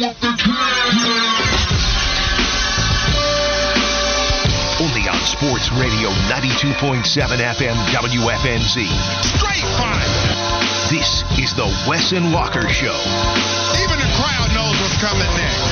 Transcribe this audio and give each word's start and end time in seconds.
with 0.00 0.20
the 0.20 0.34
Only 4.82 5.08
on 5.08 5.20
Sports 5.24 5.70
Radio 5.78 6.10
92.7 6.26 7.04
FM 7.38 7.76
WFNZ. 7.94 8.90
Straight 9.38 9.62
fire. 9.78 10.02
This 10.90 11.22
is 11.38 11.54
the 11.54 11.66
Wes 11.88 12.10
and 12.12 12.32
Walker 12.32 12.68
Show. 12.68 12.98
Even 13.82 13.98
the 13.98 14.10
crowd 14.18 14.50
knows 14.54 14.74
what's 14.80 14.98
coming 15.00 15.30
next. 15.38 15.62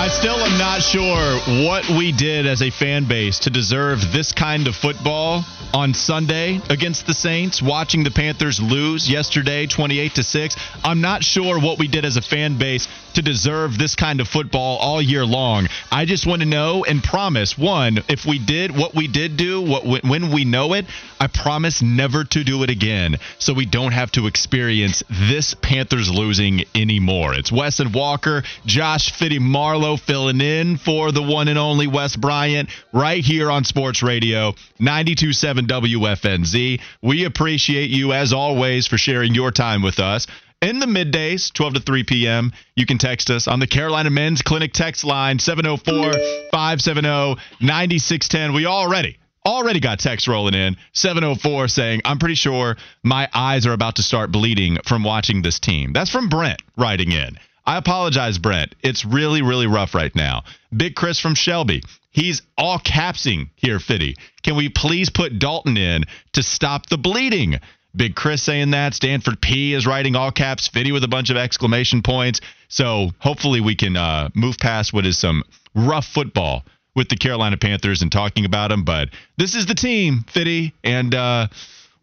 I 0.00 0.08
still 0.10 0.36
am 0.36 0.58
not 0.58 0.82
sure 0.82 1.38
what 1.64 1.88
we 1.90 2.10
did 2.10 2.46
as 2.46 2.62
a 2.62 2.70
fan 2.70 3.04
base 3.04 3.38
to 3.40 3.50
deserve 3.50 4.00
this 4.12 4.32
kind 4.32 4.66
of 4.66 4.74
football 4.74 5.44
on 5.74 5.94
Sunday 5.94 6.60
against 6.70 7.06
the 7.06 7.14
Saints, 7.14 7.62
watching 7.62 8.04
the 8.04 8.10
Panthers 8.10 8.60
lose 8.60 9.08
yesterday 9.08 9.66
28 9.66 10.14
to 10.14 10.22
6. 10.22 10.56
I'm 10.84 11.00
not 11.00 11.22
sure 11.22 11.60
what 11.60 11.78
we 11.78 11.88
did 11.88 12.04
as 12.04 12.16
a 12.16 12.22
fan 12.22 12.58
base 12.58 12.88
to 13.14 13.22
deserve 13.22 13.76
this 13.76 13.94
kind 13.94 14.20
of 14.20 14.28
football 14.28 14.78
all 14.78 15.02
year 15.02 15.24
long. 15.26 15.68
I 15.90 16.04
just 16.04 16.26
want 16.26 16.42
to 16.42 16.46
know 16.46 16.84
and 16.84 17.02
promise 17.02 17.58
one, 17.58 17.98
if 18.08 18.24
we 18.26 18.38
did 18.38 18.76
what 18.76 18.94
we 18.94 19.08
did 19.08 19.36
do, 19.36 19.60
what 19.60 19.84
when 20.04 20.32
we 20.32 20.44
know 20.44 20.74
it, 20.74 20.86
I 21.20 21.26
promise 21.26 21.82
never 21.82 22.24
to 22.24 22.44
do 22.44 22.62
it 22.62 22.70
again 22.70 23.16
so 23.38 23.52
we 23.52 23.66
don't 23.66 23.92
have 23.92 24.12
to 24.12 24.26
experience 24.26 25.02
this 25.10 25.54
Panthers 25.54 26.10
losing 26.10 26.64
anymore. 26.74 27.34
It's 27.34 27.50
Wes 27.50 27.80
and 27.80 27.92
Walker, 27.92 28.42
Josh 28.64 29.12
Fitty 29.12 29.38
Marlowe 29.38 29.96
filling 29.96 30.40
in 30.40 30.76
for 30.76 31.10
the 31.10 31.22
one 31.22 31.48
and 31.48 31.58
only 31.58 31.86
Wes 31.86 32.16
Bryant 32.16 32.70
right 32.92 33.24
here 33.24 33.50
on 33.50 33.64
Sports 33.64 34.02
Radio 34.02 34.54
927 34.78 35.57
WFNZ. 35.66 36.80
We 37.02 37.24
appreciate 37.24 37.90
you 37.90 38.12
as 38.12 38.32
always 38.32 38.86
for 38.86 38.98
sharing 38.98 39.34
your 39.34 39.50
time 39.50 39.82
with 39.82 39.98
us. 39.98 40.26
In 40.60 40.80
the 40.80 40.86
middays, 40.86 41.52
12 41.52 41.74
to 41.74 41.80
3 41.80 42.04
p.m., 42.04 42.52
you 42.74 42.84
can 42.84 42.98
text 42.98 43.30
us 43.30 43.46
on 43.46 43.60
the 43.60 43.66
Carolina 43.66 44.10
Men's 44.10 44.42
Clinic 44.42 44.72
text 44.72 45.04
line 45.04 45.38
704 45.38 46.12
570 46.50 47.40
9610. 47.60 48.54
We 48.54 48.66
already 48.66 49.18
already 49.46 49.80
got 49.80 49.98
text 49.98 50.28
rolling 50.28 50.54
in 50.54 50.76
704 50.92 51.68
saying 51.68 52.02
i'm 52.04 52.18
pretty 52.18 52.34
sure 52.34 52.76
my 53.02 53.28
eyes 53.32 53.66
are 53.66 53.72
about 53.72 53.96
to 53.96 54.02
start 54.02 54.30
bleeding 54.30 54.76
from 54.84 55.04
watching 55.04 55.40
this 55.40 55.58
team 55.58 55.92
that's 55.94 56.10
from 56.10 56.28
brent 56.28 56.60
writing 56.76 57.12
in 57.12 57.38
i 57.64 57.78
apologize 57.78 58.36
brent 58.36 58.74
it's 58.82 59.06
really 59.06 59.40
really 59.40 59.66
rough 59.66 59.94
right 59.94 60.14
now 60.14 60.42
big 60.76 60.94
chris 60.94 61.18
from 61.18 61.34
shelby 61.34 61.82
he's 62.10 62.42
all 62.56 62.78
capsing 62.78 63.50
here 63.56 63.78
fitty 63.78 64.16
can 64.48 64.56
we 64.56 64.70
please 64.70 65.10
put 65.10 65.38
dalton 65.38 65.76
in 65.76 66.04
to 66.32 66.42
stop 66.42 66.86
the 66.86 66.96
bleeding? 66.96 67.60
Big 67.94 68.14
chris 68.14 68.42
saying 68.42 68.70
that. 68.70 68.94
Stanford 68.94 69.42
p 69.42 69.74
is 69.74 69.86
writing 69.86 70.16
all 70.16 70.30
caps. 70.30 70.68
Fitty 70.68 70.90
with 70.90 71.04
a 71.04 71.08
bunch 71.08 71.28
of 71.28 71.36
exclamation 71.36 72.00
points. 72.00 72.40
So 72.68 73.10
hopefully 73.18 73.60
we 73.60 73.76
can 73.76 73.94
uh, 73.94 74.30
move 74.34 74.56
past 74.56 74.94
what 74.94 75.04
is 75.04 75.18
some 75.18 75.42
rough 75.74 76.06
football 76.06 76.64
with 76.96 77.10
the 77.10 77.16
Carolina 77.16 77.58
Panthers 77.58 78.00
and 78.00 78.10
talking 78.10 78.46
about 78.46 78.68
them, 78.68 78.84
but 78.84 79.10
this 79.36 79.54
is 79.54 79.66
the 79.66 79.74
team, 79.74 80.24
Fitty, 80.32 80.72
and 80.82 81.14
uh, 81.14 81.48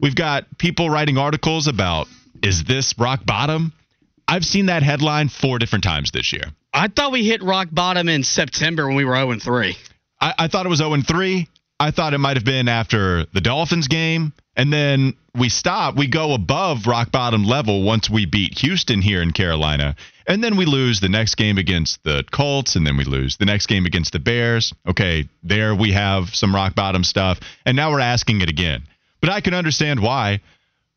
we've 0.00 0.14
got 0.14 0.44
people 0.56 0.88
writing 0.88 1.18
articles 1.18 1.66
about 1.66 2.06
is 2.44 2.62
this 2.62 2.94
rock 2.96 3.26
bottom? 3.26 3.72
I've 4.28 4.44
seen 4.44 4.66
that 4.66 4.84
headline 4.84 5.30
four 5.30 5.58
different 5.58 5.82
times 5.82 6.12
this 6.12 6.32
year. 6.32 6.44
I 6.72 6.86
thought 6.86 7.10
we 7.10 7.26
hit 7.26 7.42
rock 7.42 7.68
bottom 7.72 8.08
in 8.08 8.22
September 8.22 8.86
when 8.86 8.94
we 8.94 9.04
were 9.04 9.16
0 9.16 9.36
3. 9.40 9.76
I, 10.20 10.34
I 10.38 10.48
thought 10.48 10.66
it 10.66 10.70
was 10.70 10.78
0 10.78 10.96
3. 11.02 11.48
I 11.78 11.90
thought 11.90 12.14
it 12.14 12.18
might 12.18 12.36
have 12.36 12.44
been 12.44 12.68
after 12.68 13.26
the 13.32 13.40
Dolphins 13.40 13.88
game. 13.88 14.32
And 14.56 14.72
then 14.72 15.14
we 15.34 15.50
stop. 15.50 15.96
We 15.96 16.06
go 16.06 16.32
above 16.32 16.86
rock 16.86 17.12
bottom 17.12 17.44
level 17.44 17.82
once 17.82 18.08
we 18.08 18.24
beat 18.24 18.58
Houston 18.58 19.02
here 19.02 19.20
in 19.20 19.32
Carolina. 19.32 19.94
And 20.26 20.42
then 20.42 20.56
we 20.56 20.64
lose 20.64 21.00
the 21.00 21.10
next 21.10 21.34
game 21.34 21.58
against 21.58 22.02
the 22.04 22.24
Colts. 22.32 22.76
And 22.76 22.86
then 22.86 22.96
we 22.96 23.04
lose 23.04 23.36
the 23.36 23.44
next 23.44 23.66
game 23.66 23.84
against 23.84 24.12
the 24.12 24.18
Bears. 24.18 24.72
Okay, 24.88 25.28
there 25.42 25.74
we 25.74 25.92
have 25.92 26.34
some 26.34 26.54
rock 26.54 26.74
bottom 26.74 27.04
stuff. 27.04 27.38
And 27.66 27.76
now 27.76 27.90
we're 27.90 28.00
asking 28.00 28.40
it 28.40 28.48
again. 28.48 28.84
But 29.20 29.30
I 29.30 29.42
can 29.42 29.52
understand 29.52 30.00
why. 30.00 30.40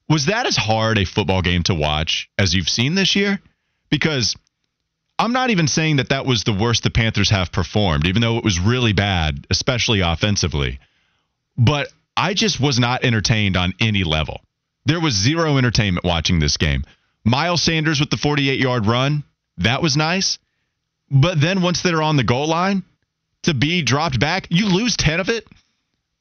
Was 0.07 0.27
that 0.27 0.47
as 0.47 0.55
hard 0.55 0.97
a 0.97 1.05
football 1.05 1.41
game 1.41 1.63
to 1.63 1.75
watch 1.75 2.29
as 2.37 2.53
you've 2.53 2.69
seen 2.69 2.95
this 2.95 3.15
year? 3.15 3.39
Because 3.89 4.35
I'm 5.19 5.33
not 5.33 5.49
even 5.49 5.67
saying 5.67 5.97
that 5.97 6.09
that 6.09 6.25
was 6.25 6.45
the 6.45 6.53
worst 6.53 6.83
the 6.83 6.89
Panthers 6.89 7.29
have 7.29 7.51
performed, 7.51 8.07
even 8.07 8.21
though 8.21 8.37
it 8.37 8.43
was 8.43 8.57
really 8.57 8.93
bad, 8.93 9.45
especially 9.49 9.99
offensively. 9.99 10.79
But 11.57 11.89
I 12.15 12.33
just 12.33 12.59
was 12.59 12.79
not 12.79 13.03
entertained 13.03 13.57
on 13.57 13.73
any 13.81 14.05
level. 14.05 14.39
There 14.85 15.01
was 15.01 15.13
zero 15.13 15.57
entertainment 15.57 16.05
watching 16.05 16.39
this 16.39 16.55
game. 16.55 16.85
Miles 17.25 17.61
Sanders 17.61 17.99
with 17.99 18.09
the 18.09 18.17
48 18.17 18.59
yard 18.59 18.85
run, 18.85 19.23
that 19.57 19.81
was 19.81 19.97
nice. 19.97 20.39
But 21.11 21.41
then 21.41 21.61
once 21.61 21.81
they're 21.81 22.01
on 22.01 22.15
the 22.15 22.23
goal 22.23 22.47
line, 22.47 22.83
to 23.43 23.53
be 23.53 23.81
dropped 23.81 24.19
back, 24.19 24.47
you 24.49 24.67
lose 24.67 24.95
10 24.95 25.19
of 25.19 25.27
it. 25.27 25.45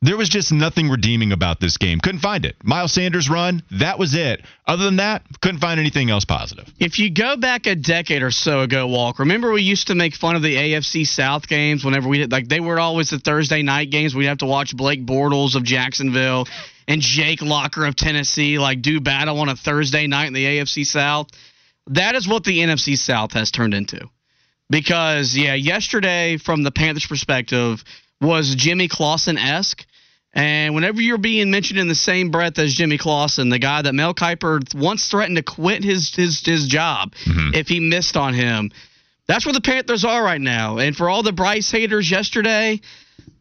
There 0.00 0.16
was 0.16 0.28
just 0.28 0.52
nothing 0.52 0.88
redeeming 0.88 1.32
about 1.32 1.58
this 1.58 1.76
game. 1.76 1.98
Couldn't 1.98 2.20
find 2.20 2.44
it. 2.44 2.54
Miles 2.62 2.92
Sanders 2.92 3.28
run, 3.28 3.64
that 3.72 3.98
was 3.98 4.14
it. 4.14 4.44
Other 4.64 4.84
than 4.84 4.96
that, 4.96 5.22
couldn't 5.40 5.58
find 5.58 5.80
anything 5.80 6.08
else 6.08 6.24
positive. 6.24 6.72
If 6.78 7.00
you 7.00 7.10
go 7.10 7.36
back 7.36 7.66
a 7.66 7.74
decade 7.74 8.22
or 8.22 8.30
so 8.30 8.60
ago, 8.60 8.86
Walk, 8.86 9.18
remember 9.18 9.50
we 9.50 9.62
used 9.62 9.88
to 9.88 9.96
make 9.96 10.14
fun 10.14 10.36
of 10.36 10.42
the 10.42 10.54
AFC 10.54 11.04
South 11.04 11.48
games 11.48 11.84
whenever 11.84 12.08
we 12.08 12.18
did, 12.18 12.30
like 12.30 12.46
they 12.46 12.60
were 12.60 12.78
always 12.78 13.10
the 13.10 13.18
Thursday 13.18 13.62
night 13.62 13.90
games. 13.90 14.14
We'd 14.14 14.26
have 14.26 14.38
to 14.38 14.46
watch 14.46 14.76
Blake 14.76 15.04
Bortles 15.04 15.56
of 15.56 15.64
Jacksonville 15.64 16.46
and 16.86 17.02
Jake 17.02 17.42
Locker 17.42 17.84
of 17.84 17.96
Tennessee 17.96 18.60
like 18.60 18.82
do 18.82 19.00
battle 19.00 19.40
on 19.40 19.48
a 19.48 19.56
Thursday 19.56 20.06
night 20.06 20.26
in 20.26 20.32
the 20.32 20.44
AFC 20.44 20.86
South. 20.86 21.26
That 21.88 22.14
is 22.14 22.28
what 22.28 22.44
the 22.44 22.58
NFC 22.60 22.96
South 22.96 23.32
has 23.32 23.50
turned 23.50 23.74
into. 23.74 24.08
Because 24.70 25.36
yeah, 25.36 25.54
yesterday 25.54 26.36
from 26.36 26.62
the 26.62 26.70
Panthers 26.70 27.06
perspective 27.06 27.82
was 28.20 28.54
Jimmy 28.54 28.88
Clausen 28.88 29.38
esque. 29.38 29.86
And 30.34 30.74
whenever 30.74 31.00
you're 31.00 31.18
being 31.18 31.50
mentioned 31.50 31.80
in 31.80 31.88
the 31.88 31.94
same 31.94 32.30
breath 32.30 32.58
as 32.58 32.74
Jimmy 32.74 32.98
Clausen, 32.98 33.48
the 33.48 33.58
guy 33.58 33.82
that 33.82 33.94
Mel 33.94 34.14
Kiper 34.14 34.74
once 34.74 35.08
threatened 35.08 35.36
to 35.36 35.42
quit 35.42 35.82
his 35.82 36.14
his 36.14 36.44
his 36.44 36.66
job 36.66 37.14
mm-hmm. 37.24 37.54
if 37.54 37.68
he 37.68 37.80
missed 37.80 38.16
on 38.16 38.34
him, 38.34 38.70
that's 39.26 39.46
where 39.46 39.54
the 39.54 39.60
Panthers 39.60 40.04
are 40.04 40.22
right 40.22 40.40
now. 40.40 40.78
And 40.78 40.94
for 40.94 41.08
all 41.08 41.22
the 41.22 41.32
Bryce 41.32 41.70
haters 41.70 42.10
yesterday, 42.10 42.80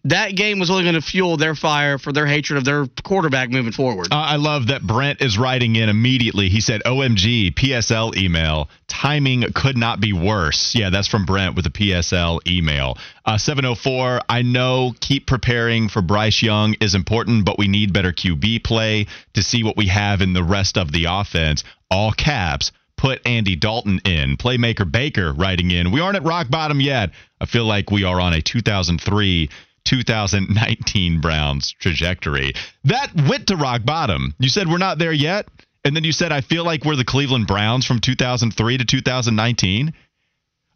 that 0.09 0.35
game 0.35 0.59
was 0.59 0.69
only 0.69 0.84
going 0.84 0.95
to 0.95 1.01
fuel 1.01 1.38
their 1.38 1.56
fire 1.56 1.97
for 1.97 2.13
their 2.13 2.25
hatred 2.25 2.57
of 2.57 2.66
their 2.66 2.88
quarterback 3.03 3.50
moving 3.50 3.73
forward. 3.73 4.07
Uh, 4.12 4.16
I 4.16 4.38
love 4.38 4.68
that 4.68 4.81
Brent 4.81 5.22
is 5.22 5.38
writing 5.38 5.75
in 5.75 5.90
immediately. 5.90 6.50
He 6.50 6.62
said, 6.62 6.81
OMG, 6.85 7.53
PSL 7.53 8.16
email. 8.16 8.69
Timing 8.88 9.44
could 9.53 9.78
not 9.78 10.00
be 10.00 10.13
worse. 10.13 10.73
Yeah, 10.73 10.90
that's 10.90 11.07
from 11.07 11.25
Brent 11.25 11.56
with 11.56 11.66
a 11.66 11.69
PSL 11.69 12.40
email. 12.47 12.97
Uh, 13.25 13.38
704, 13.38 14.22
I 14.29 14.44
know 14.44 14.94
keep 15.01 15.28
preparing 15.28 15.90
for 15.90 16.01
Bryce 16.01 16.41
Young 16.41 16.75
is 16.79 16.96
important, 16.96 17.46
but 17.46 17.57
we 17.57 17.67
need 17.67 17.91
better 17.91 18.13
QB 18.13 18.63
play 18.63 19.07
to 19.34 19.44
see 19.44 19.63
what 19.63 19.75
we 19.75 19.88
have 19.88 20.22
in 20.22 20.31
the 20.31 20.44
rest 20.44 20.78
of 20.78 20.91
the 20.91 21.06
offense. 21.09 21.66
All 21.91 22.13
caps 22.13 22.72
put 22.97 23.25
Andy 23.25 23.56
Dalton 23.56 24.00
in. 24.06 24.38
Playmaker 24.38 24.90
Baker 24.90 25.31
writing 25.34 25.72
in. 25.72 25.91
We 25.91 26.01
aren't 26.01 26.16
at 26.16 26.23
rock 26.23 26.50
bottom 26.50 26.81
yet. 26.81 27.12
I 27.40 27.46
feel 27.46 27.66
like 27.66 27.91
we 27.91 28.03
are 28.03 28.19
on 28.19 28.34
a 28.34 28.41
2003 28.41 29.50
2019 29.88 31.22
Browns 31.22 31.74
trajectory. 31.80 32.53
That 32.84 33.12
went 33.28 33.48
to 33.48 33.56
rock 33.56 33.86
bottom. 33.86 34.36
You 34.38 34.50
said 34.50 34.68
we're 34.68 34.78
not 34.78 35.00
there 35.00 35.14
yet. 35.14 35.48
And 35.86 35.96
then 35.96 36.03
you 36.03 36.12
said, 36.12 36.34
I 36.34 36.42
feel 36.42 36.66
like 36.66 36.84
we're 36.84 36.98
the 36.98 37.06
Cleveland 37.06 37.48
Browns 37.48 37.86
from 37.86 38.00
2003 38.00 38.78
to 38.78 38.86
2019. 38.86 39.94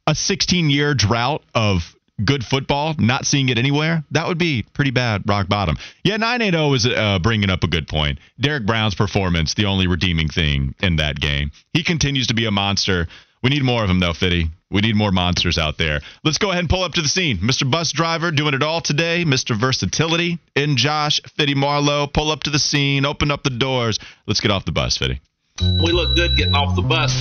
A 0.08 0.16
16 0.16 0.70
year 0.70 0.94
drought 0.94 1.44
of 1.54 1.96
good 2.24 2.46
football, 2.46 2.96
not 2.98 3.26
seeing 3.26 3.50
it 3.50 3.58
anywhere, 3.58 4.04
that 4.12 4.28
would 4.28 4.38
be 4.38 4.64
pretty 4.74 4.92
bad 4.92 5.24
rock 5.28 5.50
bottom. 5.50 5.78
Yeah, 6.04 6.18
980 6.18 6.76
is 6.76 6.86
uh, 6.86 7.20
bringing 7.20 7.50
up 7.50 7.64
a 7.64 7.68
good 7.68 7.88
point. 7.88 8.20
Derrick 8.40 8.66
Brown's 8.66 8.96
performance, 8.96 9.54
the 9.54 9.66
only 9.66 9.88
redeeming 9.88 10.30
thing 10.30 10.76
in 10.82 10.98
that 10.98 11.20
game. 11.20 11.52
He 11.74 11.84
continues 11.84 12.28
to 12.28 12.34
be 12.34 12.46
a 12.46 12.52
monster. 12.52 13.08
We 13.44 13.50
need 13.50 13.64
more 13.64 13.82
of 13.82 13.88
them, 13.88 14.00
though, 14.00 14.14
Fitty. 14.14 14.50
We 14.70 14.82
need 14.82 14.96
more 14.96 15.12
monsters 15.12 15.58
out 15.58 15.78
there. 15.78 16.02
Let's 16.24 16.38
go 16.38 16.52
ahead 16.52 16.60
and 16.60 16.70
pull 16.70 16.84
up 16.84 16.94
to 16.94 17.02
the 17.02 17.08
scene. 17.08 17.38
Mr. 17.40 17.70
Bus 17.70 17.92
Driver 17.92 18.32
doing 18.32 18.54
it 18.54 18.64
all 18.64 18.82
today. 18.82 19.26
Mr. 19.26 19.60
Versatility 19.60 20.38
in 20.56 20.78
Josh, 20.78 21.20
Fitty 21.36 21.56
Marlowe. 21.56 22.08
Pull 22.08 22.32
up 22.32 22.44
to 22.44 22.52
the 22.52 22.60
scene, 22.60 23.06
open 23.06 23.32
up 23.32 23.44
the 23.44 23.50
doors. 23.50 24.00
Let's 24.28 24.40
get 24.40 24.52
off 24.52 24.64
the 24.64 24.72
bus, 24.72 24.98
Fitty. 24.98 25.20
We 25.60 25.92
look 25.92 26.16
good 26.16 26.38
getting 26.38 26.56
off 26.56 26.76
the 26.76 26.82
bus. 26.84 27.12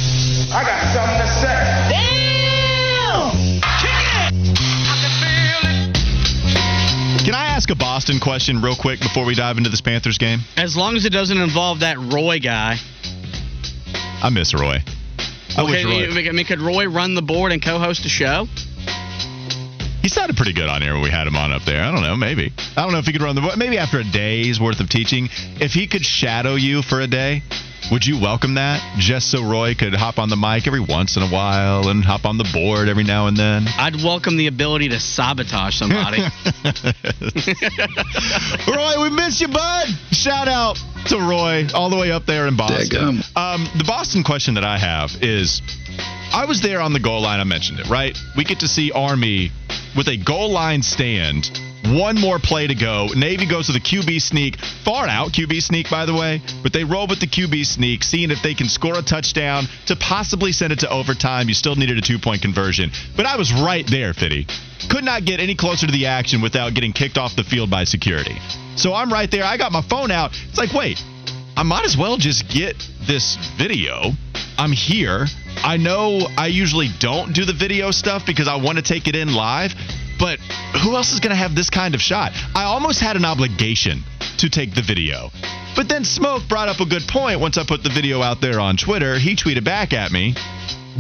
I 0.52 0.62
got 0.62 0.81
something 0.94 1.19
to 1.19 1.26
say. 1.40 1.90
Damn! 1.90 2.20
Can 7.25 7.34
I 7.34 7.46
ask 7.46 7.70
a 7.70 7.75
Boston 7.75 8.20
question 8.20 8.62
real 8.62 8.76
quick 8.76 9.00
before 9.00 9.25
we 9.25 9.34
dive 9.34 9.58
into 9.58 9.70
this 9.70 9.81
Panthers 9.81 10.19
game? 10.19 10.40
As 10.56 10.76
long 10.76 10.96
as 10.96 11.05
it 11.05 11.11
doesn't 11.11 11.38
involve 11.38 11.81
that 11.81 11.99
Roy 11.99 12.38
guy. 12.38 12.76
I 14.23 14.31
miss 14.31 14.55
Roy. 14.55 14.82
Roy. 15.67 16.29
I 16.29 16.33
mean, 16.33 16.45
could 16.45 16.61
Roy 16.61 16.87
run 16.87 17.15
the 17.15 17.23
board 17.23 17.53
and 17.53 17.62
co-host 17.62 18.05
a 18.05 18.09
show? 18.09 18.47
He 20.03 20.09
sounded 20.09 20.37
pretty 20.37 20.55
good 20.55 20.69
on 20.69 20.83
air 20.83 20.95
when 20.95 21.03
we 21.03 21.11
had 21.11 21.27
him 21.27 21.37
on 21.37 21.53
up 21.53 21.62
there. 21.67 21.83
I 21.83 21.91
don't 21.93 22.03
know, 22.03 22.17
maybe. 22.17 22.53
I 22.77 22.83
don't 22.83 22.93
know 22.93 22.99
if 22.99 23.05
he 23.05 23.12
could 23.12 23.23
run 23.23 23.35
the 23.35 23.43
board. 23.43 23.59
Maybe 23.59 23.77
after 23.77 24.01
a 24.01 24.05
day's 24.05 24.59
worth 24.59 24.81
of 24.81 24.89
teaching, 24.89 25.29
if 25.61 25.73
he 25.73 25.87
could 25.87 26.05
shadow 26.05 26.55
you 26.55 26.83
for 26.83 27.01
a 27.01 27.07
day, 27.07 27.43
Would 27.90 28.06
you 28.06 28.20
welcome 28.20 28.54
that 28.54 28.81
just 28.98 29.32
so 29.32 29.42
Roy 29.42 29.75
could 29.75 29.92
hop 29.94 30.20
on 30.20 30.28
the 30.28 30.37
mic 30.37 30.69
every 30.69 30.78
once 30.78 31.16
in 31.16 31.25
a 31.25 31.28
while 31.28 31.88
and 31.88 32.04
hop 32.04 32.25
on 32.25 32.38
the 32.38 32.48
board 32.52 32.88
every 32.88 33.02
now 33.02 33.26
and 33.26 33.37
then? 33.37 33.66
I'd 33.66 33.96
welcome 33.96 34.37
the 34.37 34.46
ability 34.46 34.90
to 34.90 35.00
sabotage 35.00 35.75
somebody. 35.75 36.19
Roy, 38.69 39.02
we 39.02 39.10
miss 39.10 39.40
you, 39.40 39.48
bud. 39.48 39.88
Shout 40.12 40.46
out 40.46 40.78
to 41.08 41.19
Roy 41.19 41.66
all 41.75 41.90
the 41.90 41.96
way 41.96 42.12
up 42.12 42.26
there 42.26 42.46
in 42.46 42.56
Boston. 42.56 43.22
Um, 43.34 43.66
the 43.76 43.84
Boston 43.84 44.22
question 44.22 44.54
that 44.54 44.64
I 44.64 44.78
have 44.78 45.10
is 45.20 45.60
I 46.32 46.44
was 46.44 46.62
there 46.62 46.81
on 46.81 46.92
the 46.92 47.00
goal 47.00 47.22
line. 47.22 47.40
I 47.40 47.44
mentioned 47.44 47.81
it, 47.81 47.88
right? 47.88 48.16
We 48.37 48.44
get 48.44 48.60
to 48.60 48.69
see 48.69 48.92
Army 48.92 49.50
with 49.96 50.06
a 50.06 50.16
goal 50.16 50.52
line 50.52 50.82
stand. 50.82 51.50
One 51.85 52.21
more 52.21 52.38
play 52.38 52.67
to 52.67 52.75
go. 52.75 53.09
Navy 53.17 53.47
goes 53.47 53.69
with 53.69 53.77
a 53.77 53.81
QB 53.81 54.21
sneak. 54.21 54.56
Far 54.85 55.09
out 55.09 55.32
QB 55.32 55.62
sneak, 55.62 55.91
by 55.91 56.06
the 56.06 56.15
way. 56.15 56.43
But 56.62 56.73
they 56.73 56.85
roll 56.85 57.06
with 57.06 57.21
the 57.21 57.27
QB 57.27 57.65
sneak, 57.65 58.03
seeing 58.03 58.31
if 58.31 58.43
they 58.43 58.55
can 58.55 58.69
score 58.69 58.99
a 58.99 59.03
touchdown 59.03 59.65
to 59.87 59.97
possibly 59.97 60.53
send 60.53 60.73
it 60.73 60.81
to 60.81 60.91
overtime. 60.91 61.49
You 61.49 61.55
still 61.55 61.77
needed 61.77 61.99
a 61.99 62.03
two 62.03 62.19
point 62.19 62.43
conversion. 62.43 62.91
But 63.17 63.27
I 63.27 63.37
was 63.37 63.53
right 63.53 63.87
there, 63.91 64.12
Fitty. 64.12 64.47
Could 64.88 65.05
not 65.05 65.25
get 65.25 65.41
any 65.41 65.55
closer 65.55 65.87
to 65.87 65.93
the 65.93 66.06
action 66.06 66.43
without 66.43 66.75
getting 66.75 66.93
kicked 66.93 67.19
off 67.19 67.37
the 67.37 67.44
field 67.44 67.71
by 67.71 67.85
security. 67.85 68.37
So 68.76 68.94
I'm 68.94 69.12
right 69.12 69.31
there. 69.31 69.44
I 69.44 69.56
got 69.56 69.73
my 69.73 69.83
phone 69.83 70.11
out. 70.11 70.33
It's 70.49 70.59
like, 70.59 70.73
wait, 70.73 71.03
I 71.56 71.62
might 71.62 71.85
as 71.85 71.97
well 71.97 72.17
just 72.17 72.49
get 72.49 72.76
this 73.06 73.37
video. 73.56 74.12
I'm 74.56 74.73
here. 74.73 75.26
I 75.56 75.76
know 75.76 76.26
I 76.37 76.47
usually 76.47 76.88
don't 76.99 77.35
do 77.35 77.44
the 77.44 77.53
video 77.53 77.91
stuff 77.91 78.25
because 78.26 78.49
I 78.49 78.56
want 78.56 78.76
to 78.79 78.83
take 78.83 79.09
it 79.09 79.17
in 79.17 79.33
live, 79.33 79.73
but 80.20 80.38
who 80.84 80.94
else 80.94 81.12
is 81.12 81.20
going 81.20 81.31
to 81.31 81.37
have 81.37 81.55
this 81.55 81.70
kind 81.70 81.94
of 81.94 82.02
shot? 82.02 82.32
I 82.55 82.64
almost 82.64 83.00
had 83.00 83.17
an 83.17 83.25
obligation 83.25 84.05
to 84.38 84.50
take 84.50 84.75
the 84.75 84.82
video. 84.82 85.31
But 85.75 85.88
then 85.88 86.05
Smoke 86.05 86.43
brought 86.49 86.69
up 86.69 86.81
a 86.81 86.87
good 86.87 87.08
point 87.08 87.40
once 87.40 87.56
I 87.56 87.64
put 87.64 87.82
the 87.82 87.90
video 87.90 88.22
out 88.22 88.40
there 88.40 88.61
on 88.61 88.76
Twitter. 88.76 89.19
He 89.19 89.34
tweeted 89.34 89.64
back 89.64 89.93
at 89.93 90.12
me, 90.12 90.34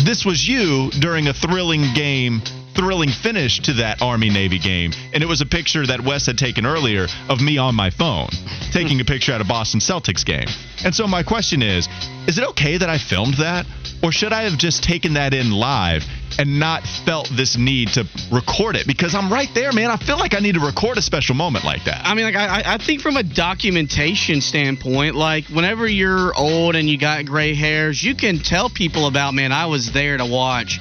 This 0.04 0.24
was 0.24 0.46
you 0.46 0.90
during 0.98 1.28
a 1.28 1.34
thrilling 1.34 1.92
game 1.94 2.40
thrilling 2.80 3.10
finish 3.10 3.60
to 3.60 3.74
that 3.74 4.00
Army 4.00 4.30
Navy 4.30 4.58
game. 4.58 4.92
And 5.12 5.22
it 5.22 5.26
was 5.26 5.42
a 5.42 5.46
picture 5.46 5.86
that 5.86 6.00
Wes 6.00 6.24
had 6.24 6.38
taken 6.38 6.64
earlier 6.64 7.08
of 7.28 7.38
me 7.38 7.58
on 7.58 7.74
my 7.74 7.90
phone, 7.90 8.28
taking 8.72 8.98
a 9.02 9.04
picture 9.04 9.32
at 9.32 9.42
a 9.42 9.44
Boston 9.44 9.80
Celtics 9.80 10.24
game. 10.24 10.46
And 10.82 10.94
so 10.94 11.06
my 11.06 11.22
question 11.22 11.60
is 11.60 11.88
is 12.26 12.38
it 12.38 12.44
okay 12.50 12.78
that 12.78 12.88
I 12.88 12.96
filmed 12.96 13.34
that? 13.34 13.66
Or 14.02 14.12
should 14.12 14.32
I 14.32 14.44
have 14.44 14.58
just 14.58 14.82
taken 14.82 15.14
that 15.14 15.34
in 15.34 15.50
live 15.50 16.04
and 16.38 16.58
not 16.58 16.84
felt 17.04 17.28
this 17.28 17.58
need 17.58 17.88
to 17.88 18.08
record 18.32 18.76
it? 18.76 18.86
Because 18.86 19.14
I'm 19.14 19.30
right 19.30 19.50
there, 19.54 19.72
man. 19.72 19.90
I 19.90 19.98
feel 19.98 20.16
like 20.16 20.34
I 20.34 20.38
need 20.38 20.54
to 20.54 20.60
record 20.60 20.96
a 20.96 21.02
special 21.02 21.34
moment 21.34 21.66
like 21.66 21.84
that. 21.84 22.06
I 22.06 22.14
mean, 22.14 22.24
like 22.24 22.36
I, 22.36 22.62
I 22.64 22.78
think 22.78 23.02
from 23.02 23.18
a 23.18 23.22
documentation 23.22 24.40
standpoint, 24.40 25.16
like 25.16 25.48
whenever 25.48 25.86
you're 25.86 26.32
old 26.34 26.76
and 26.76 26.88
you 26.88 26.96
got 26.96 27.26
gray 27.26 27.52
hairs, 27.52 28.02
you 28.02 28.14
can 28.14 28.38
tell 28.38 28.70
people 28.70 29.06
about, 29.06 29.34
man, 29.34 29.52
I 29.52 29.66
was 29.66 29.92
there 29.92 30.16
to 30.16 30.24
watch 30.24 30.78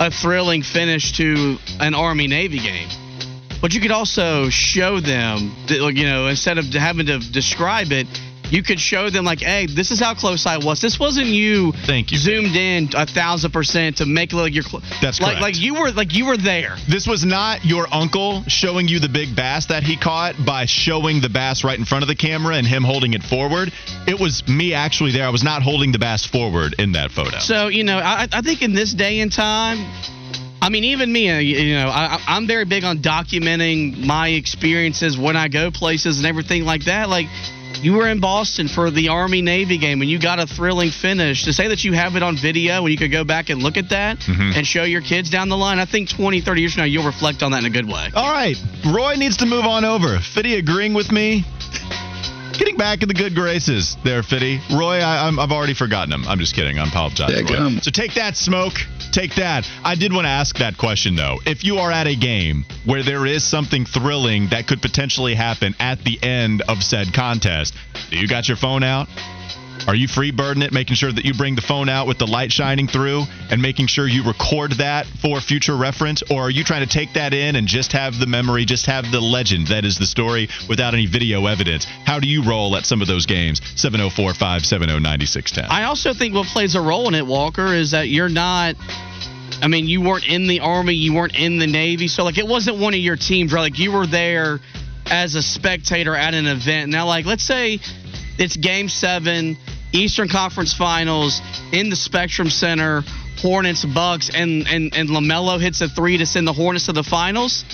a 0.00 0.10
thrilling 0.10 0.62
finish 0.62 1.12
to 1.12 1.58
an 1.78 1.94
Army 1.94 2.26
Navy 2.26 2.58
game. 2.58 2.88
But 3.60 3.74
you 3.74 3.82
could 3.82 3.90
also 3.90 4.48
show 4.48 4.98
them, 4.98 5.54
you 5.68 6.06
know, 6.06 6.28
instead 6.28 6.56
of 6.56 6.64
having 6.72 7.06
to 7.06 7.18
describe 7.18 7.92
it, 7.92 8.06
you 8.50 8.62
could 8.62 8.80
show 8.80 9.10
them 9.10 9.24
like, 9.24 9.40
hey, 9.40 9.66
this 9.66 9.90
is 9.90 10.00
how 10.00 10.14
close 10.14 10.46
I 10.46 10.58
was. 10.58 10.80
This 10.80 10.98
wasn't 10.98 11.28
you. 11.28 11.72
Thank 11.86 12.12
you. 12.12 12.18
Zoomed 12.18 12.56
in 12.56 12.90
a 12.94 13.06
thousand 13.06 13.52
percent 13.52 13.98
to 13.98 14.06
make 14.06 14.32
it 14.32 14.36
look 14.36 14.44
like 14.44 14.54
you're. 14.54 14.80
That's 15.00 15.20
like, 15.20 15.38
correct. 15.38 15.42
Like 15.42 15.58
you 15.58 15.74
were 15.74 15.90
like 15.92 16.14
you 16.14 16.26
were 16.26 16.36
there. 16.36 16.76
This 16.88 17.06
was 17.06 17.24
not 17.24 17.64
your 17.64 17.86
uncle 17.92 18.42
showing 18.46 18.88
you 18.88 19.00
the 19.00 19.08
big 19.08 19.34
bass 19.34 19.66
that 19.66 19.82
he 19.82 19.96
caught 19.96 20.34
by 20.44 20.66
showing 20.66 21.20
the 21.20 21.28
bass 21.28 21.64
right 21.64 21.78
in 21.78 21.84
front 21.84 22.02
of 22.02 22.08
the 22.08 22.16
camera 22.16 22.56
and 22.56 22.66
him 22.66 22.82
holding 22.82 23.14
it 23.14 23.22
forward. 23.22 23.72
It 24.06 24.18
was 24.18 24.46
me 24.48 24.74
actually 24.74 25.12
there. 25.12 25.26
I 25.26 25.30
was 25.30 25.42
not 25.42 25.62
holding 25.62 25.92
the 25.92 25.98
bass 25.98 26.26
forward 26.26 26.74
in 26.78 26.92
that 26.92 27.10
photo. 27.10 27.38
So 27.38 27.68
you 27.68 27.84
know, 27.84 27.98
I, 27.98 28.28
I 28.32 28.42
think 28.42 28.62
in 28.62 28.74
this 28.74 28.92
day 28.92 29.20
and 29.20 29.32
time, 29.32 29.78
I 30.62 30.68
mean, 30.68 30.84
even 30.84 31.10
me, 31.10 31.30
uh, 31.30 31.38
you 31.38 31.74
know, 31.74 31.88
I, 31.88 32.22
I'm 32.26 32.46
very 32.46 32.64
big 32.66 32.84
on 32.84 32.98
documenting 32.98 34.04
my 34.04 34.28
experiences 34.28 35.16
when 35.16 35.36
I 35.36 35.48
go 35.48 35.70
places 35.70 36.18
and 36.18 36.26
everything 36.26 36.64
like 36.64 36.84
that. 36.84 37.08
Like, 37.08 37.26
you 37.82 37.94
were 37.94 38.08
in 38.08 38.20
Boston 38.20 38.68
for 38.68 38.90
the 38.90 39.08
Army 39.08 39.42
Navy 39.42 39.78
game 39.78 40.00
and 40.02 40.10
you 40.10 40.18
got 40.18 40.38
a 40.38 40.46
thrilling 40.46 40.90
finish. 40.90 41.44
To 41.44 41.52
say 41.52 41.68
that 41.68 41.84
you 41.84 41.92
have 41.92 42.16
it 42.16 42.22
on 42.22 42.36
video 42.36 42.82
and 42.84 42.90
you 42.90 42.98
could 42.98 43.12
go 43.12 43.24
back 43.24 43.50
and 43.50 43.62
look 43.62 43.76
at 43.76 43.88
that 43.90 44.20
Mhm. 44.20 44.56
and 44.56 44.66
show 44.66 44.84
your 44.84 45.00
kids 45.00 45.30
down 45.30 45.48
the 45.48 45.56
line, 45.56 45.78
I 45.78 45.84
think 45.84 46.08
20, 46.08 46.40
30 46.40 46.60
years 46.60 46.74
from 46.74 46.82
now, 46.82 46.86
you'll 46.86 47.04
reflect 47.04 47.42
on 47.42 47.52
that 47.52 47.58
in 47.58 47.66
a 47.66 47.70
good 47.70 47.88
way. 47.88 48.08
All 48.14 48.30
right, 48.32 48.56
Roy 48.84 49.14
needs 49.16 49.38
to 49.38 49.46
move 49.46 49.64
on 49.64 49.84
over. 49.84 50.18
Fitty 50.18 50.54
agreeing 50.56 50.94
with 50.94 51.10
me. 51.10 51.44
Getting 52.60 52.76
back 52.76 53.00
in 53.00 53.08
the 53.08 53.14
good 53.14 53.34
graces 53.34 53.96
there, 54.04 54.22
Fitty. 54.22 54.60
Roy, 54.70 54.96
I, 54.98 55.26
I'm, 55.26 55.38
I've 55.38 55.50
already 55.50 55.72
forgotten 55.72 56.12
him. 56.12 56.28
I'm 56.28 56.38
just 56.38 56.54
kidding. 56.54 56.78
I 56.78 56.86
apologize. 56.86 57.30
Roy. 57.48 57.78
So 57.80 57.90
take 57.90 58.14
that, 58.16 58.36
smoke. 58.36 58.74
Take 59.12 59.36
that. 59.36 59.66
I 59.82 59.94
did 59.94 60.12
want 60.12 60.26
to 60.26 60.28
ask 60.28 60.58
that 60.58 60.76
question, 60.76 61.16
though. 61.16 61.38
If 61.46 61.64
you 61.64 61.78
are 61.78 61.90
at 61.90 62.06
a 62.06 62.14
game 62.14 62.66
where 62.84 63.02
there 63.02 63.24
is 63.24 63.44
something 63.44 63.86
thrilling 63.86 64.48
that 64.48 64.66
could 64.66 64.82
potentially 64.82 65.34
happen 65.34 65.74
at 65.80 66.04
the 66.04 66.22
end 66.22 66.60
of 66.68 66.82
said 66.82 67.14
contest, 67.14 67.72
do 68.10 68.18
you 68.18 68.28
got 68.28 68.46
your 68.46 68.58
phone 68.58 68.82
out? 68.82 69.08
Are 69.86 69.94
you 69.94 70.08
freebirding 70.08 70.62
it, 70.62 70.72
making 70.72 70.96
sure 70.96 71.10
that 71.10 71.24
you 71.24 71.34
bring 71.34 71.54
the 71.54 71.62
phone 71.62 71.88
out 71.88 72.06
with 72.06 72.18
the 72.18 72.26
light 72.26 72.52
shining 72.52 72.86
through 72.86 73.24
and 73.50 73.60
making 73.60 73.86
sure 73.86 74.06
you 74.06 74.24
record 74.24 74.72
that 74.72 75.06
for 75.06 75.40
future 75.40 75.76
reference? 75.76 76.22
Or 76.30 76.42
are 76.42 76.50
you 76.50 76.64
trying 76.64 76.86
to 76.86 76.92
take 76.92 77.14
that 77.14 77.32
in 77.34 77.56
and 77.56 77.66
just 77.66 77.92
have 77.92 78.18
the 78.18 78.26
memory, 78.26 78.64
just 78.64 78.86
have 78.86 79.10
the 79.10 79.20
legend 79.20 79.68
that 79.68 79.84
is 79.84 79.98
the 79.98 80.06
story 80.06 80.48
without 80.68 80.94
any 80.94 81.06
video 81.06 81.46
evidence? 81.46 81.86
How 82.04 82.20
do 82.20 82.28
you 82.28 82.44
roll 82.44 82.76
at 82.76 82.86
some 82.86 83.02
of 83.02 83.08
those 83.08 83.26
games? 83.26 83.60
704 83.76 84.34
570 84.34 85.00
9610. 85.00 85.64
I 85.70 85.84
also 85.84 86.12
think 86.14 86.34
what 86.34 86.46
plays 86.46 86.74
a 86.74 86.80
role 86.80 87.08
in 87.08 87.14
it, 87.14 87.26
Walker, 87.26 87.74
is 87.74 87.92
that 87.92 88.08
you're 88.08 88.28
not. 88.28 88.76
I 89.62 89.68
mean, 89.68 89.88
you 89.88 90.00
weren't 90.00 90.26
in 90.26 90.46
the 90.46 90.60
Army, 90.60 90.94
you 90.94 91.14
weren't 91.14 91.38
in 91.38 91.58
the 91.58 91.66
Navy, 91.66 92.08
so 92.08 92.24
like 92.24 92.38
it 92.38 92.46
wasn't 92.46 92.78
one 92.78 92.94
of 92.94 93.00
your 93.00 93.16
teams, 93.16 93.52
right? 93.52 93.62
Like 93.62 93.78
you 93.78 93.92
were 93.92 94.06
there 94.06 94.60
as 95.10 95.34
a 95.34 95.42
spectator 95.42 96.14
at 96.14 96.34
an 96.34 96.46
event. 96.46 96.90
Now, 96.90 97.06
like 97.06 97.26
let's 97.26 97.42
say 97.42 97.80
it's 98.38 98.56
Game 98.56 98.88
Seven, 98.88 99.58
Eastern 99.92 100.28
Conference 100.28 100.72
Finals 100.72 101.40
in 101.72 101.90
the 101.90 101.96
Spectrum 101.96 102.50
Center, 102.50 103.02
Hornets 103.38 103.84
Bucks, 103.84 104.30
and 104.32 104.66
and 104.68 104.94
and 104.94 105.08
Lamelo 105.08 105.60
hits 105.60 105.80
a 105.80 105.88
three 105.88 106.18
to 106.18 106.26
send 106.26 106.46
the 106.46 106.52
Hornets 106.52 106.86
to 106.86 106.92
the 106.92 107.02
finals. 107.02 107.64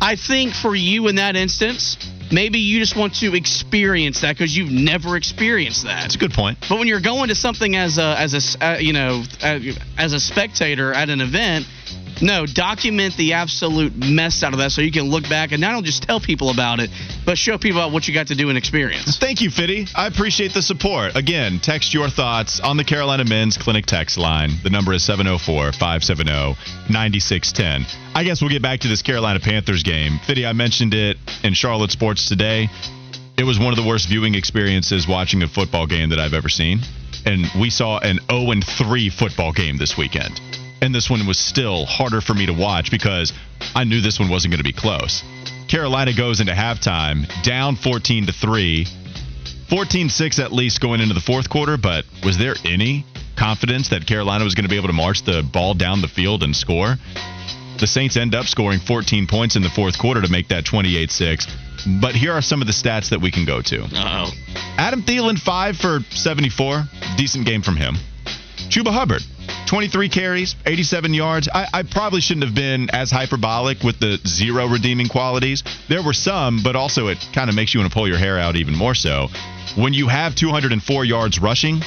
I 0.00 0.16
think 0.16 0.54
for 0.54 0.74
you 0.74 1.08
in 1.08 1.16
that 1.16 1.36
instance, 1.36 1.96
maybe 2.30 2.58
you 2.58 2.78
just 2.78 2.96
want 2.96 3.14
to 3.16 3.34
experience 3.34 4.20
that 4.20 4.36
because 4.36 4.56
you've 4.56 4.70
never 4.70 5.16
experienced 5.16 5.84
that. 5.84 6.02
That's 6.02 6.16
a 6.16 6.18
good 6.18 6.32
point. 6.32 6.58
But 6.68 6.78
when 6.78 6.88
you're 6.88 7.00
going 7.00 7.28
to 7.28 7.34
something 7.34 7.76
as 7.76 7.98
a 7.98 8.18
as 8.18 8.34
a 8.34 8.64
uh, 8.64 8.78
you 8.78 8.92
know 8.92 9.22
uh, 9.42 9.60
as 9.96 10.12
a 10.12 10.20
spectator 10.20 10.92
at 10.92 11.08
an 11.08 11.20
event, 11.20 11.66
no, 12.22 12.46
document 12.46 13.16
the 13.16 13.34
absolute 13.34 13.94
mess 13.96 14.42
out 14.42 14.52
of 14.52 14.58
that 14.60 14.70
so 14.70 14.80
you 14.80 14.92
can 14.92 15.04
look 15.04 15.28
back 15.28 15.52
and 15.52 15.60
not 15.60 15.74
only 15.74 15.86
just 15.86 16.02
tell 16.02 16.20
people 16.20 16.50
about 16.50 16.80
it, 16.80 16.90
but 17.26 17.36
show 17.36 17.58
people 17.58 17.80
about 17.80 17.92
what 17.92 18.06
you 18.06 18.14
got 18.14 18.28
to 18.28 18.34
do 18.34 18.48
and 18.48 18.58
experience. 18.58 19.18
Thank 19.18 19.40
you, 19.40 19.50
Fitty. 19.50 19.86
I 19.94 20.06
appreciate 20.06 20.54
the 20.54 20.62
support. 20.62 21.16
Again, 21.16 21.58
text 21.60 21.92
your 21.92 22.08
thoughts 22.08 22.60
on 22.60 22.76
the 22.76 22.84
Carolina 22.84 23.24
Men's 23.24 23.56
Clinic 23.56 23.86
text 23.86 24.16
line. 24.16 24.50
The 24.62 24.70
number 24.70 24.92
is 24.92 25.04
704 25.04 25.72
570 25.72 26.56
9610. 26.90 27.86
I 28.14 28.24
guess 28.24 28.40
we'll 28.40 28.50
get 28.50 28.62
back 28.62 28.80
to 28.80 28.88
this 28.88 29.02
Carolina 29.02 29.40
Panthers 29.40 29.82
game. 29.82 30.18
Fitty, 30.26 30.46
I 30.46 30.52
mentioned 30.52 30.94
it 30.94 31.16
in 31.42 31.54
Charlotte 31.54 31.90
Sports 31.90 32.28
today. 32.28 32.68
It 33.36 33.44
was 33.44 33.58
one 33.58 33.72
of 33.72 33.76
the 33.76 33.86
worst 33.86 34.08
viewing 34.08 34.36
experiences 34.36 35.08
watching 35.08 35.42
a 35.42 35.48
football 35.48 35.86
game 35.86 36.10
that 36.10 36.20
I've 36.20 36.34
ever 36.34 36.48
seen. 36.48 36.78
And 37.26 37.46
we 37.58 37.70
saw 37.70 37.98
an 37.98 38.20
0 38.30 38.60
3 38.78 39.10
football 39.10 39.52
game 39.52 39.76
this 39.76 39.98
weekend. 39.98 40.40
And 40.84 40.94
this 40.94 41.08
one 41.08 41.26
was 41.26 41.38
still 41.38 41.86
harder 41.86 42.20
for 42.20 42.34
me 42.34 42.44
to 42.44 42.52
watch 42.52 42.90
because 42.90 43.32
I 43.74 43.84
knew 43.84 44.02
this 44.02 44.20
one 44.20 44.28
wasn't 44.28 44.52
going 44.52 44.58
to 44.58 44.64
be 44.64 44.74
close. 44.74 45.24
Carolina 45.66 46.12
goes 46.12 46.40
into 46.40 46.52
halftime 46.52 47.24
down 47.42 47.76
14 47.76 48.26
to 48.26 48.32
3. 48.32 48.86
14-6 49.70 50.38
at 50.44 50.52
least 50.52 50.82
going 50.82 51.00
into 51.00 51.14
the 51.14 51.22
fourth 51.22 51.48
quarter, 51.48 51.78
but 51.78 52.04
was 52.22 52.36
there 52.36 52.54
any 52.66 53.06
confidence 53.34 53.88
that 53.88 54.06
Carolina 54.06 54.44
was 54.44 54.54
going 54.54 54.64
to 54.64 54.68
be 54.68 54.76
able 54.76 54.88
to 54.88 54.92
march 54.92 55.22
the 55.22 55.42
ball 55.42 55.72
down 55.72 56.02
the 56.02 56.06
field 56.06 56.42
and 56.42 56.54
score? 56.54 56.96
The 57.80 57.86
Saints 57.86 58.18
end 58.18 58.34
up 58.34 58.44
scoring 58.44 58.78
14 58.78 59.26
points 59.26 59.56
in 59.56 59.62
the 59.62 59.70
fourth 59.70 59.98
quarter 59.98 60.20
to 60.20 60.30
make 60.30 60.48
that 60.48 60.64
28-6. 60.64 62.00
But 62.02 62.14
here 62.14 62.32
are 62.32 62.42
some 62.42 62.60
of 62.60 62.66
the 62.66 62.74
stats 62.74 63.08
that 63.08 63.22
we 63.22 63.30
can 63.30 63.46
go 63.46 63.62
to. 63.62 63.84
Uh 63.84 64.26
oh. 64.26 64.30
Adam 64.76 65.02
Thielen, 65.02 65.38
5 65.38 65.76
for 65.78 66.00
74. 66.10 66.84
Decent 67.16 67.46
game 67.46 67.62
from 67.62 67.76
him. 67.76 67.96
Chuba 68.68 68.92
Hubbard, 68.92 69.22
23 69.74 70.08
carries, 70.08 70.54
87 70.66 71.14
yards. 71.14 71.48
I, 71.52 71.66
I 71.72 71.82
probably 71.82 72.20
shouldn't 72.20 72.46
have 72.46 72.54
been 72.54 72.88
as 72.90 73.10
hyperbolic 73.10 73.82
with 73.82 73.98
the 73.98 74.20
zero 74.24 74.68
redeeming 74.68 75.08
qualities. 75.08 75.64
There 75.88 76.00
were 76.00 76.12
some, 76.12 76.62
but 76.62 76.76
also 76.76 77.08
it 77.08 77.18
kind 77.32 77.50
of 77.50 77.56
makes 77.56 77.74
you 77.74 77.80
want 77.80 77.90
to 77.90 77.94
pull 77.94 78.06
your 78.06 78.16
hair 78.16 78.38
out 78.38 78.54
even 78.54 78.76
more 78.76 78.94
so. 78.94 79.26
When 79.74 79.92
you 79.92 80.06
have 80.06 80.36
204 80.36 81.04
yards 81.04 81.40
rushing, 81.40 81.80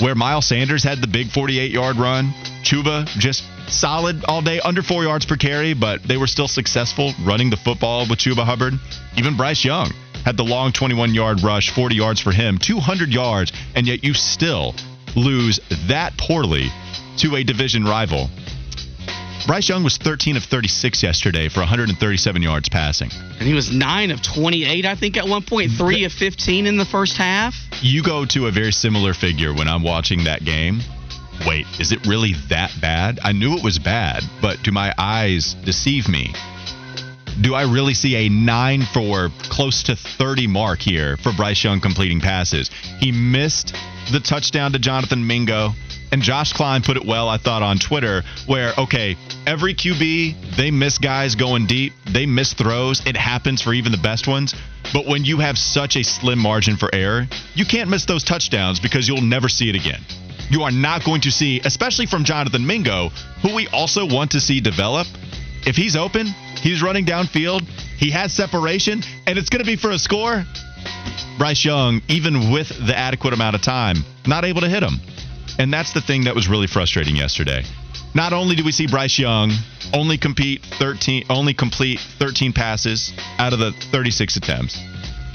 where 0.00 0.14
Miles 0.14 0.46
Sanders 0.46 0.82
had 0.82 1.02
the 1.02 1.06
big 1.06 1.28
48 1.28 1.70
yard 1.70 1.96
run, 1.96 2.32
Chuba 2.62 3.04
just 3.18 3.44
solid 3.68 4.24
all 4.24 4.40
day, 4.40 4.58
under 4.60 4.80
four 4.80 5.02
yards 5.02 5.26
per 5.26 5.36
carry, 5.36 5.74
but 5.74 6.02
they 6.04 6.16
were 6.16 6.28
still 6.28 6.48
successful 6.48 7.12
running 7.26 7.50
the 7.50 7.58
football 7.58 8.06
with 8.08 8.20
Chuba 8.20 8.42
Hubbard. 8.42 8.72
Even 9.18 9.36
Bryce 9.36 9.66
Young 9.66 9.92
had 10.24 10.38
the 10.38 10.44
long 10.44 10.72
21 10.72 11.12
yard 11.12 11.42
rush, 11.42 11.68
40 11.74 11.94
yards 11.94 12.22
for 12.22 12.32
him, 12.32 12.56
200 12.56 13.10
yards, 13.10 13.52
and 13.74 13.86
yet 13.86 14.02
you 14.02 14.14
still 14.14 14.74
lose 15.14 15.60
that 15.88 16.16
poorly 16.16 16.70
to 17.18 17.36
a 17.36 17.44
division 17.44 17.84
rival. 17.84 18.28
Bryce 19.46 19.68
Young 19.68 19.82
was 19.82 19.96
13 19.96 20.36
of 20.36 20.44
36 20.44 21.02
yesterday 21.02 21.48
for 21.48 21.60
137 21.60 22.42
yards 22.42 22.68
passing. 22.68 23.10
And 23.12 23.48
he 23.48 23.54
was 23.54 23.72
9 23.72 24.10
of 24.10 24.22
28, 24.22 24.84
I 24.84 24.94
think, 24.94 25.16
at 25.16 25.26
one 25.26 25.42
point, 25.42 25.70
3 25.72 26.04
of 26.04 26.12
15 26.12 26.66
in 26.66 26.76
the 26.76 26.84
first 26.84 27.16
half. 27.16 27.54
You 27.80 28.02
go 28.02 28.26
to 28.26 28.46
a 28.48 28.50
very 28.50 28.72
similar 28.72 29.14
figure 29.14 29.54
when 29.54 29.66
I'm 29.66 29.82
watching 29.82 30.24
that 30.24 30.44
game. 30.44 30.80
Wait, 31.46 31.66
is 31.80 31.92
it 31.92 32.06
really 32.06 32.34
that 32.48 32.72
bad? 32.80 33.20
I 33.22 33.32
knew 33.32 33.54
it 33.56 33.64
was 33.64 33.78
bad, 33.78 34.22
but 34.42 34.62
do 34.62 34.72
my 34.72 34.92
eyes 34.98 35.54
deceive 35.64 36.08
me? 36.08 36.34
Do 37.40 37.54
I 37.54 37.62
really 37.62 37.94
see 37.94 38.16
a 38.16 38.28
9 38.28 38.82
for 38.92 39.30
close 39.44 39.84
to 39.84 39.94
30 39.94 40.48
mark 40.48 40.80
here 40.80 41.16
for 41.16 41.32
Bryce 41.32 41.62
Young 41.62 41.80
completing 41.80 42.20
passes? 42.20 42.68
He 42.98 43.12
missed 43.12 43.74
the 44.12 44.20
touchdown 44.20 44.72
to 44.72 44.78
Jonathan 44.78 45.24
Mingo. 45.26 45.72
And 46.10 46.22
Josh 46.22 46.52
Klein 46.52 46.82
put 46.82 46.96
it 46.96 47.04
well, 47.04 47.28
I 47.28 47.36
thought, 47.36 47.62
on 47.62 47.78
Twitter, 47.78 48.22
where, 48.46 48.72
okay, 48.78 49.16
every 49.46 49.74
QB, 49.74 50.56
they 50.56 50.70
miss 50.70 50.98
guys 50.98 51.34
going 51.34 51.66
deep, 51.66 51.92
they 52.10 52.24
miss 52.24 52.54
throws. 52.54 53.04
It 53.06 53.16
happens 53.16 53.60
for 53.60 53.74
even 53.74 53.92
the 53.92 53.98
best 53.98 54.26
ones. 54.26 54.54
But 54.92 55.06
when 55.06 55.24
you 55.24 55.38
have 55.38 55.58
such 55.58 55.96
a 55.96 56.02
slim 56.02 56.38
margin 56.38 56.76
for 56.76 56.88
error, 56.94 57.26
you 57.54 57.66
can't 57.66 57.90
miss 57.90 58.06
those 58.06 58.24
touchdowns 58.24 58.80
because 58.80 59.06
you'll 59.06 59.20
never 59.20 59.48
see 59.48 59.68
it 59.68 59.76
again. 59.76 60.00
You 60.50 60.62
are 60.62 60.70
not 60.70 61.04
going 61.04 61.20
to 61.22 61.30
see, 61.30 61.60
especially 61.62 62.06
from 62.06 62.24
Jonathan 62.24 62.66
Mingo, 62.66 63.10
who 63.42 63.54
we 63.54 63.68
also 63.68 64.06
want 64.06 64.30
to 64.30 64.40
see 64.40 64.60
develop. 64.60 65.06
If 65.66 65.76
he's 65.76 65.94
open, 65.94 66.28
he's 66.62 66.82
running 66.82 67.04
downfield, 67.04 67.68
he 67.98 68.10
has 68.12 68.32
separation, 68.32 69.02
and 69.26 69.38
it's 69.38 69.50
going 69.50 69.62
to 69.62 69.66
be 69.66 69.76
for 69.76 69.90
a 69.90 69.98
score. 69.98 70.44
Bryce 71.36 71.64
Young, 71.64 72.00
even 72.08 72.50
with 72.50 72.68
the 72.68 72.96
adequate 72.96 73.34
amount 73.34 73.56
of 73.56 73.62
time, 73.62 73.96
not 74.26 74.44
able 74.44 74.62
to 74.62 74.68
hit 74.68 74.82
him. 74.82 75.00
And 75.58 75.72
that's 75.72 75.92
the 75.92 76.00
thing 76.00 76.24
that 76.24 76.34
was 76.34 76.48
really 76.48 76.66
frustrating 76.66 77.16
yesterday. 77.16 77.64
Not 78.14 78.32
only 78.32 78.56
do 78.56 78.64
we 78.64 78.72
see 78.72 78.86
Bryce 78.86 79.18
Young 79.18 79.52
only 79.92 80.18
compete 80.18 80.62
13 80.78 81.24
only 81.30 81.54
complete 81.54 82.00
13 82.18 82.52
passes 82.52 83.12
out 83.38 83.52
of 83.52 83.58
the 83.58 83.72
36 83.72 84.36
attempts. 84.36 84.78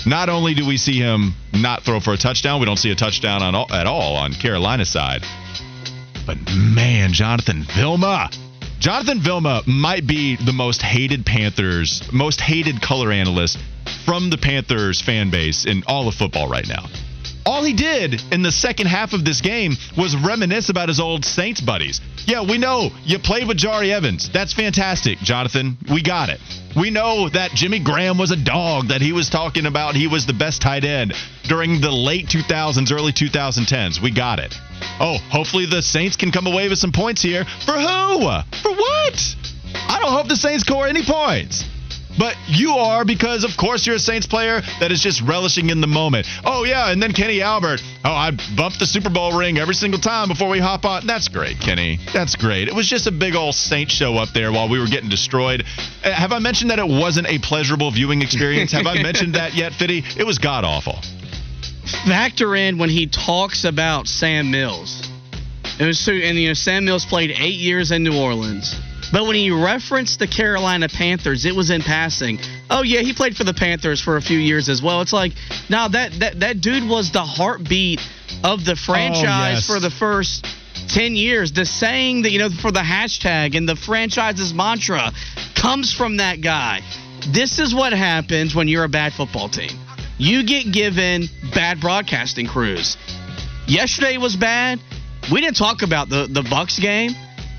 Not 0.06 0.30
only 0.30 0.54
do 0.54 0.66
we 0.66 0.78
see 0.78 1.00
him 1.00 1.34
not 1.54 1.84
throw 1.84 2.00
for 2.00 2.14
a 2.14 2.18
touchdown, 2.18 2.60
we 2.60 2.66
don't 2.66 2.78
see 2.78 2.92
a 2.92 2.96
touchdown 2.96 3.42
on 3.42 3.56
all, 3.56 3.72
at 3.72 3.88
all 3.88 4.16
on 4.16 4.34
Carolina's 4.34 4.90
side. 4.90 5.24
But 6.26 6.38
man, 6.54 7.14
Jonathan 7.14 7.64
Vilma. 7.76 8.30
Jonathan 8.80 9.22
Vilma 9.22 9.62
might 9.66 10.06
be 10.06 10.36
the 10.36 10.52
most 10.52 10.82
hated 10.82 11.26
Panthers, 11.26 12.02
most 12.12 12.42
hated 12.42 12.82
color 12.82 13.12
analyst 13.12 13.58
from 14.06 14.30
the 14.30 14.38
Panthers 14.38 15.02
fan 15.02 15.30
base 15.30 15.66
in 15.66 15.84
all 15.88 16.10
of 16.10 16.16
football 16.16 16.50
right 16.50 16.68
now. 16.68 16.86
All 17.46 17.64
he 17.64 17.74
did 17.74 18.22
in 18.32 18.42
the 18.42 18.52
second 18.52 18.88
half 18.88 19.14
of 19.14 19.26
this 19.26 19.42
game 19.42 19.74
was 19.98 20.16
reminisce 20.16 20.70
about 20.70 20.88
his 20.88 21.00
old 21.00 21.26
Saints 21.26 21.60
buddies. 21.60 22.00
Yeah, 22.26 22.44
we 22.44 22.58
know 22.58 22.92
you 23.04 23.20
played 23.20 23.48
with 23.48 23.58
Jahri 23.58 23.90
Evans. 23.90 24.30
That's 24.30 24.54
fantastic, 24.54 25.18
Jonathan. 25.20 25.78
We 25.92 26.02
got 26.02 26.30
it. 26.30 26.40
We 26.76 26.90
know 26.90 27.30
that 27.30 27.52
Jimmy 27.52 27.80
Graham 27.80 28.18
was 28.18 28.32
a 28.32 28.38
dog, 28.38 28.88
that 28.88 29.02
he 29.02 29.12
was 29.12 29.30
talking 29.30 29.66
about 29.66 29.96
he 29.96 30.08
was 30.08 30.26
the 30.26 30.34
best 30.34 30.62
tight 30.62 30.86
end 30.86 31.14
during 31.44 31.82
the 31.82 31.92
late 31.92 32.28
2000s, 32.28 32.92
early 32.92 33.12
2010s. 33.12 34.02
We 34.02 34.12
got 34.12 34.40
it. 34.40 34.56
Oh, 35.00 35.18
hopefully 35.30 35.66
the 35.66 35.82
Saints 35.82 36.16
can 36.16 36.32
come 36.32 36.48
away 36.48 36.70
with 36.70 36.80
some 36.80 36.92
points 36.92 37.22
here. 37.22 37.46
For 37.66 37.74
who? 37.74 38.20
For 38.62 38.72
what? 38.72 39.36
I 39.76 40.00
don't 40.02 40.14
hope 40.14 40.28
the 40.28 40.36
Saints 40.36 40.64
score 40.64 40.88
any 40.88 41.04
points. 41.04 41.66
But 42.18 42.36
you 42.48 42.72
are 42.74 43.06
because, 43.06 43.44
of 43.44 43.58
course, 43.58 43.86
you're 43.88 43.96
a 43.96 44.00
Saints 44.00 44.28
player 44.28 44.62
that 44.80 44.92
is 44.92 45.02
just 45.02 45.22
relishing 45.22 45.70
in 45.70 45.82
the 45.82 45.88
moment. 45.88 46.28
Oh, 46.46 46.64
yeah, 46.64 46.92
and 46.92 47.02
then 47.02 47.12
Kenny 47.12 47.42
Albert. 47.42 47.82
Oh, 48.06 48.12
I 48.12 48.32
bumped 48.56 48.80
the 48.80 48.86
Super 48.86 49.10
Bowl 49.10 49.38
ring 49.38 49.58
every 49.58 49.74
single 49.74 50.00
time 50.00 50.28
before 50.28 50.50
we 50.50 50.60
hop 50.60 50.86
on. 50.86 51.08
That's 51.08 51.28
great, 51.28 51.60
Kenny. 51.60 52.00
That's 52.14 52.36
great. 52.36 52.68
It 52.68 52.76
was 52.76 52.88
just 52.88 53.08
a 53.08 53.12
big 53.12 53.36
old 53.36 53.56
Saint 53.56 53.90
show 53.90 54.16
up 54.16 54.30
there 54.34 54.52
while 54.52 54.70
we 54.70 54.80
were 54.80 54.88
getting 54.88 55.10
destroyed. 55.10 55.64
Uh, 56.04 56.12
have 56.12 56.32
I 56.32 56.40
mentioned 56.40 56.72
that 56.72 56.80
it 56.80 56.88
wasn't 56.88 57.28
a 57.28 57.40
pleasurable 57.40 57.92
viewing 57.92 58.22
experience? 58.22 58.72
Have 58.74 58.88
I 58.88 59.02
mentioned 59.02 59.36
that 59.36 59.54
yet, 59.56 59.74
Fitty? 59.74 60.04
It 60.18 60.26
was 60.26 60.38
god 60.38 60.64
awful. 60.64 61.00
Factor 62.06 62.56
in 62.56 62.78
when 62.78 62.90
he 62.90 63.08
talks 63.08 63.66
about 63.66 64.08
Sam 64.08 64.52
Mills. 64.52 65.10
And 65.80 65.98
you 66.38 66.48
know 66.50 66.54
Sam 66.54 66.86
Mills 66.86 67.06
played 67.06 67.32
eight 67.32 67.56
years 67.56 67.92
in 67.92 68.04
New 68.04 68.18
Orleans. 68.18 68.76
But 69.14 69.28
when 69.28 69.36
he 69.36 69.52
referenced 69.52 70.18
the 70.18 70.26
Carolina 70.26 70.90
Panthers, 70.90 71.46
it 71.46 71.56
was 71.56 71.70
in 71.70 71.84
passing. 71.84 72.40
Oh 72.72 72.82
yeah, 72.82 73.02
he 73.02 73.14
played 73.14 73.38
for 73.38 73.44
the 73.44 73.54
Panthers 73.54 74.02
for 74.02 74.18
a 74.18 74.22
few 74.22 74.40
years 74.40 74.70
as 74.70 74.82
well. 74.82 75.02
It's 75.02 75.14
like, 75.14 75.34
now 75.70 75.88
that 75.90 76.14
that 76.20 76.40
that 76.40 76.62
dude 76.62 76.90
was 76.90 77.12
the 77.12 77.22
heartbeat 77.22 78.02
of 78.44 78.66
the 78.66 78.72
oh, 78.72 78.76
franchise 78.76 79.54
yes. 79.54 79.68
for 79.68 79.80
the 79.80 79.92
first 79.92 80.48
10 80.90 81.16
years. 81.16 81.52
The 81.52 81.64
saying 81.64 82.24
that, 82.24 82.32
you 82.32 82.40
know, 82.40 82.50
for 82.50 82.72
the 82.72 82.80
hashtag 82.80 83.56
and 83.56 83.70
the 83.70 83.76
franchise's 83.76 84.52
mantra 84.52 85.12
comes 85.56 85.94
from 85.94 86.18
that 86.18 86.42
guy. 86.42 86.82
This 87.32 87.60
is 87.60 87.74
what 87.74 87.94
happens 87.94 88.56
when 88.56 88.68
you're 88.68 88.84
a 88.84 88.90
bad 88.90 89.14
football 89.14 89.48
team. 89.48 89.72
You 90.18 90.44
get 90.44 90.74
given 90.74 91.28
bad 91.54 91.80
broadcasting 91.80 92.48
crews. 92.48 92.98
Yesterday 93.68 94.18
was 94.18 94.36
bad. 94.36 94.80
We 95.32 95.40
didn't 95.40 95.58
talk 95.58 95.84
about 95.84 96.10
the, 96.10 96.28
the 96.30 96.42
Bucks 96.50 96.80
game 96.80 97.12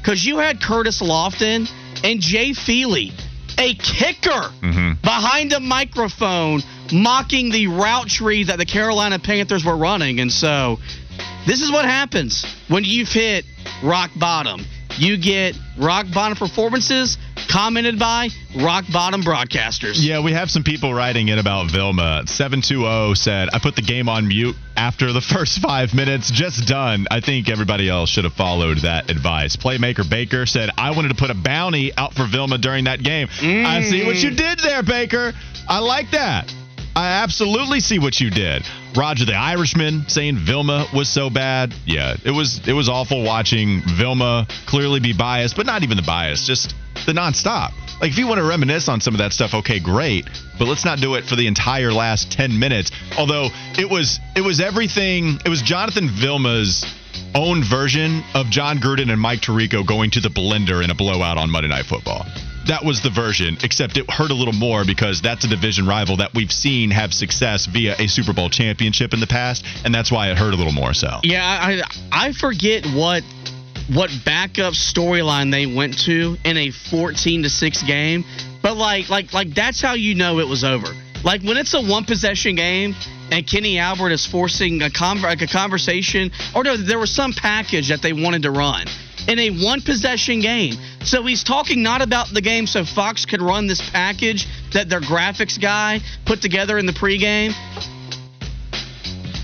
because 0.04 0.24
you 0.24 0.36
had 0.38 0.60
Curtis 0.60 1.00
Lofton 1.00 1.66
and 2.04 2.20
Jay 2.20 2.52
Feely, 2.52 3.10
a 3.56 3.74
kicker, 3.74 4.28
mm-hmm. 4.28 5.00
behind 5.00 5.54
a 5.54 5.60
microphone 5.60 6.60
mocking 6.92 7.50
the 7.50 7.68
route 7.68 8.08
tree 8.08 8.44
that 8.44 8.58
the 8.58 8.66
Carolina 8.66 9.18
Panthers 9.18 9.64
were 9.64 9.76
running. 9.76 10.20
And 10.20 10.30
so 10.30 10.78
this 11.46 11.62
is 11.62 11.72
what 11.72 11.86
happens 11.86 12.44
when 12.68 12.84
you've 12.84 13.08
hit 13.08 13.46
rock 13.82 14.10
bottom. 14.16 14.66
You 14.98 15.16
get 15.16 15.56
rock 15.78 16.06
bottom 16.12 16.36
performances 16.36 17.16
commented 17.48 17.98
by 17.98 18.28
rock 18.56 18.84
bottom 18.92 19.22
broadcasters. 19.22 19.94
Yeah, 19.96 20.20
we 20.20 20.32
have 20.32 20.50
some 20.50 20.62
people 20.62 20.92
writing 20.92 21.28
in 21.28 21.38
about 21.38 21.70
Vilma. 21.70 22.24
720 22.26 23.14
said, 23.14 23.48
I 23.52 23.58
put 23.58 23.76
the 23.76 23.82
game 23.82 24.08
on 24.08 24.28
mute 24.28 24.56
after 24.76 25.12
the 25.12 25.20
first 25.20 25.60
five 25.60 25.94
minutes. 25.94 26.30
Just 26.30 26.66
done. 26.66 27.06
I 27.10 27.20
think 27.20 27.48
everybody 27.48 27.88
else 27.88 28.10
should 28.10 28.24
have 28.24 28.34
followed 28.34 28.78
that 28.78 29.10
advice. 29.10 29.56
Playmaker 29.56 30.08
Baker 30.08 30.46
said, 30.46 30.70
I 30.76 30.90
wanted 30.90 31.08
to 31.08 31.16
put 31.16 31.30
a 31.30 31.34
bounty 31.34 31.92
out 31.96 32.14
for 32.14 32.26
Vilma 32.26 32.58
during 32.58 32.84
that 32.84 33.02
game. 33.02 33.28
I 33.40 33.82
see 33.82 34.04
what 34.04 34.16
you 34.16 34.30
mm. 34.30 34.36
did 34.36 34.58
there, 34.60 34.82
Baker. 34.82 35.32
I 35.68 35.78
like 35.78 36.10
that. 36.12 36.52
I 36.96 37.22
absolutely 37.22 37.80
see 37.80 37.98
what 37.98 38.20
you 38.20 38.30
did. 38.30 38.62
Roger 38.96 39.24
the 39.24 39.34
Irishman 39.34 40.08
saying 40.08 40.36
Vilma 40.36 40.86
was 40.94 41.08
so 41.08 41.28
bad. 41.28 41.74
Yeah, 41.84 42.14
it 42.24 42.30
was 42.30 42.66
it 42.68 42.72
was 42.72 42.88
awful 42.88 43.24
watching 43.24 43.82
Vilma 43.98 44.46
clearly 44.66 45.00
be 45.00 45.12
biased, 45.12 45.56
but 45.56 45.66
not 45.66 45.82
even 45.82 45.96
the 45.96 46.04
bias, 46.04 46.46
just 46.46 46.74
the 47.04 47.12
nonstop. 47.12 47.72
Like 48.00 48.10
if 48.10 48.18
you 48.18 48.26
want 48.26 48.38
to 48.38 48.44
reminisce 48.44 48.88
on 48.88 49.00
some 49.00 49.14
of 49.14 49.18
that 49.18 49.32
stuff, 49.32 49.54
okay, 49.54 49.80
great, 49.80 50.28
but 50.58 50.66
let's 50.66 50.84
not 50.84 50.98
do 50.98 51.14
it 51.14 51.24
for 51.24 51.36
the 51.36 51.46
entire 51.46 51.92
last 51.92 52.32
10 52.32 52.58
minutes. 52.58 52.90
Although 53.18 53.48
it 53.78 53.88
was 53.88 54.18
it 54.36 54.42
was 54.42 54.60
everything, 54.60 55.38
it 55.44 55.48
was 55.48 55.62
Jonathan 55.62 56.08
Vilma's 56.08 56.84
own 57.34 57.62
version 57.62 58.22
of 58.34 58.50
Jon 58.50 58.78
Gruden 58.78 59.10
and 59.10 59.20
Mike 59.20 59.40
Tirico 59.40 59.86
going 59.86 60.10
to 60.12 60.20
the 60.20 60.28
blender 60.28 60.82
in 60.82 60.90
a 60.90 60.94
blowout 60.94 61.38
on 61.38 61.50
Monday 61.50 61.68
Night 61.68 61.86
Football. 61.86 62.26
That 62.66 62.82
was 62.82 63.02
the 63.02 63.10
version, 63.10 63.58
except 63.62 63.98
it 63.98 64.10
hurt 64.10 64.30
a 64.30 64.34
little 64.34 64.54
more 64.54 64.84
because 64.86 65.20
that's 65.20 65.44
a 65.44 65.48
division 65.48 65.86
rival 65.86 66.16
that 66.16 66.32
we've 66.34 66.52
seen 66.52 66.90
have 66.92 67.12
success 67.12 67.66
via 67.66 67.94
a 67.98 68.06
Super 68.06 68.32
Bowl 68.32 68.48
championship 68.48 69.12
in 69.12 69.20
the 69.20 69.26
past, 69.26 69.66
and 69.84 69.94
that's 69.94 70.10
why 70.10 70.30
it 70.30 70.38
hurt 70.38 70.54
a 70.54 70.56
little 70.56 70.72
more 70.72 70.94
so. 70.94 71.20
Yeah, 71.22 71.44
I 71.44 71.82
I 72.10 72.32
forget 72.32 72.86
what 72.86 73.22
what 73.92 74.10
backup 74.24 74.74
storyline 74.74 75.50
they 75.50 75.66
went 75.66 75.98
to 76.00 76.36
in 76.44 76.56
a 76.56 76.70
14 76.70 77.42
to 77.42 77.50
6 77.50 77.82
game, 77.82 78.24
but 78.62 78.76
like 78.76 79.08
like 79.08 79.32
like 79.32 79.54
that's 79.54 79.80
how 79.80 79.94
you 79.94 80.14
know 80.14 80.38
it 80.38 80.48
was 80.48 80.64
over. 80.64 80.88
Like 81.22 81.42
when 81.42 81.56
it's 81.56 81.74
a 81.74 81.80
one 81.80 82.04
possession 82.04 82.54
game 82.54 82.94
and 83.30 83.46
Kenny 83.46 83.78
Albert 83.78 84.10
is 84.10 84.26
forcing 84.26 84.82
a 84.82 84.90
con- 84.90 85.22
like 85.22 85.42
a 85.42 85.46
conversation 85.46 86.30
or 86.54 86.64
no, 86.64 86.76
there 86.76 86.98
was 86.98 87.10
some 87.10 87.32
package 87.32 87.88
that 87.88 88.02
they 88.02 88.12
wanted 88.12 88.42
to 88.42 88.50
run 88.50 88.86
in 89.28 89.38
a 89.38 89.50
one 89.50 89.80
possession 89.80 90.40
game. 90.40 90.74
So 91.02 91.24
he's 91.24 91.44
talking 91.44 91.82
not 91.82 92.02
about 92.02 92.28
the 92.32 92.40
game 92.40 92.66
so 92.66 92.84
Fox 92.84 93.24
could 93.26 93.42
run 93.42 93.66
this 93.66 93.80
package 93.90 94.46
that 94.72 94.88
their 94.88 95.00
graphics 95.00 95.60
guy 95.60 96.00
put 96.24 96.42
together 96.42 96.78
in 96.78 96.86
the 96.86 96.92
pregame. 96.92 97.52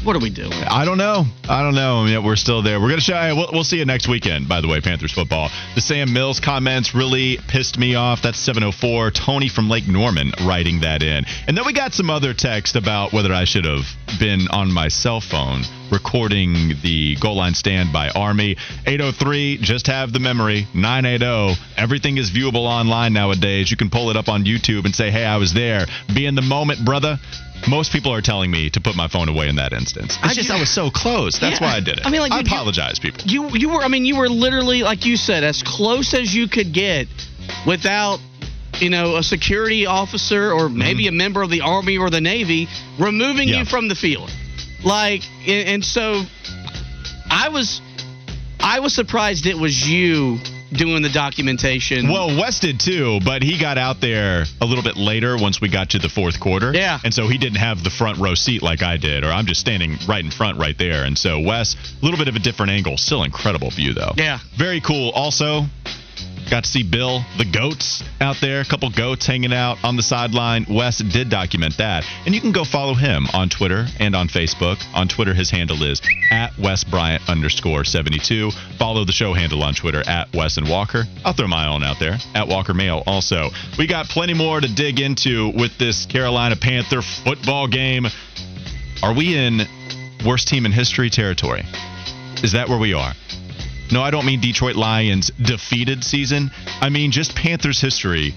What 0.02 0.16
are 0.16 0.20
we 0.20 0.30
doing? 0.30 0.52
I 0.52 0.86
don't 0.86 0.96
know. 0.96 1.26
I 1.46 1.62
don't 1.62 1.74
know. 1.74 2.06
Yeah, 2.06 2.24
we're 2.24 2.36
still 2.36 2.62
there. 2.62 2.80
We're 2.80 2.88
gonna 2.88 3.02
show. 3.02 3.34
We'll, 3.36 3.50
we'll 3.52 3.64
see 3.64 3.76
you 3.76 3.84
next 3.84 4.08
weekend. 4.08 4.48
By 4.48 4.62
the 4.62 4.68
way, 4.68 4.80
Panthers 4.80 5.12
football. 5.12 5.50
The 5.74 5.82
Sam 5.82 6.14
Mills 6.14 6.40
comments 6.40 6.94
really 6.94 7.38
pissed 7.48 7.78
me 7.78 7.96
off. 7.96 8.22
That's 8.22 8.38
704. 8.38 9.10
Tony 9.10 9.50
from 9.50 9.68
Lake 9.68 9.86
Norman 9.86 10.32
writing 10.46 10.80
that 10.80 11.02
in, 11.02 11.26
and 11.46 11.54
then 11.54 11.66
we 11.66 11.74
got 11.74 11.92
some 11.92 12.08
other 12.08 12.32
text 12.32 12.76
about 12.76 13.12
whether 13.12 13.34
I 13.34 13.44
should 13.44 13.66
have 13.66 13.84
been 14.18 14.48
on 14.50 14.72
my 14.72 14.88
cell 14.88 15.20
phone 15.20 15.64
recording 15.92 16.74
the 16.82 17.16
goal 17.16 17.36
line 17.36 17.54
stand 17.54 17.92
by 17.92 18.08
Army. 18.10 18.56
803. 18.86 19.58
Just 19.58 19.86
have 19.88 20.14
the 20.14 20.20
memory. 20.20 20.66
980. 20.72 21.60
Everything 21.76 22.16
is 22.16 22.30
viewable 22.30 22.64
online 22.64 23.12
nowadays. 23.12 23.70
You 23.70 23.76
can 23.76 23.90
pull 23.90 24.08
it 24.08 24.16
up 24.16 24.28
on 24.28 24.44
YouTube 24.44 24.86
and 24.86 24.94
say, 24.94 25.10
"Hey, 25.10 25.26
I 25.26 25.36
was 25.36 25.52
there." 25.52 25.86
Be 26.14 26.24
in 26.24 26.36
the 26.36 26.42
moment, 26.42 26.86
brother. 26.86 27.18
Most 27.68 27.92
people 27.92 28.12
are 28.12 28.22
telling 28.22 28.50
me 28.50 28.70
to 28.70 28.80
put 28.80 28.96
my 28.96 29.06
phone 29.08 29.28
away 29.28 29.48
in 29.48 29.56
that 29.56 29.72
instance. 29.72 30.16
It's 30.16 30.24
I 30.24 30.34
just 30.34 30.48
ju- 30.48 30.54
I 30.54 30.60
was 30.60 30.70
so 30.70 30.90
close. 30.90 31.38
That's 31.38 31.60
Yeah. 31.60 31.66
why 31.66 31.76
I 31.76 31.80
did 31.80 31.98
it. 31.98 32.06
I 32.06 32.10
mean, 32.10 32.20
like, 32.20 32.32
I 32.32 32.36
you- 32.36 32.42
apologize, 32.46 32.98
people. 32.98 33.22
You 33.26 33.50
you 33.54 33.68
were 33.68 33.82
I 33.82 33.88
mean 33.88 34.04
you 34.06 34.16
were 34.16 34.28
literally 34.28 34.82
like 34.82 35.04
you 35.04 35.16
said 35.16 35.44
as 35.44 35.62
close 35.62 36.14
as 36.14 36.34
you 36.34 36.48
could 36.48 36.72
get 36.72 37.06
without 37.66 38.18
you 38.78 38.88
know 38.88 39.16
a 39.16 39.22
security 39.22 39.84
officer 39.86 40.52
or 40.52 40.68
maybe 40.68 41.06
a 41.06 41.12
member 41.12 41.42
of 41.42 41.50
the 41.50 41.60
army 41.60 41.98
or 41.98 42.08
the 42.10 42.20
navy 42.20 42.68
removing 42.98 43.48
Mm-hmm. 43.48 43.52
Yeah. 43.54 43.58
you 43.60 43.64
from 43.66 43.88
the 43.88 43.94
field. 43.96 44.30
Like 44.82 45.22
and, 45.46 45.68
and 45.68 45.84
so 45.84 46.22
I 47.30 47.50
was 47.50 47.80
I 48.58 48.80
was 48.80 48.94
surprised 48.94 49.46
it 49.46 49.58
was 49.58 49.86
you 49.88 50.38
doing 50.72 51.02
the 51.02 51.10
documentation. 51.10 52.08
Well, 52.08 52.28
Wes 52.28 52.60
did 52.60 52.80
too, 52.80 53.20
but 53.24 53.42
he 53.42 53.58
got 53.58 53.78
out 53.78 54.00
there 54.00 54.44
a 54.60 54.66
little 54.66 54.84
bit 54.84 54.96
later 54.96 55.36
once 55.38 55.60
we 55.60 55.68
got 55.68 55.90
to 55.90 55.98
the 55.98 56.08
fourth 56.08 56.40
quarter. 56.40 56.72
Yeah. 56.74 56.98
And 57.02 57.12
so 57.12 57.28
he 57.28 57.38
didn't 57.38 57.58
have 57.58 57.82
the 57.82 57.90
front 57.90 58.18
row 58.18 58.34
seat 58.34 58.62
like 58.62 58.82
I 58.82 58.96
did, 58.96 59.24
or 59.24 59.28
I'm 59.28 59.46
just 59.46 59.60
standing 59.60 59.96
right 60.08 60.24
in 60.24 60.30
front 60.30 60.58
right 60.58 60.76
there. 60.76 61.04
And 61.04 61.16
so 61.18 61.40
Wes, 61.40 61.74
a 61.74 62.04
little 62.04 62.18
bit 62.18 62.28
of 62.28 62.36
a 62.36 62.40
different 62.40 62.72
angle. 62.72 62.96
Still 62.96 63.24
incredible 63.24 63.70
view, 63.70 63.94
though. 63.94 64.12
Yeah. 64.16 64.38
Very 64.56 64.80
cool. 64.80 65.10
Also, 65.10 65.62
got 66.50 66.64
to 66.64 66.70
see 66.70 66.82
Bill, 66.82 67.24
the 67.38 67.44
goats 67.44 68.02
out 68.20 68.36
there, 68.40 68.60
a 68.60 68.64
couple 68.64 68.90
goats 68.90 69.26
hanging 69.26 69.52
out 69.52 69.78
on 69.84 69.96
the 69.96 70.02
sideline. 70.02 70.66
Wes 70.68 70.98
did 70.98 71.30
document 71.30 71.76
that. 71.78 72.04
And 72.26 72.34
you 72.34 72.40
can 72.40 72.50
go 72.50 72.64
follow 72.64 72.94
him 72.94 73.26
on 73.32 73.48
Twitter 73.48 73.86
and 74.00 74.16
on 74.16 74.28
Facebook. 74.28 74.82
On 74.92 75.06
Twitter, 75.06 75.32
his 75.32 75.50
handle 75.50 75.82
is 75.82 76.02
at 76.30 76.56
Wes 76.58 76.82
Bryant 76.82 77.28
underscore 77.28 77.84
72. 77.84 78.50
Follow 78.78 79.04
the 79.04 79.12
show 79.12 79.32
handle 79.32 79.62
on 79.62 79.74
Twitter 79.74 80.02
at 80.08 80.32
Wes 80.34 80.56
and 80.56 80.68
Walker. 80.68 81.04
I'll 81.24 81.32
throw 81.32 81.46
my 81.46 81.68
own 81.68 81.84
out 81.84 82.00
there 82.00 82.18
at 82.34 82.48
Walker 82.48 82.74
Mail 82.74 83.04
also. 83.06 83.50
We 83.78 83.86
got 83.86 84.06
plenty 84.06 84.34
more 84.34 84.60
to 84.60 84.74
dig 84.74 85.00
into 85.00 85.52
with 85.54 85.78
this 85.78 86.04
Carolina 86.06 86.56
Panther 86.56 87.02
football 87.02 87.68
game. 87.68 88.06
Are 89.02 89.14
we 89.14 89.36
in 89.36 89.60
worst 90.26 90.48
team 90.48 90.66
in 90.66 90.72
history 90.72 91.10
territory? 91.10 91.64
Is 92.42 92.52
that 92.52 92.68
where 92.68 92.78
we 92.78 92.92
are? 92.92 93.12
No, 93.92 94.02
I 94.02 94.10
don't 94.10 94.24
mean 94.24 94.40
Detroit 94.40 94.76
Lions 94.76 95.30
defeated 95.42 96.04
season. 96.04 96.50
I 96.80 96.90
mean 96.90 97.10
just 97.10 97.34
Panthers 97.34 97.80
history. 97.80 98.34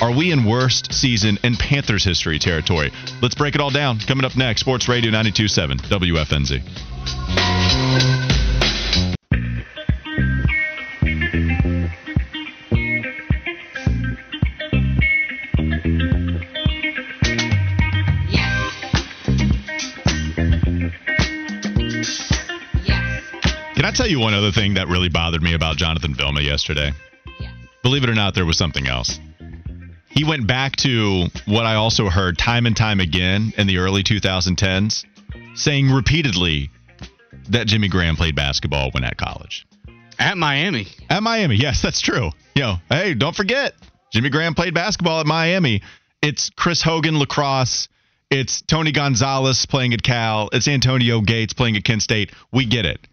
Are 0.00 0.10
we 0.10 0.32
in 0.32 0.44
worst 0.44 0.92
season 0.92 1.38
in 1.44 1.54
Panthers 1.56 2.02
history 2.04 2.40
territory? 2.40 2.90
Let's 3.22 3.36
break 3.36 3.54
it 3.54 3.60
all 3.60 3.70
down. 3.70 4.00
Coming 4.00 4.24
up 4.24 4.36
next, 4.36 4.60
Sports 4.60 4.88
Radio 4.88 5.12
927 5.12 5.78
WFNZ. 5.78 8.23
Can 23.84 23.92
I 23.92 23.96
tell 23.96 24.06
you 24.06 24.18
one 24.18 24.32
other 24.32 24.50
thing 24.50 24.72
that 24.74 24.88
really 24.88 25.10
bothered 25.10 25.42
me 25.42 25.52
about 25.52 25.76
Jonathan 25.76 26.14
Vilma 26.14 26.40
yesterday? 26.40 26.94
Believe 27.82 28.02
it 28.02 28.08
or 28.08 28.14
not, 28.14 28.34
there 28.34 28.46
was 28.46 28.56
something 28.56 28.86
else. 28.86 29.20
He 30.08 30.24
went 30.24 30.46
back 30.46 30.76
to 30.76 31.26
what 31.44 31.66
I 31.66 31.74
also 31.74 32.08
heard 32.08 32.38
time 32.38 32.64
and 32.64 32.74
time 32.74 32.98
again 32.98 33.52
in 33.58 33.66
the 33.66 33.76
early 33.76 34.02
2010s, 34.02 35.04
saying 35.54 35.90
repeatedly 35.90 36.70
that 37.50 37.66
Jimmy 37.66 37.88
Graham 37.88 38.16
played 38.16 38.34
basketball 38.34 38.90
when 38.92 39.04
at 39.04 39.18
college. 39.18 39.66
at 40.18 40.38
Miami. 40.38 40.86
At 41.10 41.22
Miami, 41.22 41.56
yes, 41.56 41.82
that's 41.82 42.00
true. 42.00 42.30
Yo, 42.54 42.76
hey, 42.88 43.12
don't 43.12 43.36
forget, 43.36 43.74
Jimmy 44.10 44.30
Graham 44.30 44.54
played 44.54 44.72
basketball 44.72 45.20
at 45.20 45.26
Miami. 45.26 45.82
It's 46.22 46.48
Chris 46.56 46.80
Hogan 46.80 47.18
lacrosse. 47.18 47.88
It's 48.30 48.62
Tony 48.62 48.92
Gonzalez 48.92 49.66
playing 49.66 49.92
at 49.92 50.02
Cal. 50.02 50.48
It's 50.54 50.68
Antonio 50.68 51.20
Gates 51.20 51.52
playing 51.52 51.76
at 51.76 51.84
Kent 51.84 52.00
State. 52.00 52.32
We 52.50 52.64
get 52.64 52.86
it. 52.86 53.06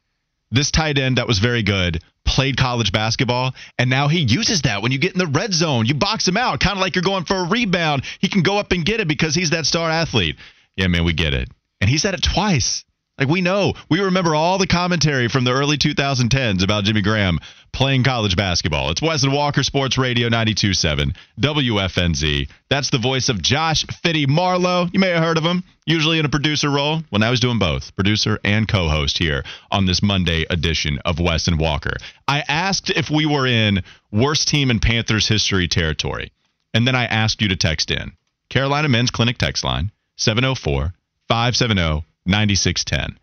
This 0.52 0.72
tight 0.72 0.98
end 0.98 1.18
that 1.18 1.28
was 1.28 1.40
very 1.40 1.64
good 1.64 2.02
played 2.26 2.56
college 2.56 2.92
basketball, 2.92 3.54
and 3.78 3.90
now 3.90 4.08
he 4.08 4.20
uses 4.20 4.62
that 4.62 4.82
when 4.82 4.92
you 4.92 5.00
get 5.00 5.14
in 5.14 5.20
the 5.20 5.28
red 5.28 5.54
zone. 5.54 5.86
You 5.86 5.96
box 5.96 6.28
him 6.28 6.38
out, 6.38 6.60
kind 6.60 6.78
of 6.78 6.82
like 6.82 6.96
you're 6.96 7.04
going 7.04 7.26
for 7.26 7.36
a 7.36 7.48
rebound. 7.48 8.04
He 8.20 8.30
can 8.30 8.42
go 8.42 8.58
up 8.58 8.72
and 8.72 8.86
get 8.86 9.00
it 9.00 9.08
because 9.08 9.36
he's 9.36 9.50
that 9.50 9.66
star 9.66 9.90
athlete. 9.90 10.38
Yeah, 10.76 10.88
man, 10.88 11.04
we 11.04 11.14
get 11.14 11.34
it. 11.34 11.50
And 11.82 11.90
he 11.90 11.98
said 11.98 12.14
it 12.14 12.24
twice. 12.24 12.86
Like 13.18 13.28
we 13.28 13.42
know, 13.42 13.74
we 13.90 14.00
remember 14.00 14.34
all 14.34 14.58
the 14.58 14.68
commentary 14.68 15.28
from 15.28 15.44
the 15.44 15.52
early 15.52 15.78
2010s 15.78 16.64
about 16.64 16.86
Jimmy 16.86 17.02
Graham 17.02 17.40
playing 17.74 18.04
college 18.04 18.36
basketball. 18.36 18.92
It's 18.92 19.02
Wes 19.02 19.24
and 19.24 19.34
Walker 19.34 19.64
Sports 19.64 19.98
Radio 19.98 20.30
92.7 20.30 21.16
WFNZ. 21.40 22.50
That's 22.70 22.90
the 22.90 22.98
voice 22.98 23.30
of 23.30 23.42
Josh 23.42 23.86
Fitty 24.04 24.26
Marlowe. 24.26 24.88
You 24.92 25.00
may 25.00 25.10
have 25.10 25.24
heard 25.24 25.38
of 25.38 25.44
him, 25.44 25.64
usually 25.86 26.20
in 26.20 26.26
a 26.26 26.30
producer 26.30 26.70
role. 26.70 27.02
Well, 27.12 27.20
now 27.20 27.30
he's 27.30 27.40
doing 27.40 27.60
both, 27.60 27.96
producer 27.96 28.40
and 28.44 28.68
co-host 28.68 29.18
here 29.18 29.44
on 29.72 29.86
this 29.86 30.04
Monday 30.04 30.46
edition 30.50 31.00
of 31.06 31.20
Wes 31.20 31.48
and 31.48 31.60
Walker. 31.60 31.96
I 32.28 32.44
asked 32.48 32.90
if 32.90 33.10
we 33.10 33.26
were 33.26 33.48
in 33.48 33.84
worst 34.12 34.48
team 34.48 34.70
in 34.70 34.80
Panthers 34.80 35.28
history 35.28 35.68
territory, 35.68 36.32
and 36.74 36.86
then 36.86 36.96
I 36.96 37.06
asked 37.06 37.42
you 37.42 37.48
to 37.50 37.56
text 37.56 37.92
in. 37.92 38.12
Carolina 38.50 38.90
Men's 38.90 39.12
Clinic 39.12 39.38
text 39.38 39.64
line 39.64 39.92
704 40.18 40.94
570 41.28 42.06
9610. 42.26 43.18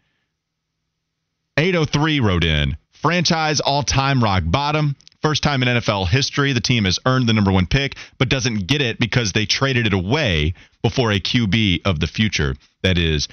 803 1.58 2.20
wrote 2.20 2.44
in 2.44 2.76
franchise 3.02 3.60
all 3.60 3.82
time 3.82 4.22
rock 4.22 4.42
bottom. 4.46 4.96
First 5.20 5.42
time 5.42 5.62
in 5.62 5.68
NFL 5.68 6.08
history, 6.08 6.52
the 6.52 6.60
team 6.60 6.84
has 6.84 7.00
earned 7.04 7.28
the 7.28 7.32
number 7.32 7.50
one 7.50 7.66
pick, 7.66 7.96
but 8.18 8.28
doesn't 8.28 8.68
get 8.68 8.80
it 8.80 9.00
because 9.00 9.32
they 9.32 9.46
traded 9.46 9.86
it 9.86 9.92
away 9.92 10.54
before 10.82 11.10
a 11.10 11.18
QB 11.18 11.82
of 11.84 11.98
the 11.98 12.06
future 12.06 12.54
that 12.82 12.98
is 12.98 13.26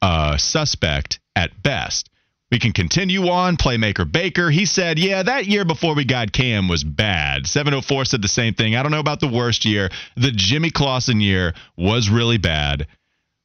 uh, 0.00 0.38
suspect 0.38 1.20
at 1.34 1.62
best. 1.62 2.08
We 2.50 2.58
can 2.58 2.72
continue 2.72 3.28
on. 3.28 3.56
Playmaker 3.56 4.10
Baker, 4.10 4.50
he 4.50 4.66
said, 4.66 4.98
Yeah, 4.98 5.24
that 5.24 5.46
year 5.46 5.64
before 5.64 5.94
we 5.94 6.04
got 6.04 6.32
Cam 6.32 6.68
was 6.68 6.84
bad. 6.84 7.46
704 7.46 8.04
said 8.04 8.22
the 8.22 8.28
same 8.28 8.54
thing. 8.54 8.76
I 8.76 8.82
don't 8.82 8.92
know 8.92 9.00
about 9.00 9.20
the 9.20 9.28
worst 9.28 9.64
year. 9.64 9.90
The 10.16 10.30
Jimmy 10.30 10.70
Clausen 10.70 11.20
year 11.20 11.54
was 11.76 12.08
really 12.08 12.38
bad. 12.38 12.86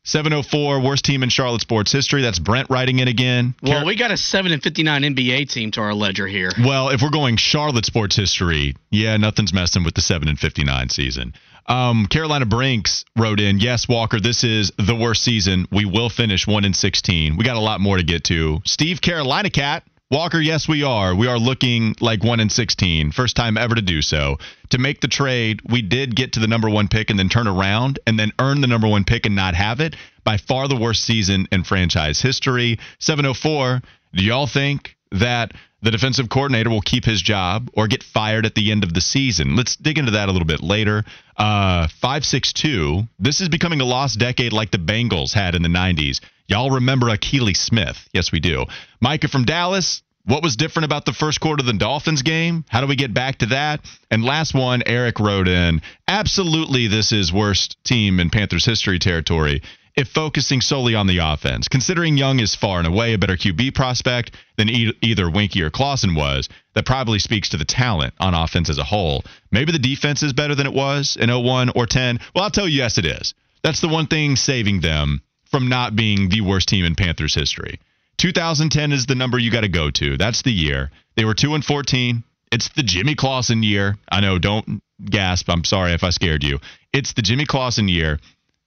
704, 0.04 0.80
worst 0.82 1.06
team 1.06 1.22
in 1.24 1.30
Charlotte 1.30 1.62
sports 1.62 1.92
history. 1.92 2.22
That's 2.22 2.40
Brent 2.40 2.70
writing 2.70 3.00
in 3.00 3.08
again. 3.08 3.54
Well, 3.62 3.80
Car- 3.80 3.86
we 3.86 3.96
got 3.96 4.12
a 4.12 4.18
7 4.18 4.52
and 4.52 4.62
59 4.62 5.04
NBA 5.04 5.50
team 5.50 5.72
to 5.72 5.82
our 5.82 5.94
ledger 5.94 6.26
here. 6.28 6.52
well, 6.64 6.90
if 6.90 7.02
we're 7.02 7.12
going 7.12 7.38
Charlotte 7.38 7.86
sports 7.86 8.16
history, 8.16 8.76
yeah, 8.90 9.18
nothing's 9.18 9.54
messing 9.54 9.84
with 9.84 9.94
the 9.94 10.02
7 10.02 10.28
and 10.28 10.40
59 10.40 10.90
season. 10.90 11.34
Um, 11.68 12.08
Carolina 12.08 12.48
Brinks 12.48 13.06
wrote 13.16 13.40
in, 13.40 13.60
yes, 13.60 13.88
Walker, 13.88 14.20
this 14.20 14.44
is 14.44 14.72
the 14.78 14.96
worst 14.96 15.24
season. 15.24 15.68
We 15.72 15.86
will 15.86 16.10
finish 16.10 16.48
1 16.48 16.66
and 16.66 16.76
16. 16.76 17.38
We 17.38 17.46
got 17.46 17.56
a 17.56 17.62
lot 17.62 17.80
more 17.80 17.98
to 17.98 18.04
get 18.04 18.24
to. 18.26 18.60
Steve 18.66 19.00
Carolina 19.02 19.52
Cat, 19.52 19.84
Walker, 20.12 20.42
yes, 20.42 20.68
we 20.68 20.84
are. 20.84 21.16
We 21.16 21.28
are 21.28 21.40
looking 21.40 21.96
like 22.02 22.22
1 22.22 22.42
in 22.42 22.50
16. 22.50 23.14
First 23.14 23.38
time 23.38 23.58
ever 23.58 23.76
to 23.76 23.82
do 23.82 24.02
so. 24.02 24.40
To 24.72 24.78
make 24.78 25.00
the 25.00 25.08
trade, 25.08 25.62
we 25.70 25.82
did 25.82 26.18
get 26.18 26.34
to 26.34 26.42
the 26.42 26.48
number 26.48 26.70
one 26.70 26.90
pick 26.90 27.10
and 27.10 27.18
then 27.18 27.30
turn 27.30 27.48
around 27.48 27.98
and 28.06 28.20
then 28.20 28.34
earn 28.38 28.60
the 28.60 28.68
number 28.68 28.90
one 28.90 29.06
pick 29.06 29.26
and 29.26 29.38
not 29.38 29.56
have 29.56 29.80
it. 29.80 29.96
By 30.26 30.36
far 30.36 30.68
the 30.68 30.76
worst 30.76 31.06
season 31.06 31.48
in 31.54 31.64
franchise 31.64 32.22
history. 32.22 32.78
704, 33.00 33.82
do 34.14 34.24
y'all 34.26 34.48
think 34.48 34.98
that 35.14 35.54
the 35.82 35.92
defensive 35.92 36.30
coordinator 36.30 36.70
will 36.70 36.82
keep 36.82 37.06
his 37.06 37.22
job 37.22 37.70
or 37.74 37.88
get 37.88 38.04
fired 38.04 38.46
at 38.46 38.56
the 38.56 38.72
end 38.72 38.84
of 38.84 38.94
the 38.94 39.02
season. 39.02 39.56
Let's 39.56 39.76
dig 39.76 39.98
into 39.98 40.12
that 40.12 40.30
a 40.30 40.32
little 40.32 40.48
bit 40.48 40.62
later. 40.62 41.04
Uh, 41.36 41.88
562, 41.88 43.04
this 43.20 43.42
is 43.42 43.50
becoming 43.50 43.82
a 43.82 43.86
lost 43.86 44.20
decade 44.20 44.54
like 44.54 44.72
the 44.72 44.78
Bengals 44.78 45.34
had 45.34 45.56
in 45.56 45.64
the 45.64 45.70
90s. 45.70 46.20
Y'all 46.48 46.70
remember 46.70 47.08
Akili 47.08 47.56
Smith? 47.56 48.10
Yes, 48.14 48.32
we 48.32 48.40
do. 48.40 48.66
Micah 49.00 49.28
from 49.28 49.46
Dallas, 49.46 50.04
what 50.26 50.44
was 50.44 50.56
different 50.56 50.86
about 50.86 51.06
the 51.06 51.14
first 51.14 51.40
quarter 51.40 51.62
of 51.62 51.66
the 51.66 51.74
Dolphins 51.74 52.22
game? 52.22 52.64
How 52.70 52.82
do 52.82 52.88
we 52.88 52.96
get 52.96 53.14
back 53.14 53.40
to 53.40 53.48
that? 53.48 53.82
And 54.12 54.24
last 54.24 54.54
one, 54.54 54.84
Eric 54.86 55.20
wrote 55.20 55.48
in, 55.48 55.82
absolutely 56.08 56.88
this 56.88 57.12
is 57.12 57.34
worst 57.34 57.84
team 57.84 58.20
in 58.20 58.30
Panthers 58.30 58.66
history 58.66 59.00
territory 59.00 59.64
if 59.96 60.08
focusing 60.08 60.62
solely 60.62 60.96
on 60.96 61.08
the 61.08 61.18
offense. 61.18 61.68
Considering 61.68 62.18
Young 62.18 62.40
is 62.40 62.56
far 62.56 62.80
and 62.80 62.88
away 62.88 63.14
a 63.14 63.18
better 63.18 63.36
QB 63.36 63.76
prospect 63.76 64.32
than 64.58 64.70
e- 64.70 64.94
either 65.02 65.26
Weinke 65.26 65.62
or 65.62 65.70
Clausen 65.70 66.16
was, 66.16 66.50
that 66.74 66.86
probably 66.86 67.20
speaks 67.20 67.50
to 67.50 67.58
the 67.58 67.66
talent 67.66 68.14
on 68.20 68.34
offense 68.34 68.70
as 68.70 68.78
a 68.78 68.84
whole. 68.84 69.24
Maybe 69.52 69.72
the 69.72 69.80
defense 69.80 70.24
is 70.24 70.34
better 70.34 70.56
than 70.56 70.68
it 70.68 70.74
was 70.74 71.18
in 71.20 71.30
01 71.30 71.72
or 71.76 71.86
10. 71.86 72.20
Well, 72.34 72.44
I'll 72.44 72.52
tell 72.52 72.68
you, 72.68 72.78
yes, 72.78 72.98
it 72.98 73.06
is. 73.06 73.34
That's 73.64 73.82
the 73.82 73.90
one 73.90 74.08
thing 74.08 74.36
saving 74.36 74.82
them 74.82 75.22
from 75.50 75.68
not 75.68 75.96
being 75.96 76.30
the 76.30 76.42
worst 76.42 76.70
team 76.70 76.86
in 76.86 76.96
Panthers 76.96 77.36
history. 77.36 77.80
2010 78.18 78.92
is 78.92 79.06
the 79.06 79.16
number 79.16 79.38
you 79.38 79.52
got 79.52 79.62
to 79.62 79.70
go 79.70 79.92
to. 79.92 80.18
That's 80.18 80.44
the 80.44 80.52
year. 80.52 80.92
They 81.16 81.26
were 81.26 81.34
2 81.34 81.56
and 81.56 81.66
14. 81.66 82.24
It's 82.52 82.70
the 82.70 82.84
Jimmy 82.84 83.16
Clausen 83.16 83.64
year. 83.64 83.98
I 84.12 84.22
know, 84.22 84.40
don't 84.40 84.82
gasp. 85.04 85.50
I'm 85.50 85.64
sorry 85.64 85.94
if 85.94 86.04
I 86.04 86.10
scared 86.10 86.44
you. 86.44 86.60
It's 86.94 87.14
the 87.14 87.22
Jimmy 87.22 87.46
Clausen 87.46 87.88
year. 87.88 88.20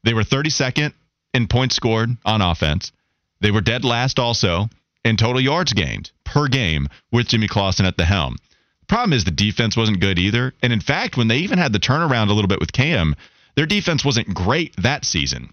They 0.02 0.14
were 0.14 0.22
32nd 0.22 0.92
in 1.34 1.48
points 1.48 1.76
scored 1.76 2.16
on 2.24 2.40
offense. 2.40 2.92
They 3.40 3.50
were 3.50 3.60
dead 3.60 3.84
last 3.84 4.18
also 4.18 4.68
in 5.04 5.16
total 5.16 5.40
yards 5.40 5.72
gained 5.72 6.10
per 6.24 6.48
game 6.48 6.88
with 7.12 7.28
Jimmy 7.28 7.48
Clausen 7.48 7.84
at 7.84 7.96
the 7.96 8.04
helm. 8.04 8.36
Problem 8.88 9.12
is 9.12 9.24
the 9.24 9.30
defense 9.30 9.76
wasn't 9.76 10.00
good 10.00 10.18
either. 10.18 10.54
And 10.62 10.72
in 10.72 10.80
fact, 10.80 11.16
when 11.16 11.28
they 11.28 11.38
even 11.38 11.58
had 11.58 11.72
the 11.72 11.78
turnaround 11.78 12.28
a 12.28 12.32
little 12.32 12.48
bit 12.48 12.60
with 12.60 12.72
Cam, 12.72 13.14
their 13.56 13.66
defense 13.66 14.04
wasn't 14.04 14.34
great 14.34 14.74
that 14.76 15.04
season. 15.04 15.52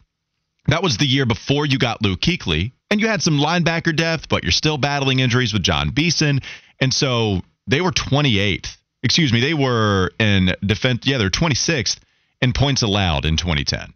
That 0.68 0.84
was 0.84 0.98
the 0.98 1.06
year 1.06 1.26
before 1.26 1.66
you 1.66 1.78
got 1.78 2.02
Luke 2.02 2.22
Kuechly, 2.22 2.72
and 2.90 3.00
you 3.00 3.08
had 3.08 3.22
some 3.22 3.40
linebacker 3.40 3.96
depth, 3.96 4.30
but 4.30 4.44
you're 4.44 4.52
still 4.52 4.78
battling 4.78 5.20
injuries 5.20 5.54
with 5.54 5.64
Jon 5.64 5.90
Beason, 5.90 6.42
and 6.80 6.94
so 6.94 7.42
they 7.68 7.82
were 7.82 7.92
28th. 7.92 8.78
Excuse 9.04 9.34
me, 9.34 9.40
they 9.40 9.56
were 9.56 10.12
in 10.20 10.54
defense. 10.64 11.02
Yeah, 11.06 11.18
they're 11.18 11.30
26th 11.30 11.98
in 12.42 12.54
points 12.54 12.84
allowed 12.84 13.26
in 13.26 13.38
2010. 13.38 13.94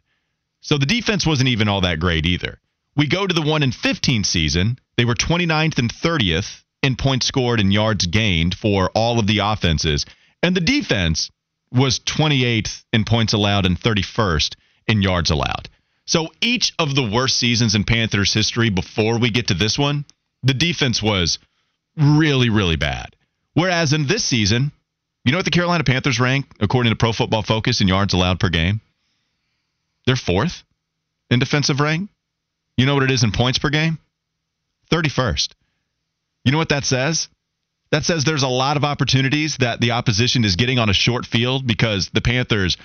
So 0.66 0.80
the 0.80 0.88
defense 0.88 1.28
wasn't 1.28 1.50
even 1.50 1.68
all 1.68 1.82
that 1.82 2.00
great 2.00 2.26
either. 2.26 2.60
We 2.96 3.06
go 3.06 3.28
to 3.28 3.34
the 3.36 3.44
1 3.44 3.62
in 3.62 3.72
15 3.72 4.24
season. 4.24 4.80
They 4.98 5.06
were 5.06 5.14
29th 5.14 5.78
and 5.78 5.94
30th 5.94 6.64
in 6.82 6.96
points 6.96 7.28
scored 7.28 7.60
and 7.60 7.72
yards 7.72 8.08
gained 8.08 8.56
for 8.56 8.90
all 8.96 9.20
of 9.20 9.28
the 9.28 9.38
offenses. 9.44 10.08
And 10.42 10.56
the 10.56 10.62
defense 10.62 11.30
was 11.72 12.00
28th 12.00 12.84
in 12.92 13.06
points 13.06 13.34
allowed 13.34 13.68
and 13.68 13.80
31st 13.80 14.56
in 14.88 15.04
yards 15.04 15.30
allowed. 15.30 15.70
So 16.08 16.30
each 16.42 16.74
of 16.80 16.96
the 16.96 17.08
worst 17.08 17.36
seasons 17.38 17.76
in 17.76 17.84
Panthers 17.84 18.34
history 18.34 18.72
before 18.72 19.20
we 19.20 19.30
get 19.30 19.50
to 19.50 19.54
this 19.54 19.78
one, 19.78 20.04
the 20.42 20.56
defense 20.56 21.00
was 21.00 21.38
really, 21.96 22.50
really 22.50 22.76
bad. 22.76 23.16
Whereas 23.54 23.94
in 23.94 24.08
this 24.08 24.26
season, 24.26 24.72
you 25.26 25.32
know 25.32 25.38
what 25.38 25.46
the 25.46 25.52
Carolina 25.52 25.84
Panthers 25.84 26.20
rank 26.20 26.48
according 26.60 26.90
to 26.90 26.96
Pro 26.96 27.14
Football 27.14 27.44
Focus 27.44 27.82
in 27.82 27.88
yards 27.88 28.16
allowed 28.16 28.40
per 28.40 28.50
game? 28.50 28.82
They're 30.06 30.16
fourth 30.16 30.64
in 31.30 31.40
defensive 31.40 31.80
rank. 31.80 32.10
You 32.78 32.86
know 32.86 32.94
what 32.94 33.04
it 33.04 33.12
is 33.12 33.24
in 33.24 33.32
points 33.32 33.60
per 33.60 33.70
game? 33.70 33.98
31st. 34.92 35.50
You 36.44 36.52
know 36.52 36.58
what 36.58 36.70
that 36.70 36.86
says? 36.86 37.28
That 37.92 38.04
says 38.04 38.24
there's 38.24 38.44
a 38.44 38.48
lot 38.48 38.78
of 38.78 38.84
opportunities 38.84 39.58
that 39.58 39.80
the 39.80 39.92
opposition 39.92 40.44
is 40.44 40.56
getting 40.56 40.80
on 40.80 40.90
a 40.90 40.94
short 40.94 41.26
field 41.26 41.66
because 41.66 42.10
the 42.14 42.22
Panthers 42.22 42.78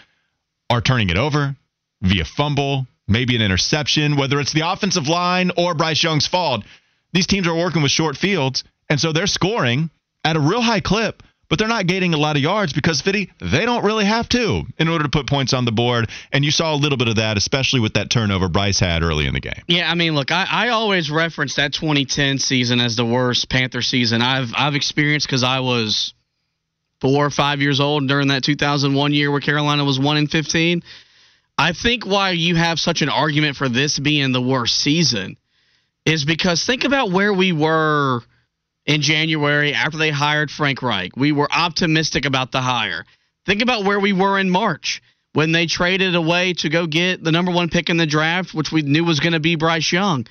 are 0.68 0.80
turning 0.80 1.10
it 1.10 1.18
over 1.18 1.56
via 2.02 2.24
fumble, 2.24 2.86
maybe 3.08 3.36
an 3.36 3.42
interception, 3.42 4.16
whether 4.16 4.40
it's 4.40 4.52
the 4.52 4.70
offensive 4.70 5.08
line 5.08 5.50
or 5.56 5.74
Bryce 5.74 6.02
Young's 6.02 6.26
fault. 6.26 6.64
These 7.12 7.26
teams 7.26 7.46
are 7.48 7.54
working 7.54 7.82
with 7.82 7.90
short 7.90 8.16
fields, 8.16 8.62
and 8.88 9.00
so 9.00 9.12
they're 9.12 9.26
scoring 9.26 9.90
at 10.24 10.36
a 10.36 10.40
real 10.40 10.62
high 10.62 10.80
clip 10.80 11.22
but 11.50 11.58
they're 11.58 11.68
not 11.68 11.86
gaining 11.86 12.14
a 12.14 12.16
lot 12.16 12.36
of 12.36 12.42
yards 12.42 12.72
because 12.72 13.02
Fitty, 13.02 13.30
they 13.40 13.66
don't 13.66 13.84
really 13.84 14.06
have 14.06 14.28
to 14.30 14.62
in 14.78 14.88
order 14.88 15.02
to 15.04 15.10
put 15.10 15.26
points 15.26 15.52
on 15.52 15.64
the 15.64 15.72
board. 15.72 16.08
And 16.32 16.44
you 16.44 16.52
saw 16.52 16.72
a 16.72 16.76
little 16.76 16.96
bit 16.96 17.08
of 17.08 17.16
that, 17.16 17.36
especially 17.36 17.80
with 17.80 17.94
that 17.94 18.08
turnover 18.08 18.48
Bryce 18.48 18.78
had 18.78 19.02
early 19.02 19.26
in 19.26 19.34
the 19.34 19.40
game. 19.40 19.62
Yeah, 19.66 19.90
I 19.90 19.96
mean, 19.96 20.14
look, 20.14 20.30
I, 20.30 20.46
I 20.48 20.68
always 20.68 21.10
reference 21.10 21.56
that 21.56 21.72
2010 21.72 22.38
season 22.38 22.80
as 22.80 22.94
the 22.94 23.04
worst 23.04 23.50
Panther 23.50 23.82
season 23.82 24.22
I've 24.22 24.52
I've 24.56 24.76
experienced 24.76 25.26
because 25.26 25.42
I 25.42 25.60
was 25.60 26.14
four 27.00 27.26
or 27.26 27.30
five 27.30 27.60
years 27.60 27.80
old 27.80 28.06
during 28.06 28.28
that 28.28 28.44
2001 28.44 29.12
year 29.12 29.30
where 29.30 29.40
Carolina 29.40 29.84
was 29.84 29.98
one 29.98 30.16
in 30.18 30.28
15. 30.28 30.82
I 31.58 31.72
think 31.72 32.06
why 32.06 32.30
you 32.30 32.54
have 32.54 32.78
such 32.78 33.02
an 33.02 33.08
argument 33.08 33.56
for 33.56 33.68
this 33.68 33.98
being 33.98 34.32
the 34.32 34.40
worst 34.40 34.78
season 34.78 35.36
is 36.06 36.24
because 36.24 36.64
think 36.64 36.84
about 36.84 37.10
where 37.10 37.34
we 37.34 37.52
were 37.52 38.22
in 38.90 39.02
January 39.02 39.72
after 39.72 39.98
they 39.98 40.10
hired 40.10 40.50
Frank 40.50 40.82
Reich. 40.82 41.16
We 41.16 41.30
were 41.30 41.48
optimistic 41.50 42.24
about 42.24 42.50
the 42.50 42.60
hire. 42.60 43.06
Think 43.46 43.62
about 43.62 43.84
where 43.84 44.00
we 44.00 44.12
were 44.12 44.36
in 44.36 44.50
March 44.50 45.00
when 45.32 45.52
they 45.52 45.66
traded 45.66 46.16
away 46.16 46.54
to 46.54 46.68
go 46.68 46.88
get 46.88 47.22
the 47.22 47.30
number 47.30 47.52
one 47.52 47.68
pick 47.68 47.88
in 47.88 47.98
the 47.98 48.06
draft, 48.06 48.52
which 48.52 48.72
we 48.72 48.82
knew 48.82 49.04
was 49.04 49.20
going 49.20 49.34
to 49.34 49.40
be 49.40 49.54
Bryce 49.54 49.92
Young. 49.92 50.26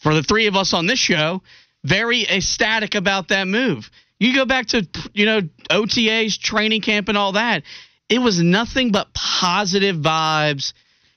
For 0.00 0.14
the 0.14 0.22
three 0.22 0.46
of 0.46 0.56
us 0.56 0.72
on 0.72 0.86
this 0.86 0.98
show, 0.98 1.42
very 1.84 2.22
ecstatic 2.22 2.94
about 2.94 3.28
that 3.28 3.46
move. 3.46 3.90
You 4.18 4.34
go 4.34 4.46
back 4.46 4.68
to 4.68 4.88
you 5.12 5.26
know 5.26 5.42
OTAs, 5.70 6.38
training 6.38 6.80
camp, 6.80 7.10
and 7.10 7.18
all 7.18 7.32
that. 7.32 7.62
It 8.08 8.20
was 8.20 8.40
nothing 8.40 8.90
but 8.90 9.12
positive 9.12 9.96
vibes. 9.96 10.72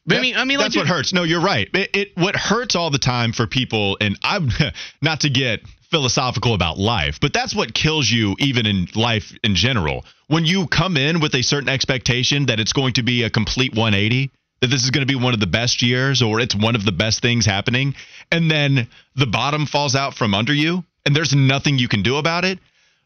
I 0.10 0.20
mean, 0.20 0.36
I 0.36 0.44
mean, 0.44 0.58
that's 0.58 0.76
like, 0.76 0.88
what 0.88 0.94
hurts. 0.94 1.14
No, 1.14 1.24
you're 1.24 1.42
right. 1.42 1.70
It, 1.74 1.90
it 1.96 2.08
what 2.16 2.36
hurts 2.36 2.76
all 2.76 2.92
the 2.92 3.00
time 3.00 3.32
for 3.32 3.48
people, 3.48 3.98
and 4.02 4.18
I'm 4.24 4.50
not 5.02 5.22
to 5.22 5.30
get 5.30 5.62
philosophical 5.90 6.54
about 6.54 6.78
life, 6.78 7.20
but 7.22 7.34
that's 7.34 7.56
what 7.56 7.74
kills 7.74 8.10
you 8.10 8.36
even 8.40 8.66
in 8.66 8.88
life 8.96 9.34
in 9.44 9.56
general. 9.56 10.06
When 10.28 10.46
you 10.46 10.68
come 10.68 10.98
in 10.98 11.20
with 11.20 11.34
a 11.36 11.42
certain 11.42 11.70
expectation 11.70 12.48
that 12.48 12.60
it's 12.60 12.74
going 12.74 12.94
to 12.94 13.04
be 13.04 13.24
a 13.24 13.30
complete 13.30 13.74
180, 13.74 14.32
that 14.62 14.68
this 14.68 14.84
is 14.84 14.92
going 14.92 15.06
to 15.06 15.12
be 15.12 15.22
one 15.22 15.34
of 15.34 15.40
the 15.40 15.48
best 15.48 15.82
years 15.82 16.22
or 16.22 16.40
it's 16.40 16.56
one 16.56 16.76
of 16.76 16.84
the 16.84 16.92
best 16.92 17.22
things 17.22 17.46
happening, 17.46 17.96
and 18.32 18.50
then 18.52 18.88
the 19.16 19.28
bottom 19.28 19.66
falls 19.66 19.96
out 19.96 20.14
from 20.14 20.34
under 20.34 20.54
you 20.54 20.84
and 21.06 21.16
there's 21.16 21.34
nothing 21.34 21.78
you 21.78 21.88
can 21.88 22.04
do 22.04 22.18
about 22.18 22.44
it, 22.44 22.60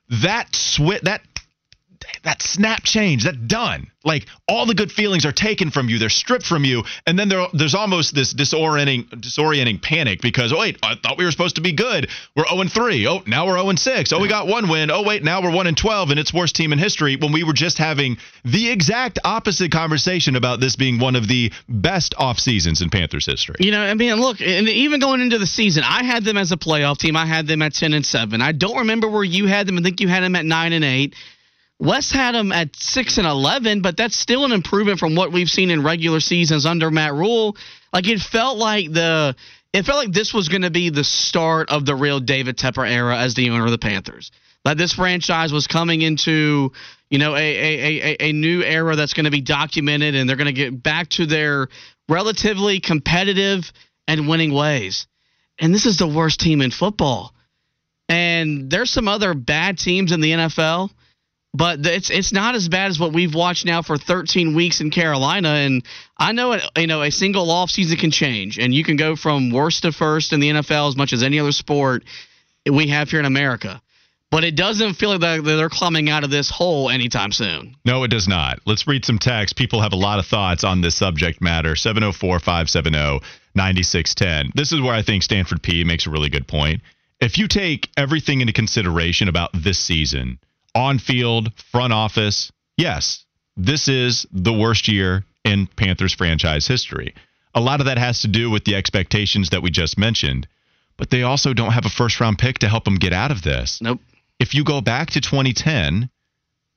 that 0.09 0.55
switch 0.55 1.03
that 1.03 1.21
that 2.23 2.41
snap 2.41 2.83
change, 2.83 3.23
that 3.23 3.47
done. 3.47 3.87
Like 4.03 4.25
all 4.47 4.65
the 4.65 4.73
good 4.73 4.91
feelings 4.91 5.25
are 5.25 5.31
taken 5.31 5.69
from 5.69 5.87
you, 5.87 5.99
they're 5.99 6.09
stripped 6.09 6.45
from 6.45 6.63
you, 6.63 6.83
and 7.05 7.19
then 7.19 7.29
there, 7.29 7.45
there's 7.53 7.75
almost 7.75 8.15
this 8.15 8.33
disorienting, 8.33 9.07
disorienting 9.09 9.81
panic 9.81 10.21
because 10.21 10.51
oh 10.51 10.59
wait, 10.59 10.79
I 10.81 10.95
thought 10.95 11.19
we 11.19 11.25
were 11.25 11.31
supposed 11.31 11.57
to 11.57 11.61
be 11.61 11.73
good. 11.73 12.09
We're 12.35 12.47
0 12.47 12.63
3. 12.67 13.07
Oh, 13.07 13.21
now 13.27 13.45
we're 13.45 13.61
0 13.61 13.75
6. 13.75 14.11
Oh, 14.11 14.19
we 14.19 14.27
got 14.27 14.47
one 14.47 14.69
win. 14.69 14.89
Oh 14.89 15.03
wait, 15.03 15.23
now 15.23 15.43
we're 15.43 15.51
1 15.51 15.75
12, 15.75 16.09
and 16.09 16.19
it's 16.19 16.33
worst 16.33 16.55
team 16.55 16.73
in 16.73 16.79
history. 16.79 17.15
When 17.15 17.31
we 17.31 17.43
were 17.43 17.53
just 17.53 17.77
having 17.77 18.17
the 18.43 18.71
exact 18.71 19.19
opposite 19.23 19.71
conversation 19.71 20.35
about 20.35 20.59
this 20.59 20.75
being 20.75 20.99
one 20.99 21.15
of 21.15 21.27
the 21.27 21.51
best 21.69 22.15
off 22.17 22.39
seasons 22.39 22.81
in 22.81 22.89
Panthers 22.89 23.27
history. 23.27 23.57
You 23.59 23.71
know, 23.71 23.81
I 23.81 23.93
mean, 23.93 24.15
look, 24.15 24.41
and 24.41 24.67
even 24.67 24.99
going 24.99 25.21
into 25.21 25.37
the 25.37 25.47
season, 25.47 25.83
I 25.85 26.03
had 26.03 26.23
them 26.23 26.37
as 26.37 26.51
a 26.51 26.57
playoff 26.57 26.97
team. 26.97 27.15
I 27.15 27.27
had 27.27 27.45
them 27.45 27.61
at 27.61 27.75
10 27.75 27.93
and 27.93 28.05
7. 28.05 28.41
I 28.41 28.51
don't 28.51 28.79
remember 28.79 29.09
where 29.09 29.23
you 29.23 29.45
had 29.45 29.67
them. 29.67 29.77
I 29.77 29.81
think 29.81 30.01
you 30.01 30.07
had 30.07 30.23
them 30.23 30.35
at 30.35 30.45
9 30.45 30.73
and 30.73 30.83
8. 30.83 31.15
Wes 31.81 32.11
had 32.11 32.35
them 32.35 32.51
at 32.51 32.75
six 32.75 33.17
and 33.17 33.25
eleven, 33.25 33.81
but 33.81 33.97
that's 33.97 34.15
still 34.15 34.45
an 34.45 34.51
improvement 34.51 34.99
from 34.99 35.15
what 35.15 35.31
we've 35.31 35.49
seen 35.49 35.71
in 35.71 35.81
regular 35.81 36.19
seasons 36.19 36.67
under 36.67 36.91
Matt 36.91 37.15
Rhule. 37.15 37.57
Like 37.91 38.07
it 38.07 38.19
felt 38.19 38.59
like 38.59 38.91
the 38.93 39.35
it 39.73 39.83
felt 39.83 39.97
like 39.97 40.13
this 40.13 40.31
was 40.31 40.47
going 40.47 40.61
to 40.61 40.69
be 40.69 40.91
the 40.91 41.03
start 41.03 41.71
of 41.71 41.87
the 41.87 41.95
real 41.95 42.19
David 42.19 42.57
Tepper 42.57 42.87
era 42.87 43.17
as 43.17 43.33
the 43.33 43.49
owner 43.49 43.65
of 43.65 43.71
the 43.71 43.79
Panthers. 43.79 44.31
That 44.63 44.77
this 44.77 44.93
franchise 44.93 45.51
was 45.51 45.65
coming 45.65 46.03
into 46.03 46.71
you 47.09 47.17
know 47.17 47.35
a 47.35 47.39
a, 47.39 48.01
a, 48.01 48.17
a 48.29 48.31
new 48.31 48.61
era 48.61 48.95
that's 48.95 49.13
going 49.13 49.25
to 49.25 49.31
be 49.31 49.41
documented, 49.41 50.13
and 50.13 50.29
they're 50.29 50.37
going 50.37 50.45
to 50.45 50.53
get 50.53 50.83
back 50.83 51.09
to 51.09 51.25
their 51.25 51.67
relatively 52.07 52.79
competitive 52.79 53.73
and 54.07 54.29
winning 54.29 54.53
ways. 54.53 55.07
And 55.57 55.73
this 55.73 55.87
is 55.87 55.97
the 55.97 56.07
worst 56.07 56.39
team 56.41 56.61
in 56.61 56.69
football. 56.69 57.33
And 58.07 58.69
there's 58.69 58.91
some 58.91 59.07
other 59.07 59.33
bad 59.33 59.79
teams 59.79 60.11
in 60.11 60.21
the 60.21 60.31
NFL 60.31 60.91
but 61.53 61.85
it's 61.85 62.09
it's 62.09 62.31
not 62.31 62.55
as 62.55 62.69
bad 62.69 62.89
as 62.89 62.99
what 62.99 63.13
we've 63.13 63.35
watched 63.35 63.65
now 63.65 63.81
for 63.81 63.97
13 63.97 64.55
weeks 64.55 64.79
in 64.79 64.89
Carolina. 64.89 65.49
And 65.49 65.83
I 66.17 66.31
know 66.31 66.53
it, 66.53 66.63
you 66.77 66.87
know 66.87 67.01
a 67.01 67.11
single 67.11 67.49
off 67.51 67.69
season 67.69 67.97
can 67.97 68.11
change, 68.11 68.57
and 68.57 68.73
you 68.73 68.83
can 68.83 68.95
go 68.95 69.15
from 69.15 69.51
worst 69.51 69.83
to 69.83 69.91
first 69.91 70.33
in 70.33 70.39
the 70.39 70.49
NFL 70.49 70.89
as 70.89 70.97
much 70.97 71.13
as 71.13 71.23
any 71.23 71.39
other 71.39 71.51
sport 71.51 72.03
we 72.65 72.87
have 72.87 73.09
here 73.09 73.19
in 73.19 73.25
America. 73.25 73.81
But 74.29 74.45
it 74.45 74.55
doesn't 74.55 74.93
feel 74.93 75.17
like 75.17 75.43
they're 75.43 75.67
climbing 75.67 76.09
out 76.09 76.23
of 76.23 76.29
this 76.29 76.49
hole 76.49 76.89
anytime 76.89 77.33
soon. 77.33 77.75
No, 77.83 78.05
it 78.05 78.07
does 78.07 78.29
not. 78.29 78.59
Let's 78.65 78.87
read 78.87 79.03
some 79.03 79.19
text. 79.19 79.57
People 79.57 79.81
have 79.81 79.91
a 79.91 79.97
lot 79.97 80.19
of 80.19 80.25
thoughts 80.25 80.63
on 80.63 80.79
this 80.79 80.95
subject 80.95 81.41
matter. 81.41 81.75
704 81.75 82.39
570 82.39 83.19
9610. 83.55 84.51
This 84.55 84.71
is 84.71 84.79
where 84.79 84.93
I 84.93 85.01
think 85.01 85.23
Stanford 85.23 85.61
P 85.61 85.83
makes 85.83 86.07
a 86.07 86.09
really 86.09 86.29
good 86.29 86.47
point. 86.47 86.81
If 87.19 87.37
you 87.37 87.49
take 87.49 87.89
everything 87.97 88.39
into 88.39 88.53
consideration 88.53 89.27
about 89.27 89.49
this 89.53 89.77
season, 89.77 90.39
on 90.75 90.99
field, 90.99 91.51
front 91.71 91.93
office, 91.93 92.51
yes, 92.77 93.25
this 93.57 93.87
is 93.87 94.25
the 94.31 94.53
worst 94.53 94.87
year 94.87 95.25
in 95.43 95.67
Panthers 95.67 96.13
franchise 96.13 96.67
history. 96.67 97.13
A 97.53 97.61
lot 97.61 97.79
of 97.81 97.87
that 97.87 97.97
has 97.97 98.21
to 98.21 98.27
do 98.27 98.49
with 98.49 98.63
the 98.63 98.75
expectations 98.75 99.49
that 99.49 99.61
we 99.61 99.71
just 99.71 99.97
mentioned, 99.97 100.47
but 100.97 101.09
they 101.09 101.23
also 101.23 101.53
don't 101.53 101.73
have 101.73 101.85
a 101.85 101.89
first 101.89 102.19
round 102.19 102.37
pick 102.37 102.59
to 102.59 102.69
help 102.69 102.85
them 102.85 102.95
get 102.95 103.13
out 103.13 103.31
of 103.31 103.41
this. 103.41 103.81
Nope. 103.81 103.99
If 104.39 104.55
you 104.55 104.63
go 104.63 104.81
back 104.81 105.11
to 105.11 105.21
2010, 105.21 106.09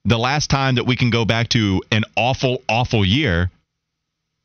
the 0.05 0.19
last 0.19 0.51
time 0.51 0.75
that 0.75 0.87
we 0.87 0.97
can 0.97 1.11
go 1.11 1.25
back 1.25 1.49
to 1.51 1.83
an 1.91 2.05
awful, 2.17 2.63
awful 2.69 3.05
year, 3.05 3.51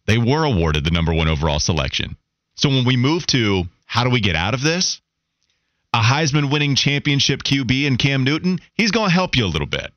they 0.05 0.17
were 0.17 0.45
awarded 0.45 0.85
the 0.85 0.91
number 0.91 1.13
one 1.13 1.27
overall 1.27 1.59
selection. 1.59 2.15
So 2.55 2.69
when 2.69 2.85
we 2.85 2.97
move 2.97 3.25
to 3.27 3.63
how 3.85 4.03
do 4.03 4.09
we 4.09 4.21
get 4.21 4.35
out 4.35 4.53
of 4.53 4.61
this? 4.61 5.01
A 5.93 5.99
Heisman 5.99 6.51
winning 6.51 6.75
championship 6.75 7.43
QB 7.43 7.85
in 7.85 7.97
Cam 7.97 8.23
Newton, 8.23 8.59
he's 8.73 8.91
going 8.91 9.09
to 9.09 9.13
help 9.13 9.35
you 9.35 9.45
a 9.45 9.47
little 9.47 9.67
bit. 9.67 9.91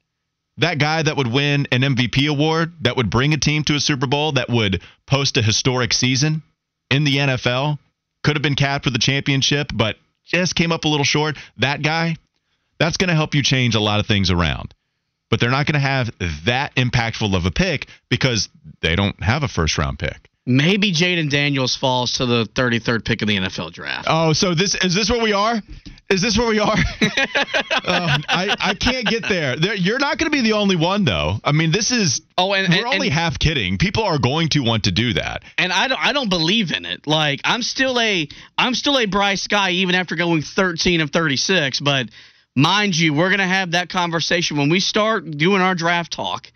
That 0.59 0.79
guy 0.79 1.03
that 1.03 1.17
would 1.17 1.27
win 1.27 1.67
an 1.73 1.81
MVP 1.81 2.29
award, 2.29 2.73
that 2.83 2.97
would 2.97 3.11
bring 3.11 3.33
a 3.33 3.39
team 3.39 3.65
to 3.65 3.75
a 3.75 3.81
Super 3.81 4.07
Bowl, 4.07 4.33
that 4.33 4.51
would 4.51 4.83
post 5.07 5.37
a 5.37 5.43
historic 5.43 5.93
season 5.93 6.43
in 6.91 7.05
the 7.05 7.17
NFL, 7.17 7.79
could 8.23 8.37
have 8.37 8.43
been 8.43 8.55
capped 8.55 8.85
with 8.85 8.95
the 8.95 9.01
championship, 9.01 9.71
but 9.75 9.97
just 10.25 10.55
came 10.55 10.73
up 10.73 10.85
a 10.85 10.89
little 10.89 11.05
short. 11.05 11.37
That 11.59 11.83
guy, 11.83 12.17
that's 12.79 12.97
going 12.97 13.09
to 13.09 13.15
help 13.15 13.35
you 13.35 13.43
change 13.43 13.75
a 13.75 13.81
lot 13.81 14.01
of 14.01 14.07
things 14.07 14.31
around. 14.31 14.75
But 15.31 15.41
they're 15.41 15.51
not 15.51 15.65
going 15.65 15.75
to 15.75 15.81
have 15.81 16.11
that 16.45 16.75
impactful 16.75 17.35
of 17.35 17.47
a 17.47 17.51
pick 17.51 17.89
because 18.11 18.51
they 18.83 18.95
don't 18.95 19.21
have 19.23 19.43
a 19.43 19.49
first 19.49 19.79
round 19.79 19.99
pick. 19.99 20.29
Maybe 20.45 20.93
Jayden 20.93 21.31
Daniels 21.31 21.77
falls 21.77 22.13
to 22.13 22.27
the 22.27 22.47
33rd 22.47 23.05
pick 23.05 23.23
of 23.23 23.29
the 23.29 23.37
NFL 23.37 23.73
draft. 23.73 24.09
Oh, 24.11 24.33
so 24.33 24.55
this 24.55 24.75
is 24.75 24.93
this 24.93 25.09
where 25.09 25.23
we 25.23 25.33
are? 25.33 25.63
Is 26.11 26.21
this 26.21 26.37
where 26.37 26.49
we 26.49 26.59
are? 26.59 26.75
um, 26.75 26.77
I, 28.29 28.57
I 28.59 28.75
can't 28.75 29.07
get 29.07 29.23
there. 29.29 29.57
there 29.57 29.75
you're 29.75 30.01
not 30.01 30.19
going 30.19 30.31
to 30.31 30.37
be 30.37 30.43
the 30.43 30.55
only 30.55 30.75
one, 30.75 31.05
though. 31.05 31.39
I 31.45 31.53
mean, 31.53 31.71
this 31.71 31.93
is. 31.93 32.23
Oh, 32.37 32.55
and 32.55 32.69
we're 32.69 32.85
and, 32.85 32.95
only 32.95 33.07
and, 33.07 33.15
half 33.15 33.39
kidding. 33.39 33.79
People 33.79 34.03
are 34.03 34.19
going 34.19 34.49
to 34.51 34.61
want 34.61 34.85
to 34.85 34.91
do 34.91 35.13
that. 35.15 35.45
And 35.59 35.73
I 35.73 35.87
don't. 35.87 36.05
I 36.05 36.13
don't 36.13 36.29
believe 36.29 36.73
in 36.73 36.87
it. 36.87 37.07
Like 37.07 37.41
I'm 37.45 37.63
still 37.63 38.01
a. 38.01 38.29
I'm 38.59 38.75
still 38.75 38.99
a 38.99 39.07
Bryce 39.07 39.47
guy, 39.47 39.71
even 39.71 39.95
after 39.95 40.17
going 40.17 40.43
13 40.43 41.03
of 41.03 41.11
36. 41.11 41.79
But 41.79 42.09
mind 42.57 42.97
you, 42.97 43.15
we're 43.15 43.29
going 43.29 43.39
to 43.39 43.47
have 43.47 43.71
that 43.71 43.89
conversation 43.89 44.57
when 44.57 44.71
we 44.71 44.81
start 44.81 45.31
doing 45.31 45.63
our 45.63 45.77
draft 45.77 46.13
talk 46.13 46.51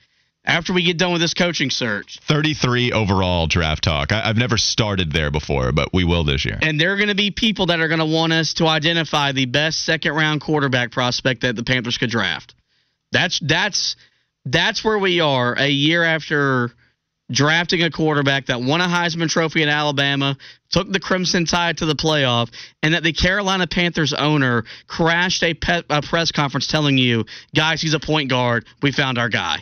after 0.47 0.73
we 0.73 0.83
get 0.83 0.97
done 0.97 1.13
with 1.13 1.21
this 1.21 1.35
coaching 1.35 1.71
search. 1.71 2.19
33 2.23 2.93
overall 2.93 3.47
draft 3.47 3.85
talk. 3.85 4.13
I, 4.13 4.27
have 4.27 4.37
never 4.37 4.57
started 4.57 5.13
there 5.13 5.31
before, 5.31 5.73
but 5.73 5.93
we 5.93 6.05
will 6.05 6.25
this 6.25 6.45
year. 6.45 6.59
And 6.63 6.81
there 6.81 6.93
are 6.93 6.97
going 6.97 7.09
to 7.09 7.15
be 7.15 7.31
people 7.31 7.67
that 7.67 7.81
are 7.81 7.89
going 7.89 8.01
to 8.01 8.07
want 8.07 8.33
us 8.33 8.55
to 8.55 8.67
identify 8.67 9.33
the 9.33 9.47
best 9.47 9.85
second 9.85 10.13
round 10.13 10.41
quarterback 10.41 10.93
prospect 10.93 11.43
that 11.43 11.57
the 11.57 11.65
Panthers 11.65 11.99
could 11.99 12.11
draft. 12.11 12.55
That's 13.13 13.41
that's 13.41 13.97
that's 14.45 14.85
where 14.85 14.99
we 14.99 15.21
are 15.21 15.55
a 15.59 15.69
year 15.69 16.05
after 16.05 16.71
drafting 17.31 17.83
a 17.83 17.91
quarterback 17.91 18.47
that 18.47 18.61
won 18.61 18.81
a 18.81 18.87
Heisman 18.87 19.29
Trophy 19.29 19.63
in 19.63 19.69
Alabama, 19.69 20.37
took 20.71 20.91
the 20.91 21.01
Crimson 21.01 21.45
Tide 21.45 21.79
to 21.79 21.87
the 21.87 21.97
playoff, 21.97 22.51
and 22.85 22.95
that 22.95 23.03
the 23.03 23.13
Carolina 23.13 23.67
Panthers 23.67 24.13
owner 24.13 24.65
crashed 24.87 25.43
a, 25.43 25.55
pet, 25.55 25.87
a 25.91 26.03
press 26.03 26.31
conference 26.31 26.69
telling 26.69 26.99
you, 26.99 27.25
guys, 27.55 27.83
he's 27.83 27.95
a 27.95 28.01
point 28.01 28.31
guard. 28.31 28.65
We 28.81 28.93
found 28.93 29.19
our 29.19 29.29
guy 29.29 29.59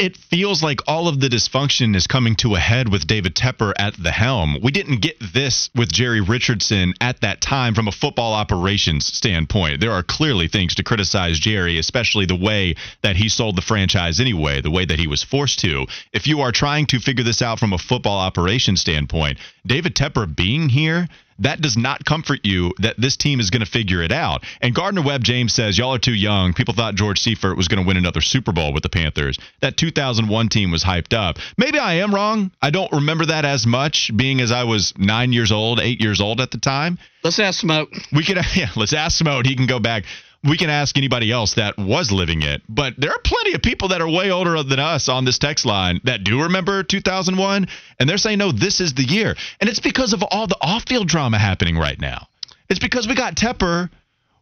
it 0.00 0.16
feels 0.16 0.62
like 0.62 0.80
all 0.88 1.08
of 1.08 1.20
the 1.20 1.28
dysfunction 1.28 1.94
is 1.94 2.06
coming 2.06 2.34
to 2.34 2.54
a 2.54 2.58
head 2.58 2.90
with 2.90 3.06
David 3.06 3.34
Tepper 3.34 3.74
at 3.76 3.94
the 4.02 4.10
helm. 4.10 4.56
We 4.62 4.72
didn't 4.72 5.02
get 5.02 5.16
this 5.20 5.68
with 5.76 5.92
Jerry 5.92 6.22
Richardson 6.22 6.94
at 7.02 7.20
that 7.20 7.42
time 7.42 7.74
from 7.74 7.86
a 7.86 7.92
football 7.92 8.32
operations 8.32 9.04
standpoint. 9.04 9.80
There 9.80 9.92
are 9.92 10.02
clearly 10.02 10.48
things 10.48 10.74
to 10.76 10.82
criticize 10.82 11.38
Jerry, 11.38 11.78
especially 11.78 12.24
the 12.24 12.34
way 12.34 12.76
that 13.02 13.16
he 13.16 13.28
sold 13.28 13.56
the 13.56 13.62
franchise 13.62 14.20
anyway, 14.20 14.62
the 14.62 14.70
way 14.70 14.86
that 14.86 14.98
he 14.98 15.06
was 15.06 15.22
forced 15.22 15.58
to. 15.60 15.86
If 16.14 16.26
you 16.26 16.40
are 16.40 16.52
trying 16.52 16.86
to 16.86 16.98
figure 16.98 17.24
this 17.24 17.42
out 17.42 17.58
from 17.58 17.74
a 17.74 17.78
football 17.78 18.18
operations 18.18 18.80
standpoint, 18.80 19.38
David 19.66 19.94
Tepper 19.94 20.34
being 20.34 20.70
here 20.70 21.08
that 21.40 21.60
does 21.60 21.76
not 21.76 22.04
comfort 22.04 22.40
you 22.44 22.72
that 22.78 22.96
this 22.98 23.16
team 23.16 23.40
is 23.40 23.50
going 23.50 23.64
to 23.64 23.70
figure 23.70 24.02
it 24.02 24.12
out. 24.12 24.44
And 24.60 24.74
Gardner 24.74 25.02
Webb 25.02 25.24
James 25.24 25.54
says, 25.54 25.76
Y'all 25.76 25.94
are 25.94 25.98
too 25.98 26.14
young. 26.14 26.54
People 26.54 26.74
thought 26.74 26.94
George 26.94 27.20
Seifert 27.20 27.56
was 27.56 27.68
going 27.68 27.82
to 27.82 27.86
win 27.86 27.96
another 27.96 28.20
Super 28.20 28.52
Bowl 28.52 28.72
with 28.72 28.82
the 28.82 28.88
Panthers. 28.88 29.38
That 29.60 29.76
2001 29.76 30.48
team 30.48 30.70
was 30.70 30.84
hyped 30.84 31.14
up. 31.14 31.38
Maybe 31.56 31.78
I 31.78 31.94
am 31.94 32.14
wrong. 32.14 32.52
I 32.62 32.70
don't 32.70 32.92
remember 32.92 33.26
that 33.26 33.44
as 33.44 33.66
much, 33.66 34.10
being 34.16 34.40
as 34.40 34.52
I 34.52 34.64
was 34.64 34.92
nine 34.96 35.32
years 35.32 35.52
old, 35.52 35.80
eight 35.80 36.00
years 36.00 36.20
old 36.20 36.40
at 36.40 36.50
the 36.50 36.58
time. 36.58 36.98
Let's 37.22 37.38
ask 37.38 37.60
Smoke. 37.60 37.90
We 38.12 38.24
could, 38.24 38.38
yeah, 38.54 38.70
let's 38.76 38.92
ask 38.92 39.18
Smoke. 39.18 39.46
He 39.46 39.56
can 39.56 39.66
go 39.66 39.80
back 39.80 40.04
we 40.42 40.56
can 40.56 40.70
ask 40.70 40.96
anybody 40.96 41.30
else 41.30 41.54
that 41.54 41.76
was 41.76 42.10
living 42.10 42.42
it. 42.42 42.62
But 42.68 42.94
there 42.98 43.10
are 43.10 43.20
plenty 43.24 43.52
of 43.54 43.62
people 43.62 43.88
that 43.88 44.00
are 44.00 44.08
way 44.08 44.30
older 44.30 44.62
than 44.62 44.78
us 44.78 45.08
on 45.08 45.24
this 45.24 45.38
text 45.38 45.66
line 45.66 46.00
that 46.04 46.24
do 46.24 46.42
remember 46.42 46.82
2001, 46.82 47.68
and 47.98 48.08
they're 48.08 48.16
saying, 48.16 48.38
no, 48.38 48.52
this 48.52 48.80
is 48.80 48.94
the 48.94 49.04
year. 49.04 49.36
And 49.60 49.68
it's 49.68 49.80
because 49.80 50.12
of 50.12 50.22
all 50.22 50.46
the 50.46 50.56
off 50.60 50.84
field 50.88 51.08
drama 51.08 51.38
happening 51.38 51.76
right 51.76 52.00
now. 52.00 52.26
It's 52.68 52.80
because 52.80 53.06
we 53.06 53.14
got 53.14 53.34
Tepper 53.34 53.90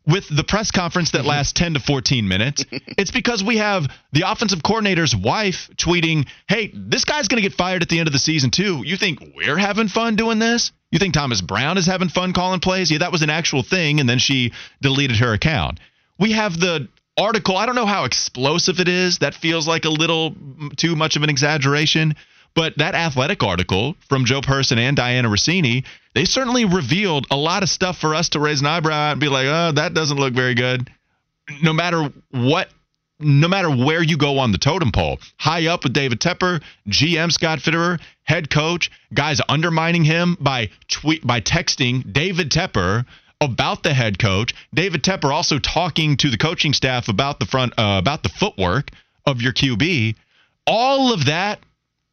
with 0.07 0.25
the 0.35 0.45
press 0.45 0.71
conference 0.71 1.11
that 1.11 1.19
mm-hmm. 1.19 1.29
lasts 1.29 1.53
10 1.53 1.75
to 1.75 1.81
14 1.81 2.27
minutes. 2.27 2.65
it's 2.71 3.11
because 3.11 3.45
we 3.45 3.59
have 3.59 3.85
the 4.13 4.23
offensive 4.31 4.63
coordinator's 4.63 5.15
wife 5.15 5.69
tweeting, 5.77 6.27
hey, 6.49 6.73
this 6.75 7.05
guy's 7.05 7.29
going 7.29 7.43
to 7.43 7.49
get 7.49 7.57
fired 7.57 7.83
at 7.83 7.89
the 7.89 7.99
end 7.99 8.09
of 8.09 8.13
the 8.13 8.19
season, 8.19 8.51
too. 8.51 8.83
You 8.85 8.97
think 8.97 9.21
we're 9.37 9.59
having 9.59 9.89
fun 9.89 10.17
doing 10.17 10.39
this? 10.39 10.73
You 10.91 10.99
think 10.99 11.13
Thomas 11.13 11.43
Brown 11.43 11.77
is 11.77 11.87
having 11.87 12.09
fun 12.09 12.33
calling 12.33 12.61
plays? 12.61 12.91
Yeah, 12.91 12.99
that 12.99 13.13
was 13.13 13.21
an 13.21 13.29
actual 13.29 13.63
thing, 13.63 14.01
and 14.01 14.09
then 14.09 14.19
she 14.19 14.53
deleted 14.81 15.19
her 15.19 15.35
account. 15.35 15.81
We 16.19 16.33
have 16.33 16.59
the 16.59 16.89
article. 17.17 17.57
I 17.57 17.67
don't 17.67 17.75
know 17.75 17.87
how 17.87 18.05
explosive 18.05 18.81
it 18.81 18.89
is. 18.89 19.19
That 19.19 19.35
feels 19.35 19.67
like 19.67 19.85
a 19.85 19.91
little 19.91 20.35
too 20.77 20.97
much 20.97 21.17
of 21.17 21.23
an 21.23 21.31
exaggeration. 21.31 22.15
But 22.55 22.79
that 22.79 22.95
athletic 22.95 23.43
article 23.43 23.95
from 24.09 24.25
Joe 24.25 24.41
Person 24.41 24.79
and 24.79 24.97
Dianna 24.97 25.27
Russini, 25.27 25.85
they 26.15 26.25
certainly 26.25 26.65
revealed 26.65 27.27
a 27.31 27.37
lot 27.37 27.63
of 27.63 27.69
stuff 27.69 27.99
for 27.99 28.15
us 28.15 28.31
to 28.31 28.41
raise 28.41 28.61
an 28.61 28.67
eyebrow 28.67 29.13
and 29.13 29.21
be 29.21 29.29
like, 29.29 29.47
oh, 29.47 29.73
that 29.73 29.95
doesn't 29.95 30.17
look 30.17 30.35
very 30.35 30.55
good. 30.55 30.91
No 31.63 31.73
matter 31.73 32.13
what, 32.31 32.69
no 33.21 33.49
matter 33.49 33.71
where 33.71 34.03
you 34.03 34.17
go 34.17 34.39
on 34.39 34.53
the 34.53 34.59
totem 34.59 34.93
pole, 34.93 35.19
high 35.39 35.67
up 35.67 35.85
with 35.85 35.93
David 35.93 36.21
Tepper, 36.21 36.63
GM 36.89 37.31
Scott 37.31 37.59
Fitterer, 37.61 38.01
head 38.25 38.51
coach, 38.51 38.91
guys 39.15 39.41
undermining 39.49 40.05
him 40.05 40.37
by 40.41 40.71
tweet 40.89 41.27
by 41.27 41.41
texting 41.41 42.13
David 42.13 42.51
Tepper 42.51 43.07
about 43.40 43.83
the 43.83 43.94
head 43.94 44.18
coach. 44.18 44.55
David 44.74 45.03
Tepper 45.03 45.33
also 45.33 45.59
talking 45.59 46.16
to 46.18 46.31
the 46.31 46.38
coaching 46.38 46.72
staff 46.72 47.09
about 47.09 47.38
the 47.38 47.46
front 47.46 47.72
uh, 47.79 47.98
about 48.01 48.22
the 48.22 48.29
footwork 48.29 48.90
of 49.27 49.40
your 49.40 49.53
QB. 49.53 50.16
All 50.66 51.12
of 51.12 51.27
that 51.27 51.61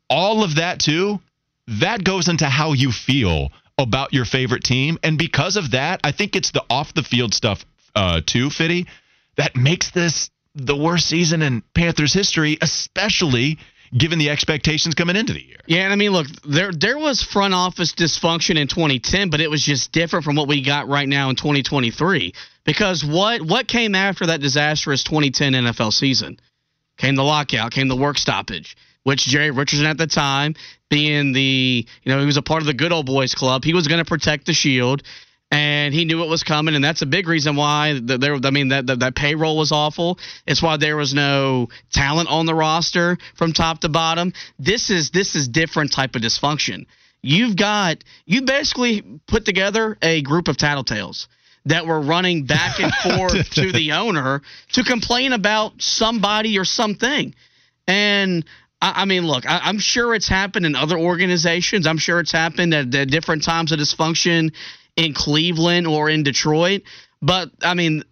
all 0.10 0.44
of 0.44 0.56
that 0.56 0.80
too, 0.80 1.20
that 1.68 2.04
goes 2.04 2.28
into 2.28 2.46
how 2.46 2.74
you 2.74 2.92
feel 2.92 3.52
about 3.78 4.14
your 4.14 4.26
favorite 4.26 4.64
team. 4.64 4.98
And 5.04 5.18
because 5.18 5.58
of 5.58 5.72
that, 5.72 6.00
I 6.04 6.12
think 6.12 6.36
it's 6.36 6.52
the 6.52 6.64
off 6.70 6.94
the 6.94 7.04
field 7.04 7.34
stuff 7.34 7.66
uh, 7.96 8.22
too, 8.26 8.50
Fitty, 8.50 8.88
that 9.38 9.56
makes 9.56 9.92
this 9.92 10.30
the 10.54 10.76
worst 10.76 11.08
season 11.08 11.42
in 11.42 11.64
Panthers 11.74 12.14
history, 12.14 12.58
especially 12.62 13.58
given 13.98 14.20
the 14.20 14.30
expectations 14.30 14.96
coming 14.96 15.16
into 15.16 15.34
the 15.34 15.44
year. 15.44 15.58
Yeah, 15.68 15.84
and 15.84 15.94
I 15.94 15.96
mean, 15.96 16.12
look, 16.12 16.28
there 16.48 16.72
there 16.72 16.98
was 16.98 17.22
front 17.22 17.54
office 17.54 17.94
dysfunction 17.94 18.58
in 18.58 18.68
2010, 18.68 19.30
but 19.30 19.42
it 19.42 19.50
was 19.50 19.64
just 19.64 19.92
different 19.92 20.26
from 20.26 20.36
what 20.36 20.48
we 20.48 20.64
got 20.64 20.88
right 20.88 21.08
now 21.08 21.30
in 21.30 21.36
2023. 21.36 22.34
Because 22.64 23.04
what 23.04 23.42
what 23.42 23.68
came 23.68 23.96
after 23.96 24.28
that 24.28 24.42
disastrous 24.42 25.04
2010 25.04 25.54
NFL 25.54 25.94
season? 25.94 26.40
Came 26.98 27.16
the 27.16 27.24
lockout, 27.24 27.72
came 27.72 27.88
the 27.88 27.96
work 27.96 28.18
stoppage 28.18 28.76
which 29.06 29.24
Jerry 29.28 29.52
Richardson 29.52 29.86
at 29.86 30.00
the 30.00 30.08
time, 30.08 30.56
being 30.90 31.32
the, 31.32 31.86
you 32.04 32.12
know, 32.12 32.20
he 32.20 32.26
was 32.26 32.38
a 32.38 32.42
part 32.42 32.62
of 32.62 32.66
the 32.66 32.74
good 32.74 32.92
old 32.92 33.06
boys 33.06 33.36
club, 33.36 33.64
he 33.64 33.74
was 33.74 33.88
going 33.88 34.00
to 34.00 34.06
protect 34.06 34.48
the 34.48 34.54
shield 34.54 35.04
and 35.52 35.94
he 35.94 36.06
knew 36.06 36.24
it 36.24 36.30
was 36.30 36.44
coming, 36.44 36.76
and 36.76 36.84
that's 36.84 37.02
a 37.02 37.06
big 37.06 37.28
reason 37.28 37.56
why 37.56 38.00
there. 38.04 38.36
I 38.44 38.50
mean, 38.50 38.70
that, 38.70 38.88
that, 38.88 39.00
that 39.00 39.16
payroll 39.16 39.58
was 39.58 39.72
awful. 39.72 40.18
It's 40.48 40.62
why 40.62 40.78
there 40.78 40.98
was 40.98 41.14
no 41.14 41.70
talent 41.92 42.30
on 42.30 42.46
the 42.46 42.56
roster 42.56 43.18
from 43.36 43.54
top 43.54 43.82
to 43.82 43.90
bottom. 43.90 44.34
This 44.58 44.90
is 44.90 45.12
this 45.12 45.36
is 45.36 45.48
different 45.48 45.94
type 45.94 46.16
of 46.16 46.22
dysfunction. 46.22 46.88
You've 47.22 47.56
got 47.56 48.04
you 48.26 48.42
basically 48.42 49.04
put 49.28 49.46
together 49.46 49.98
a 50.02 50.22
group 50.22 50.48
of 50.48 50.58
tattletales 50.58 51.28
that 51.66 51.86
were 51.86 52.02
running 52.02 52.46
back 52.46 52.80
and 52.80 52.94
forth 52.94 53.50
to 53.52 53.72
the 53.72 53.94
owner 53.94 54.42
to 54.74 54.84
complain 54.84 55.34
about 55.34 55.82
somebody 55.82 56.58
or 56.58 56.66
something, 56.66 57.36
and 57.88 58.46
I, 58.82 59.06
mean, 59.06 59.26
look, 59.26 59.48
I, 59.48 59.70
am 59.70 59.80
sure 59.80 60.14
it's 60.14 60.28
happened 60.28 60.66
in 60.66 60.76
other 60.76 60.98
organizations. 60.98 61.88
I'm 61.88 61.98
sure 61.98 62.20
it's 62.20 62.32
happened 62.32 62.74
at, 62.74 62.94
at 62.94 63.10
different 63.10 63.44
times 63.44 63.72
of 63.72 63.80
dysfunction 63.80 64.52
in 64.96 65.14
Cleveland 65.14 65.88
or 65.88 66.10
in 66.10 66.24
Detroit. 66.24 66.84
But 67.22 67.52
I 67.62 67.74
mean, 67.74 68.04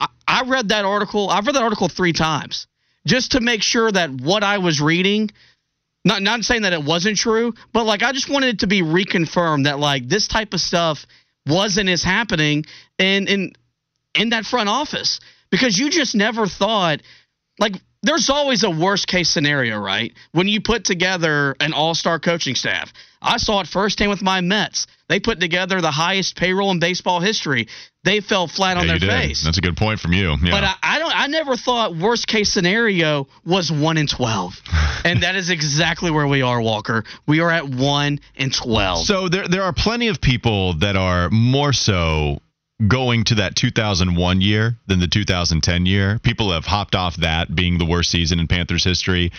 I, 0.00 0.08
I 0.26 0.42
read 0.46 0.68
that 0.68 0.84
article. 0.84 1.30
I've 1.30 1.46
read 1.46 1.56
that 1.56 1.62
article 1.62 1.88
three 1.88 2.12
times 2.12 2.66
just 3.06 3.32
to 3.32 3.40
make 3.40 3.62
sure 3.62 3.90
that 3.90 4.10
what 4.10 4.44
I 4.44 4.58
was 4.58 4.80
reading 4.80 5.30
not 6.04 6.22
not 6.22 6.42
saying 6.42 6.62
that 6.62 6.72
it 6.72 6.82
wasn't 6.82 7.18
true, 7.18 7.54
but 7.72 7.84
like 7.84 8.02
I 8.02 8.12
just 8.12 8.30
wanted 8.30 8.54
it 8.54 8.58
to 8.60 8.66
be 8.66 8.82
reconfirmed 8.82 9.64
that 9.64 9.78
like 9.78 10.08
this 10.08 10.26
type 10.28 10.54
of 10.54 10.60
stuff 10.60 11.06
wasn't 11.46 11.88
as 11.88 12.02
happening 12.02 12.64
in 12.98 13.28
in 13.28 13.52
in 14.14 14.30
that 14.30 14.44
front 14.44 14.68
office 14.68 15.20
because 15.50 15.78
you 15.78 15.90
just 15.90 16.14
never 16.14 16.46
thought 16.46 17.02
like 17.58 17.74
there's 18.02 18.30
always 18.30 18.62
a 18.62 18.70
worst 18.70 19.08
case 19.08 19.28
scenario, 19.28 19.78
right? 19.78 20.12
When 20.32 20.46
you 20.46 20.60
put 20.60 20.84
together 20.84 21.56
an 21.60 21.72
all 21.72 21.94
star 21.94 22.18
coaching 22.18 22.54
staff. 22.54 22.92
I 23.20 23.38
saw 23.38 23.60
it 23.60 23.66
firsthand 23.66 24.10
with 24.10 24.22
my 24.22 24.40
Mets. 24.40 24.86
They 25.08 25.20
put 25.20 25.40
together 25.40 25.80
the 25.80 25.90
highest 25.90 26.36
payroll 26.36 26.70
in 26.70 26.80
baseball 26.80 27.20
history. 27.20 27.68
They 28.04 28.20
fell 28.20 28.46
flat 28.46 28.76
yeah, 28.76 28.80
on 28.80 28.86
their 28.86 28.98
face. 28.98 29.42
That's 29.42 29.58
a 29.58 29.60
good 29.60 29.76
point 29.76 30.00
from 30.00 30.12
you. 30.12 30.36
Yeah. 30.42 30.50
But 30.50 30.64
I, 30.64 30.74
I, 30.82 30.98
don't. 30.98 31.20
I 31.20 31.26
never 31.26 31.56
thought 31.56 31.96
worst 31.96 32.26
case 32.26 32.52
scenario 32.52 33.26
was 33.44 33.72
one 33.72 33.96
in 33.96 34.06
twelve, 34.06 34.60
and 35.04 35.22
that 35.22 35.34
is 35.34 35.50
exactly 35.50 36.10
where 36.10 36.26
we 36.26 36.42
are, 36.42 36.60
Walker. 36.60 37.04
We 37.26 37.40
are 37.40 37.50
at 37.50 37.68
one 37.68 38.20
in 38.36 38.50
twelve. 38.50 39.06
So 39.06 39.28
there, 39.28 39.48
there 39.48 39.62
are 39.62 39.72
plenty 39.72 40.08
of 40.08 40.20
people 40.20 40.74
that 40.74 40.96
are 40.96 41.30
more 41.30 41.72
so 41.72 42.38
going 42.86 43.24
to 43.24 43.36
that 43.36 43.56
2001 43.56 44.40
year 44.40 44.76
than 44.86 45.00
the 45.00 45.08
2010 45.08 45.86
year. 45.86 46.20
People 46.22 46.52
have 46.52 46.64
hopped 46.64 46.94
off 46.94 47.16
that 47.16 47.52
being 47.52 47.78
the 47.78 47.84
worst 47.84 48.10
season 48.10 48.38
in 48.38 48.46
Panthers 48.46 48.84
history. 48.84 49.32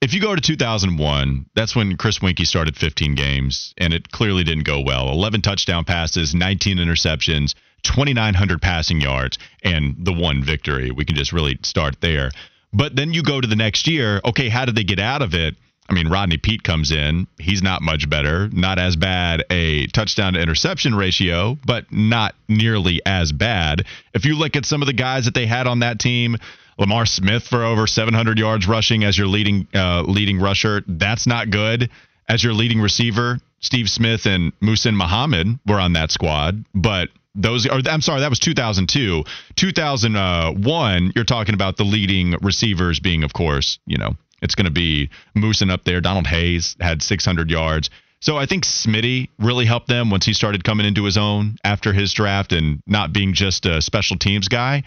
If 0.00 0.14
you 0.14 0.20
go 0.22 0.34
to 0.34 0.40
2001, 0.40 1.50
that's 1.54 1.76
when 1.76 1.98
Chris 1.98 2.20
Weinke 2.20 2.46
started 2.46 2.74
15 2.74 3.14
games, 3.14 3.74
and 3.76 3.92
it 3.92 4.10
clearly 4.10 4.44
didn't 4.44 4.64
go 4.64 4.80
well. 4.80 5.10
11 5.10 5.42
touchdown 5.42 5.84
passes, 5.84 6.34
19 6.34 6.78
interceptions, 6.78 7.54
2,900 7.82 8.62
passing 8.62 9.02
yards, 9.02 9.38
and 9.62 9.96
the 9.98 10.12
one 10.14 10.42
victory. 10.42 10.90
We 10.90 11.04
can 11.04 11.16
just 11.16 11.34
really 11.34 11.58
start 11.62 12.00
there. 12.00 12.30
But 12.72 12.96
then 12.96 13.12
you 13.12 13.22
go 13.22 13.42
to 13.42 13.46
the 13.46 13.56
next 13.56 13.86
year. 13.88 14.22
Okay, 14.24 14.48
how 14.48 14.64
did 14.64 14.74
they 14.74 14.84
get 14.84 15.00
out 15.00 15.20
of 15.20 15.34
it? 15.34 15.54
I 15.86 15.92
mean, 15.92 16.08
Rodney 16.08 16.38
Peete 16.38 16.62
comes 16.62 16.92
in. 16.92 17.26
He's 17.38 17.62
not 17.62 17.82
much 17.82 18.08
better. 18.08 18.48
Not 18.48 18.78
as 18.78 18.96
bad 18.96 19.44
a 19.50 19.86
touchdown 19.88 20.32
to 20.32 20.40
interception 20.40 20.94
ratio, 20.94 21.58
but 21.66 21.92
not 21.92 22.36
nearly 22.48 23.02
as 23.04 23.32
bad. 23.32 23.84
If 24.14 24.24
you 24.24 24.34
look 24.38 24.56
at 24.56 24.64
some 24.64 24.80
of 24.80 24.86
the 24.86 24.94
guys 24.94 25.26
that 25.26 25.34
they 25.34 25.46
had 25.46 25.66
on 25.66 25.80
that 25.80 25.98
team, 25.98 26.36
Lamar 26.78 27.06
Smith 27.06 27.46
for 27.46 27.64
over 27.64 27.86
700 27.86 28.38
yards 28.38 28.66
rushing 28.66 29.04
as 29.04 29.16
your 29.16 29.26
leading 29.26 29.66
uh, 29.74 30.02
leading 30.02 30.38
rusher, 30.38 30.82
that's 30.86 31.26
not 31.26 31.50
good. 31.50 31.90
As 32.28 32.44
your 32.44 32.52
leading 32.52 32.80
receiver, 32.80 33.38
Steve 33.58 33.90
Smith 33.90 34.26
and 34.26 34.58
Muhsin 34.60 34.94
Muhammad 34.94 35.58
were 35.66 35.80
on 35.80 35.94
that 35.94 36.10
squad, 36.10 36.64
but 36.74 37.08
those 37.34 37.66
or 37.66 37.80
I'm 37.86 38.00
sorry, 38.00 38.20
that 38.20 38.30
was 38.30 38.38
2002. 38.38 39.24
2001, 39.56 41.12
you're 41.14 41.24
talking 41.24 41.54
about 41.54 41.76
the 41.76 41.84
leading 41.84 42.34
receivers 42.40 43.00
being, 43.00 43.24
of 43.24 43.32
course, 43.32 43.78
you 43.86 43.98
know, 43.98 44.16
it's 44.42 44.54
going 44.54 44.66
to 44.66 44.70
be 44.70 45.10
Muhsin 45.36 45.70
up 45.70 45.84
there. 45.84 46.00
Donald 46.00 46.26
Hayes 46.26 46.76
had 46.80 47.02
600 47.02 47.50
yards. 47.50 47.90
So 48.20 48.36
I 48.36 48.46
think 48.46 48.64
Smitty 48.64 49.28
really 49.38 49.64
helped 49.64 49.88
them 49.88 50.10
once 50.10 50.26
he 50.26 50.34
started 50.34 50.62
coming 50.62 50.86
into 50.86 51.04
his 51.04 51.16
own 51.16 51.56
after 51.64 51.92
his 51.92 52.12
draft 52.12 52.52
and 52.52 52.82
not 52.86 53.12
being 53.12 53.32
just 53.32 53.64
a 53.64 53.80
special 53.80 54.18
teams 54.18 54.48
guy. 54.48 54.82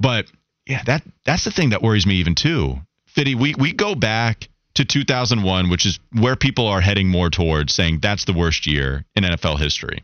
But 0.00 0.26
yeah, 0.66 0.82
that 0.84 1.02
that's 1.24 1.44
the 1.44 1.50
thing 1.50 1.70
that 1.70 1.82
worries 1.82 2.06
me 2.06 2.16
even 2.16 2.34
too. 2.34 2.78
Fitty, 3.06 3.34
we 3.34 3.54
we 3.54 3.72
go 3.72 3.94
back 3.94 4.48
to 4.74 4.84
2001, 4.84 5.70
which 5.70 5.86
is 5.86 5.98
where 6.12 6.36
people 6.36 6.66
are 6.66 6.80
heading 6.80 7.08
more 7.08 7.30
towards 7.30 7.72
saying 7.72 8.00
that's 8.00 8.24
the 8.24 8.32
worst 8.32 8.66
year 8.66 9.04
in 9.14 9.24
NFL 9.24 9.58
history 9.58 10.02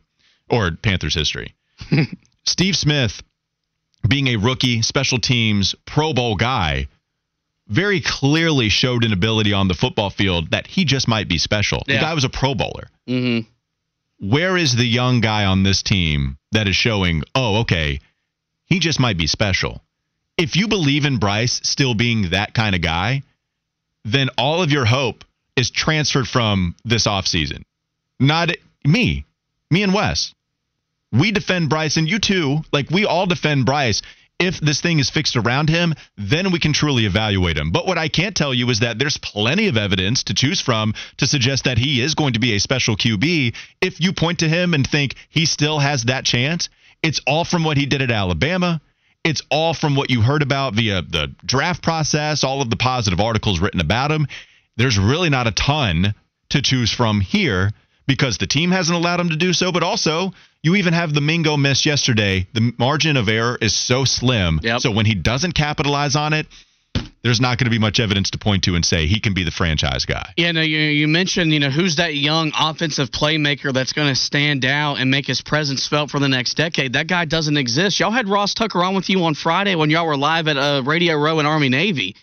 or 0.48 0.70
Panthers 0.70 1.14
history. 1.14 1.54
Steve 2.44 2.76
Smith 2.76 3.22
being 4.08 4.28
a 4.28 4.36
rookie 4.36 4.82
special 4.82 5.18
teams 5.18 5.74
Pro 5.86 6.12
Bowl 6.12 6.36
guy 6.36 6.88
very 7.68 8.00
clearly 8.00 8.68
showed 8.68 9.04
an 9.04 9.12
ability 9.12 9.52
on 9.52 9.68
the 9.68 9.74
football 9.74 10.10
field 10.10 10.50
that 10.50 10.66
he 10.66 10.84
just 10.84 11.06
might 11.06 11.28
be 11.28 11.38
special. 11.38 11.82
Yeah. 11.86 11.96
The 11.96 12.00
guy 12.00 12.14
was 12.14 12.24
a 12.24 12.28
Pro 12.28 12.54
Bowler. 12.54 12.88
Mm-hmm. 13.08 13.48
Where 14.28 14.56
is 14.56 14.74
the 14.76 14.84
young 14.84 15.20
guy 15.20 15.44
on 15.44 15.62
this 15.62 15.82
team 15.82 16.36
that 16.52 16.68
is 16.68 16.76
showing, 16.76 17.22
oh, 17.34 17.60
okay, 17.60 18.00
he 18.66 18.80
just 18.80 18.98
might 18.98 19.16
be 19.16 19.26
special? 19.26 19.82
If 20.40 20.56
you 20.56 20.68
believe 20.68 21.04
in 21.04 21.18
Bryce 21.18 21.60
still 21.64 21.92
being 21.92 22.30
that 22.30 22.54
kind 22.54 22.74
of 22.74 22.80
guy, 22.80 23.22
then 24.06 24.30
all 24.38 24.62
of 24.62 24.72
your 24.72 24.86
hope 24.86 25.22
is 25.54 25.70
transferred 25.70 26.26
from 26.26 26.74
this 26.82 27.06
offseason. 27.06 27.64
Not 28.18 28.48
me, 28.82 29.26
me 29.70 29.82
and 29.82 29.92
Wes. 29.92 30.34
We 31.12 31.30
defend 31.30 31.68
Bryce, 31.68 31.98
and 31.98 32.08
you 32.08 32.18
too. 32.18 32.60
Like, 32.72 32.90
we 32.90 33.04
all 33.04 33.26
defend 33.26 33.66
Bryce 33.66 34.00
if 34.38 34.58
this 34.58 34.80
thing 34.80 34.98
is 34.98 35.10
fixed 35.10 35.36
around 35.36 35.68
him, 35.68 35.92
then 36.16 36.50
we 36.50 36.58
can 36.58 36.72
truly 36.72 37.04
evaluate 37.04 37.58
him. 37.58 37.70
But 37.70 37.86
what 37.86 37.98
I 37.98 38.08
can't 38.08 38.34
tell 38.34 38.54
you 38.54 38.70
is 38.70 38.80
that 38.80 38.98
there's 38.98 39.18
plenty 39.18 39.68
of 39.68 39.76
evidence 39.76 40.22
to 40.24 40.34
choose 40.34 40.62
from 40.62 40.94
to 41.18 41.26
suggest 41.26 41.64
that 41.64 41.76
he 41.76 42.00
is 42.00 42.14
going 42.14 42.32
to 42.32 42.40
be 42.40 42.54
a 42.54 42.60
special 42.60 42.96
QB. 42.96 43.54
If 43.82 44.00
you 44.00 44.14
point 44.14 44.38
to 44.38 44.48
him 44.48 44.72
and 44.72 44.86
think 44.86 45.16
he 45.28 45.44
still 45.44 45.78
has 45.78 46.04
that 46.04 46.24
chance, 46.24 46.70
it's 47.02 47.20
all 47.26 47.44
from 47.44 47.64
what 47.64 47.76
he 47.76 47.84
did 47.84 48.00
at 48.00 48.10
Alabama. 48.10 48.80
It's 49.24 49.42
all 49.50 49.74
from 49.74 49.96
what 49.96 50.10
you 50.10 50.22
heard 50.22 50.42
about 50.42 50.74
via 50.74 51.02
the 51.02 51.34
draft 51.44 51.82
process, 51.82 52.42
all 52.42 52.62
of 52.62 52.70
the 52.70 52.76
positive 52.76 53.20
articles 53.20 53.60
written 53.60 53.80
about 53.80 54.10
him. 54.10 54.26
There's 54.76 54.98
really 54.98 55.28
not 55.28 55.46
a 55.46 55.52
ton 55.52 56.14
to 56.50 56.62
choose 56.62 56.90
from 56.90 57.20
here 57.20 57.72
because 58.06 58.38
the 58.38 58.46
team 58.46 58.70
hasn't 58.70 58.96
allowed 58.96 59.20
him 59.20 59.28
to 59.28 59.36
do 59.36 59.52
so, 59.52 59.72
but 59.72 59.82
also 59.82 60.32
you 60.62 60.74
even 60.76 60.94
have 60.94 61.14
the 61.14 61.20
Mingo 61.20 61.56
miss 61.56 61.86
yesterday. 61.86 62.46
The 62.54 62.72
margin 62.78 63.16
of 63.16 63.28
error 63.28 63.58
is 63.60 63.74
so 63.74 64.04
slim. 64.04 64.58
Yep. 64.62 64.80
So 64.80 64.90
when 64.90 65.06
he 65.06 65.14
doesn't 65.14 65.52
capitalize 65.52 66.16
on 66.16 66.32
it, 66.32 66.46
there's 67.22 67.40
not 67.40 67.58
going 67.58 67.66
to 67.66 67.70
be 67.70 67.78
much 67.78 68.00
evidence 68.00 68.30
to 68.30 68.38
point 68.38 68.64
to 68.64 68.74
and 68.74 68.84
say 68.84 69.06
he 69.06 69.20
can 69.20 69.34
be 69.34 69.44
the 69.44 69.50
franchise 69.50 70.06
guy. 70.06 70.32
Yeah, 70.36 70.52
no, 70.52 70.62
you, 70.62 70.78
you 70.78 71.06
mentioned, 71.06 71.52
you 71.52 71.60
know, 71.60 71.70
who's 71.70 71.96
that 71.96 72.14
young 72.14 72.52
offensive 72.58 73.10
playmaker 73.10 73.72
that's 73.72 73.92
going 73.92 74.08
to 74.08 74.14
stand 74.14 74.64
out 74.64 74.94
and 74.96 75.10
make 75.10 75.26
his 75.26 75.42
presence 75.42 75.86
felt 75.86 76.10
for 76.10 76.18
the 76.18 76.28
next 76.28 76.54
decade? 76.54 76.94
That 76.94 77.08
guy 77.08 77.26
doesn't 77.26 77.56
exist. 77.56 78.00
Y'all 78.00 78.10
had 78.10 78.28
Ross 78.28 78.54
Tucker 78.54 78.82
on 78.82 78.94
with 78.94 79.10
you 79.10 79.22
on 79.24 79.34
Friday 79.34 79.74
when 79.74 79.90
y'all 79.90 80.06
were 80.06 80.16
live 80.16 80.48
at 80.48 80.56
uh, 80.56 80.82
Radio 80.84 81.16
Row 81.16 81.38
in 81.40 81.46
Army 81.46 81.68
Navy. 81.68 82.16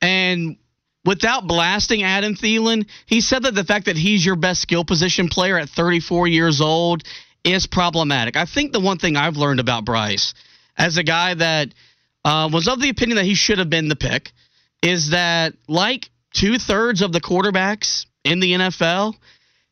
And 0.00 0.56
without 1.04 1.46
blasting 1.46 2.02
Adam 2.02 2.34
Thielen, 2.34 2.88
he 3.04 3.20
said 3.20 3.42
that 3.42 3.54
the 3.54 3.64
fact 3.64 3.86
that 3.86 3.96
he's 3.96 4.24
your 4.24 4.36
best 4.36 4.62
skill 4.62 4.86
position 4.86 5.28
player 5.28 5.58
at 5.58 5.68
34 5.68 6.28
years 6.28 6.62
old 6.62 7.02
is 7.44 7.66
problematic. 7.66 8.36
I 8.36 8.46
think 8.46 8.72
the 8.72 8.80
one 8.80 8.96
thing 8.96 9.16
I've 9.16 9.36
learned 9.36 9.60
about 9.60 9.84
Bryce, 9.84 10.32
as 10.78 10.96
a 10.96 11.02
guy 11.02 11.34
that 11.34 11.74
uh, 12.24 12.48
was 12.52 12.68
of 12.68 12.80
the 12.80 12.88
opinion 12.88 13.16
that 13.16 13.24
he 13.24 13.34
should 13.34 13.58
have 13.58 13.70
been 13.70 13.88
the 13.88 13.96
pick, 13.96 14.32
is 14.82 15.10
that 15.10 15.54
like 15.68 16.10
two 16.34 16.58
thirds 16.58 17.02
of 17.02 17.12
the 17.12 17.20
quarterbacks 17.20 18.06
in 18.24 18.40
the 18.40 18.52
NFL, 18.52 19.14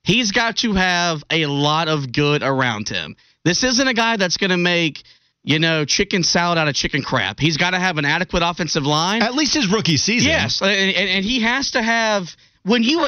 he's 0.02 0.32
got 0.32 0.58
to 0.58 0.72
have 0.74 1.22
a 1.30 1.46
lot 1.46 1.88
of 1.88 2.12
good 2.12 2.42
around 2.42 2.88
him. 2.88 3.16
This 3.44 3.64
isn't 3.64 3.86
a 3.86 3.94
guy 3.94 4.16
that's 4.16 4.36
going 4.36 4.50
to 4.50 4.56
make 4.56 5.02
you 5.44 5.58
know 5.58 5.84
chicken 5.84 6.22
salad 6.22 6.58
out 6.58 6.68
of 6.68 6.74
chicken 6.74 7.02
crap. 7.02 7.38
He's 7.38 7.56
got 7.56 7.70
to 7.70 7.78
have 7.78 7.98
an 7.98 8.04
adequate 8.04 8.42
offensive 8.44 8.84
line. 8.84 9.22
At 9.22 9.34
least 9.34 9.54
his 9.54 9.70
rookie 9.70 9.96
season. 9.96 10.30
Yes, 10.30 10.60
and, 10.60 10.70
and, 10.70 11.08
and 11.08 11.24
he 11.24 11.42
has 11.42 11.72
to 11.72 11.82
have 11.82 12.28
when 12.64 12.82
you 12.82 13.06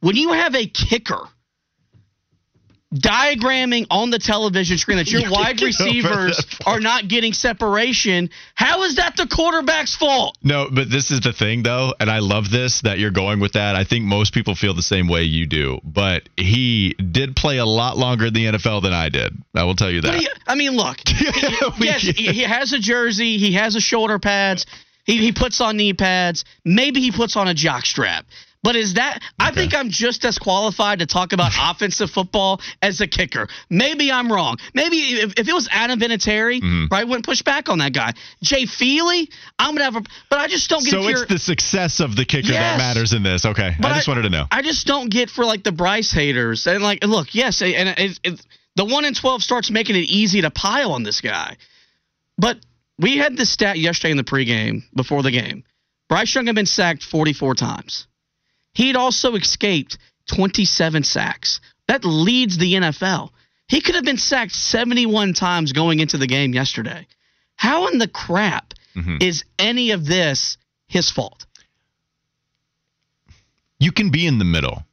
when 0.00 0.16
you 0.16 0.32
have 0.32 0.54
a 0.54 0.66
kicker 0.66 1.20
diagramming 2.94 3.86
on 3.90 4.10
the 4.10 4.18
television 4.18 4.78
screen 4.78 4.98
that 4.98 5.08
your 5.10 5.22
You 5.22 5.30
wide 5.30 5.60
receivers 5.60 6.44
are 6.66 6.80
not 6.80 7.08
getting 7.08 7.32
separation. 7.32 8.30
How 8.54 8.82
is 8.84 8.96
that 8.96 9.16
the 9.16 9.26
quarterback's 9.26 9.94
fault? 9.96 10.38
No, 10.42 10.68
but 10.72 10.90
this 10.90 11.10
is 11.10 11.20
the 11.20 11.32
thing, 11.32 11.62
though, 11.62 11.94
and 11.98 12.10
I 12.10 12.18
love 12.20 12.50
this 12.50 12.82
that 12.82 12.98
you're 12.98 13.10
going 13.10 13.40
with 13.40 13.52
that. 13.54 13.76
I 13.76 13.84
think 13.84 14.04
most 14.04 14.32
people 14.32 14.54
feel 14.54 14.74
the 14.74 14.82
same 14.82 15.08
way 15.08 15.24
you 15.24 15.46
do, 15.46 15.80
but 15.84 16.28
he 16.36 16.94
did 16.94 17.36
play 17.36 17.58
a 17.58 17.66
lot 17.66 17.96
longer 17.98 18.26
in 18.26 18.34
the 18.34 18.46
NFL 18.46 18.82
than 18.82 18.92
I 18.92 19.08
did. 19.08 19.32
I 19.54 19.64
will 19.64 19.76
tell 19.76 19.90
you 19.90 20.00
that. 20.02 20.14
he- 20.14 20.28
I 20.46 20.54
mean, 20.54 20.72
look. 20.76 20.98
Yes, 21.78 22.02
he, 22.02 22.12
he 22.32 22.42
has 22.42 22.72
a 22.72 22.78
jersey. 22.78 23.36
He 23.38 23.52
has 23.54 23.74
a 23.76 23.80
shoulder 23.80 24.18
pads. 24.18 24.64
He, 25.04 25.18
he 25.18 25.32
puts 25.32 25.60
on 25.60 25.76
knee 25.76 25.92
pads. 25.92 26.44
Maybe 26.64 27.00
he 27.00 27.10
puts 27.12 27.36
on 27.36 27.48
a 27.48 27.54
jock 27.54 27.84
strap. 27.84 28.24
But 28.64 28.76
is 28.76 28.94
that? 28.94 29.20
I 29.38 29.52
think 29.52 29.74
I'm 29.74 29.90
just 29.90 30.24
as 30.24 30.38
qualified 30.38 31.00
to 31.00 31.06
talk 31.06 31.34
about 31.34 31.52
offensive 31.60 32.10
football 32.10 32.60
as 32.80 33.02
a 33.02 33.06
kicker. 33.06 33.46
Maybe 33.68 34.10
I'm 34.10 34.32
wrong. 34.32 34.56
Maybe 34.72 34.96
if, 34.96 35.34
if 35.36 35.46
it 35.46 35.52
was 35.52 35.68
Adam 35.70 36.00
Vinatieri, 36.00 36.62
Mm-hmm. 36.62 36.86
right, 36.90 37.06
wouldn't 37.06 37.26
push 37.26 37.42
back 37.42 37.68
on 37.68 37.78
that 37.78 37.92
guy. 37.92 38.12
Jay 38.42 38.64
Feely, 38.64 39.28
I'm 39.58 39.74
gonna 39.74 39.84
have 39.84 39.96
a. 39.96 40.02
But 40.30 40.38
I 40.40 40.48
just 40.48 40.70
don't 40.70 40.82
get. 40.82 40.92
So 40.92 41.00
it's 41.00 41.08
you're- 41.10 41.26
the 41.28 41.38
success 41.38 42.00
of 42.00 42.16
the 42.16 42.24
kicker 42.24 42.48
Yes. 42.52 42.54
that 42.54 42.78
matters 42.78 43.12
in 43.12 43.22
this. 43.22 43.44
Okay, 43.44 43.76
I 43.78 43.94
just 43.94 44.08
wanted 44.08 44.22
to 44.22 44.30
know. 44.30 44.46
I 44.50 44.62
just 44.62 44.86
don't 44.86 45.10
get 45.10 45.28
for 45.28 45.44
like 45.44 45.62
the 45.62 45.72
Bryce 45.72 46.10
haters. 46.10 46.66
And 46.66 46.82
like, 46.82 47.04
look, 47.04 47.34
yes, 47.34 47.60
and 47.60 47.90
it, 47.98 48.18
it, 48.24 48.40
the 48.76 48.86
one 48.86 49.04
in 49.04 49.12
twelve 49.12 49.42
starts 49.42 49.70
making 49.70 49.96
it 49.96 50.08
easy 50.08 50.40
to 50.40 50.50
pile 50.50 50.92
on 50.92 51.02
this 51.02 51.20
guy. 51.20 51.58
But 52.38 52.56
we 52.98 53.18
had 53.18 53.36
this 53.36 53.50
stat 53.50 53.78
yesterday 53.78 54.12
in 54.12 54.16
the 54.16 54.24
pregame 54.24 54.84
before 54.96 55.22
the 55.22 55.30
game. 55.30 55.64
Bryce 56.08 56.34
Young 56.34 56.46
had 56.46 56.54
been 56.54 56.66
sacked 56.66 57.02
44 57.02 57.54
times. 57.54 58.06
He'd 58.74 58.96
also 58.96 59.34
escaped 59.34 59.98
27 60.26 61.02
sacks. 61.04 61.60
That 61.88 62.04
leads 62.04 62.58
the 62.58 62.74
NFL. 62.74 63.30
He 63.68 63.80
could 63.80 63.94
have 63.94 64.04
been 64.04 64.18
sacked 64.18 64.52
71 64.52 65.32
times 65.34 65.72
going 65.72 66.00
into 66.00 66.18
the 66.18 66.26
game 66.26 66.52
yesterday. 66.54 67.06
How 67.56 67.86
in 67.88 67.98
the 67.98 68.08
crap 68.08 68.74
Mhm. 68.96 69.22
is 69.22 69.44
any 69.58 69.90
of 69.92 70.04
this 70.06 70.56
his 70.86 71.10
fault? 71.10 71.46
you 73.80 73.92
can 73.92 74.10
be 74.10 74.26
in 74.26 74.38
the 74.38 74.44
middle. 74.44 74.84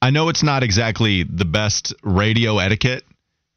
I 0.00 0.10
know 0.10 0.28
it's 0.28 0.42
not 0.42 0.62
exactly 0.64 1.22
the 1.22 1.44
best 1.44 1.94
radio 2.02 2.58
etiquette 2.58 3.04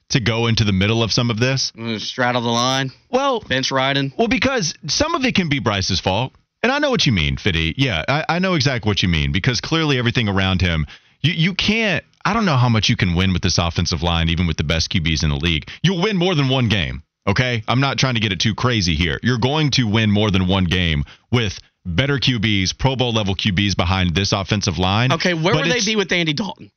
to 0.10 0.20
go 0.20 0.46
into 0.46 0.64
the 0.64 0.72
middle 0.74 1.02
of 1.02 1.12
some 1.12 1.32
of 1.32 1.40
this. 1.40 1.72
Straddle 1.98 2.42
the 2.42 2.50
line, 2.50 2.92
Well, 3.10 3.40
bench 3.40 3.72
riding. 3.72 4.14
well, 4.18 4.28
because 4.28 4.76
some 4.88 5.16
of 5.16 5.26
it 5.26 5.34
can 5.34 5.50
be 5.50 5.58
Bryce's 5.60 6.00
fault. 6.00 6.34
And 6.66 6.72
I 6.72 6.80
know 6.80 6.90
what 6.90 7.06
you 7.06 7.12
mean, 7.12 7.38
Fitty. 7.38 7.76
Yeah, 7.78 8.04
I, 8.08 8.26
I 8.28 8.40
know 8.40 8.56
exactly 8.56 8.90
what 8.90 9.04
you 9.04 9.08
mean 9.08 9.32
because 9.32 9.62
clearly 9.62 10.00
everything 10.00 10.28
around 10.28 10.62
him, 10.62 10.88
you, 11.22 11.32
you 11.32 11.54
can't, 11.54 12.04
I 12.26 12.34
don't 12.34 12.44
know 12.44 12.58
how 12.58 12.70
much 12.70 12.90
you 12.90 12.96
can 12.96 13.14
win 13.14 13.34
with 13.34 13.44
this 13.44 13.60
offensive 13.60 14.02
line, 14.02 14.30
even 14.30 14.48
with 14.48 14.58
the 14.58 14.64
best 14.64 14.92
QBs 14.92 15.24
in 15.24 15.30
the 15.30 15.36
league. 15.36 15.70
You'll 15.84 16.02
win 16.02 16.18
more 16.18 16.34
than 16.34 16.50
one 16.50 16.68
game, 16.68 17.04
okay? 17.28 17.62
I'm 17.68 17.82
not 17.82 18.00
trying 18.00 18.16
to 18.16 18.20
get 18.20 18.32
it 18.32 18.40
too 18.40 18.56
crazy 18.56 18.96
here. 18.96 19.20
You're 19.22 19.38
going 19.38 19.70
to 19.74 19.84
win 19.84 20.10
more 20.10 20.32
than 20.32 20.48
one 20.48 20.64
game 20.64 21.04
with 21.32 21.60
better 21.86 22.18
QBs, 22.18 22.76
Pro 22.80 22.96
Bowl 22.96 23.14
level 23.14 23.36
QBs 23.36 23.78
behind 23.78 24.16
this 24.16 24.32
offensive 24.32 24.80
line. 24.80 25.12
Okay, 25.12 25.36
where 25.36 25.54
But 25.54 25.68
would 25.68 25.72
they 25.72 25.86
be 25.86 25.96
with 25.96 26.12
Andy 26.12 26.34
Dalton? 26.34 26.72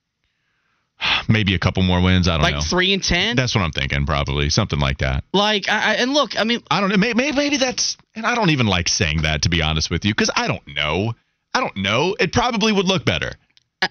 Maybe 1.28 1.54
a 1.54 1.58
couple 1.58 1.82
more 1.82 2.00
wins. 2.00 2.28
I 2.28 2.38
don't 2.38 2.50
know. 2.50 2.58
Like 2.58 2.66
three 2.66 2.92
and 2.92 3.02
ten? 3.02 3.36
That's 3.36 3.54
what 3.54 3.62
I'm 3.62 3.72
thinking, 3.72 4.06
probably. 4.06 4.50
Something 4.50 4.78
like 4.80 4.98
that. 4.98 5.24
like, 5.32 5.68
I, 5.68 5.92
I, 5.92 5.94
and 5.94 6.12
look, 6.12 6.38
I 6.38 6.44
mean, 6.44 6.62
I 6.70 6.80
don't 6.80 6.90
know. 6.90 6.96
Maybe, 6.96 7.32
maybe 7.32 7.56
that's, 7.56 7.96
and 8.14 8.26
I 8.26 8.34
don't 8.34 8.50
even 8.50 8.66
like 8.66 8.88
saying 8.88 9.22
that 9.22 9.42
to 9.42 9.48
be 9.48 9.62
honest 9.62 9.90
with 9.90 10.04
you, 10.04 10.14
because 10.14 10.30
I 10.34 10.48
don't 10.48 10.66
know. 10.66 11.12
I 11.54 11.60
don't 11.60 11.76
know. 11.76 12.14
It 12.18 12.32
probably 12.32 12.72
would 12.72 12.86
look 12.86 13.04
better. 13.04 13.32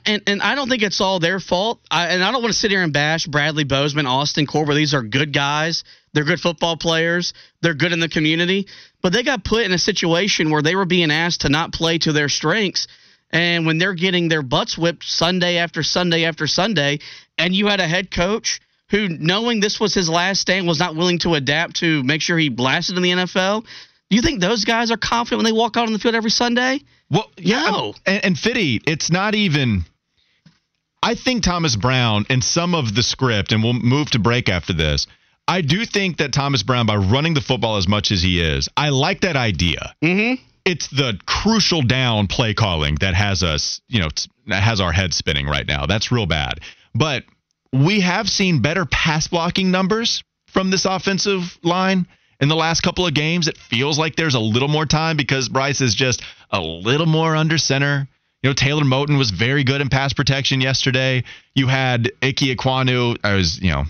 and 0.05 0.21
and 0.27 0.41
I 0.41 0.55
don't 0.55 0.69
think 0.69 0.83
it's 0.83 0.99
all 0.99 1.19
their 1.19 1.39
fault. 1.39 1.79
I, 1.89 2.07
and 2.07 2.23
I 2.23 2.31
don't 2.31 2.41
want 2.41 2.53
to 2.53 2.59
sit 2.59 2.71
here 2.71 2.83
and 2.83 2.91
bash 2.93 3.25
Bradley 3.25 3.63
Bozeman, 3.63 4.05
Austin 4.05 4.45
Corbett. 4.45 4.75
These 4.75 4.93
are 4.93 5.01
good 5.01 5.33
guys. 5.33 5.83
They're 6.13 6.25
good 6.25 6.39
football 6.39 6.77
players. 6.77 7.33
They're 7.61 7.73
good 7.73 7.93
in 7.93 7.99
the 7.99 8.09
community. 8.09 8.67
But 9.01 9.13
they 9.13 9.23
got 9.23 9.43
put 9.43 9.63
in 9.63 9.71
a 9.71 9.77
situation 9.77 10.49
where 10.49 10.61
they 10.61 10.75
were 10.75 10.85
being 10.85 11.11
asked 11.11 11.41
to 11.41 11.49
not 11.49 11.71
play 11.71 11.99
to 11.99 12.11
their 12.11 12.29
strengths. 12.29 12.87
And 13.31 13.65
when 13.65 13.77
they're 13.77 13.93
getting 13.93 14.29
their 14.29 14.41
butts 14.41 14.77
whipped 14.77 15.03
Sunday 15.03 15.57
after 15.57 15.83
Sunday 15.83 16.25
after 16.25 16.47
Sunday, 16.47 16.99
and 17.37 17.53
you 17.53 17.67
had 17.67 17.79
a 17.79 17.87
head 17.87 18.09
coach 18.09 18.59
who, 18.89 19.09
knowing 19.09 19.59
this 19.59 19.79
was 19.79 19.93
his 19.93 20.09
last 20.09 20.39
stand, 20.41 20.65
was 20.67 20.79
not 20.79 20.95
willing 20.95 21.19
to 21.19 21.33
adapt 21.33 21.77
to 21.77 22.03
make 22.03 22.21
sure 22.21 22.37
he 22.37 22.49
blasted 22.49 22.95
in 22.95 23.03
the 23.03 23.11
NFL, 23.11 23.65
do 24.09 24.15
you 24.15 24.21
think 24.21 24.39
those 24.39 24.63
guys 24.63 24.91
are 24.91 24.97
confident 24.97 25.39
when 25.39 25.45
they 25.45 25.57
walk 25.57 25.75
out 25.75 25.87
on 25.87 25.93
the 25.93 25.99
field 25.99 26.15
every 26.15 26.29
Sunday? 26.29 26.79
Well, 27.09 27.29
yeah, 27.37 27.63
No. 27.69 27.93
and, 28.05 28.23
and 28.23 28.39
Fitty, 28.39 28.81
it's 28.87 29.11
not 29.11 29.35
even. 29.35 29.83
I 31.03 31.15
think 31.15 31.43
Thomas 31.43 31.75
Brown 31.75 32.25
and 32.29 32.43
some 32.43 32.73
of 32.73 32.95
the 32.95 33.03
script, 33.03 33.51
and 33.51 33.61
we'll 33.63 33.73
move 33.73 34.09
to 34.11 34.19
break 34.19 34.49
after 34.49 34.73
this. 34.73 35.05
I 35.47 35.61
do 35.61 35.85
think 35.85 36.17
that 36.17 36.33
Thomas 36.33 36.63
Brown, 36.63 36.85
by 36.85 36.95
running 36.95 37.33
the 37.33 37.41
football 37.41 37.77
as 37.77 37.87
much 37.87 38.11
as 38.11 38.21
he 38.21 38.41
is, 38.41 38.67
I 38.75 38.89
like 38.89 39.21
that 39.21 39.35
idea. 39.35 39.93
Mm-hmm. 40.03 40.43
It's 40.67 40.87
the 40.89 41.17
crucial 41.25 41.81
down 41.81 42.27
play 42.27 42.53
calling 42.53 42.95
that 42.99 43.13
has 43.13 43.41
us, 43.41 43.79
you 43.87 44.01
know, 44.01 44.09
has 44.49 44.81
our 44.81 44.91
head 44.91 45.13
spinning 45.13 45.47
right 45.47 45.65
now. 45.65 45.85
That's 45.85 46.11
real 46.11 46.25
bad. 46.25 46.59
But 46.93 47.23
we 47.71 48.01
have 48.01 48.29
seen 48.29 48.61
better 48.61 48.85
pass 48.85 49.29
blocking 49.29 49.71
numbers 49.71 50.23
from 50.47 50.69
this 50.69 50.83
offensive 50.85 51.57
line 51.63 52.05
in 52.41 52.49
the 52.49 52.55
last 52.55 52.81
couple 52.81 53.07
of 53.07 53.13
games. 53.13 53.47
It 53.47 53.57
feels 53.57 53.97
like 53.97 54.17
there's 54.17 54.35
a 54.35 54.39
little 54.39 54.67
more 54.67 54.85
time 54.85 55.15
because 55.15 55.47
Bryce 55.49 55.79
is 55.79 55.95
just 55.95 56.21
a 56.51 56.59
little 56.59 57.05
more 57.05 57.35
under 57.35 57.57
center. 57.57 58.07
You 58.43 58.49
know, 58.49 58.53
Taylor 58.53 58.83
Moton 58.83 59.17
was 59.17 59.31
very 59.31 59.63
good 59.63 59.81
in 59.81 59.89
pass 59.89 60.13
protection 60.13 60.61
yesterday. 60.61 61.23
You 61.55 61.67
had 61.67 62.11
Ike 62.21 62.35
Ekwonu. 62.37 63.17
I 63.23 63.35
was, 63.35 63.59
you 63.61 63.71
know, 63.71 63.85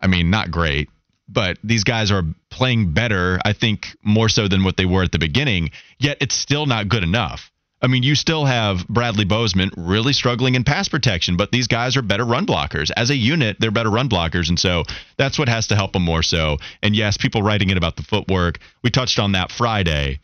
I 0.00 0.06
mean, 0.06 0.30
not 0.30 0.50
great, 0.50 0.88
but 1.32 1.58
these 1.64 1.84
guys 1.84 2.10
are 2.10 2.22
playing 2.50 2.92
better, 2.92 3.38
I 3.44 3.52
think, 3.52 3.96
more 4.02 4.28
so 4.28 4.48
than 4.48 4.64
what 4.64 4.76
they 4.76 4.86
were 4.86 5.02
at 5.02 5.12
the 5.12 5.18
beginning, 5.18 5.70
yet 5.98 6.18
it's 6.20 6.34
still 6.34 6.66
not 6.66 6.88
good 6.88 7.02
enough. 7.02 7.50
I 7.82 7.88
mean, 7.88 8.04
you 8.04 8.14
still 8.14 8.44
have 8.44 8.86
Bradley 8.86 9.24
Bozeman 9.24 9.72
really 9.76 10.12
struggling 10.12 10.54
in 10.54 10.62
pass 10.62 10.88
protection, 10.88 11.36
but 11.36 11.50
these 11.50 11.66
guys 11.66 11.96
are 11.96 12.02
better 12.02 12.24
run 12.24 12.46
blockers. 12.46 12.92
As 12.96 13.10
a 13.10 13.16
unit, 13.16 13.56
they're 13.58 13.72
better 13.72 13.90
run 13.90 14.08
blockers, 14.08 14.48
and 14.48 14.58
so 14.58 14.84
that's 15.18 15.36
what 15.36 15.48
has 15.48 15.66
to 15.68 15.74
help 15.74 15.92
them 15.92 16.04
more 16.04 16.22
so. 16.22 16.58
And 16.80 16.94
yes, 16.94 17.16
people 17.16 17.42
writing 17.42 17.70
in 17.70 17.76
about 17.76 17.96
the 17.96 18.04
footwork. 18.04 18.60
We 18.84 18.90
touched 18.90 19.18
on 19.18 19.32
that 19.32 19.50
Friday. 19.50 20.20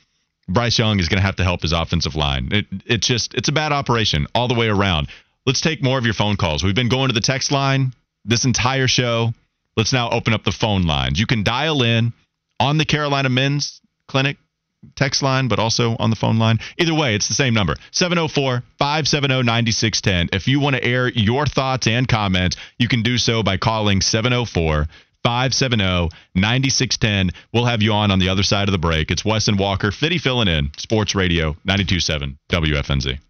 Bryce 0.48 0.78
Young 0.78 1.00
is 1.00 1.08
going 1.08 1.18
to 1.18 1.26
have 1.26 1.36
to 1.36 1.44
help 1.44 1.62
his 1.62 1.72
offensive 1.72 2.14
line. 2.14 2.48
It, 2.52 2.66
it's 2.86 3.06
just 3.06 3.34
it's 3.34 3.48
a 3.48 3.52
bad 3.52 3.72
operation 3.72 4.28
all 4.36 4.46
the 4.46 4.54
way 4.54 4.68
around. 4.68 5.08
Let's 5.44 5.60
take 5.60 5.82
more 5.82 5.98
of 5.98 6.04
your 6.04 6.14
phone 6.14 6.36
calls. 6.36 6.62
We've 6.62 6.74
been 6.74 6.88
going 6.88 7.08
to 7.08 7.14
the 7.14 7.20
text 7.20 7.50
line 7.50 7.92
this 8.24 8.44
entire 8.44 8.86
show. 8.86 9.34
Let's 9.78 9.92
now 9.92 10.10
open 10.10 10.34
up 10.34 10.42
the 10.42 10.50
phone 10.50 10.82
lines. 10.82 11.20
You 11.20 11.26
can 11.26 11.44
dial 11.44 11.84
in 11.84 12.12
on 12.58 12.78
the 12.78 12.84
Carolina 12.84 13.28
Men's 13.28 13.80
Clinic 14.08 14.36
text 14.96 15.22
line, 15.22 15.46
but 15.46 15.60
also 15.60 15.94
on 16.00 16.10
the 16.10 16.16
phone 16.16 16.36
line. 16.36 16.58
Either 16.78 16.94
way, 16.94 17.14
it's 17.14 17.28
the 17.28 17.34
same 17.34 17.54
number 17.54 17.76
704 17.92 18.64
570 18.76 19.44
9610. 19.44 20.30
If 20.32 20.48
you 20.48 20.58
want 20.58 20.74
to 20.74 20.82
air 20.82 21.06
your 21.06 21.46
thoughts 21.46 21.86
and 21.86 22.08
comments, 22.08 22.56
you 22.80 22.88
can 22.88 23.04
do 23.04 23.18
so 23.18 23.44
by 23.44 23.56
calling 23.56 24.00
704 24.00 24.88
570 25.22 26.10
9610. 26.34 27.30
We'll 27.52 27.66
have 27.66 27.80
you 27.80 27.92
on 27.92 28.10
on 28.10 28.18
the 28.18 28.30
other 28.30 28.42
side 28.42 28.66
of 28.66 28.72
the 28.72 28.78
break. 28.78 29.12
It's 29.12 29.24
Wes 29.24 29.46
and 29.46 29.60
Walker, 29.60 29.92
Fitty 29.92 30.18
filling 30.18 30.48
in, 30.48 30.72
Sports 30.76 31.14
Radio 31.14 31.50
927 31.64 32.36
WFNZ. 32.50 33.20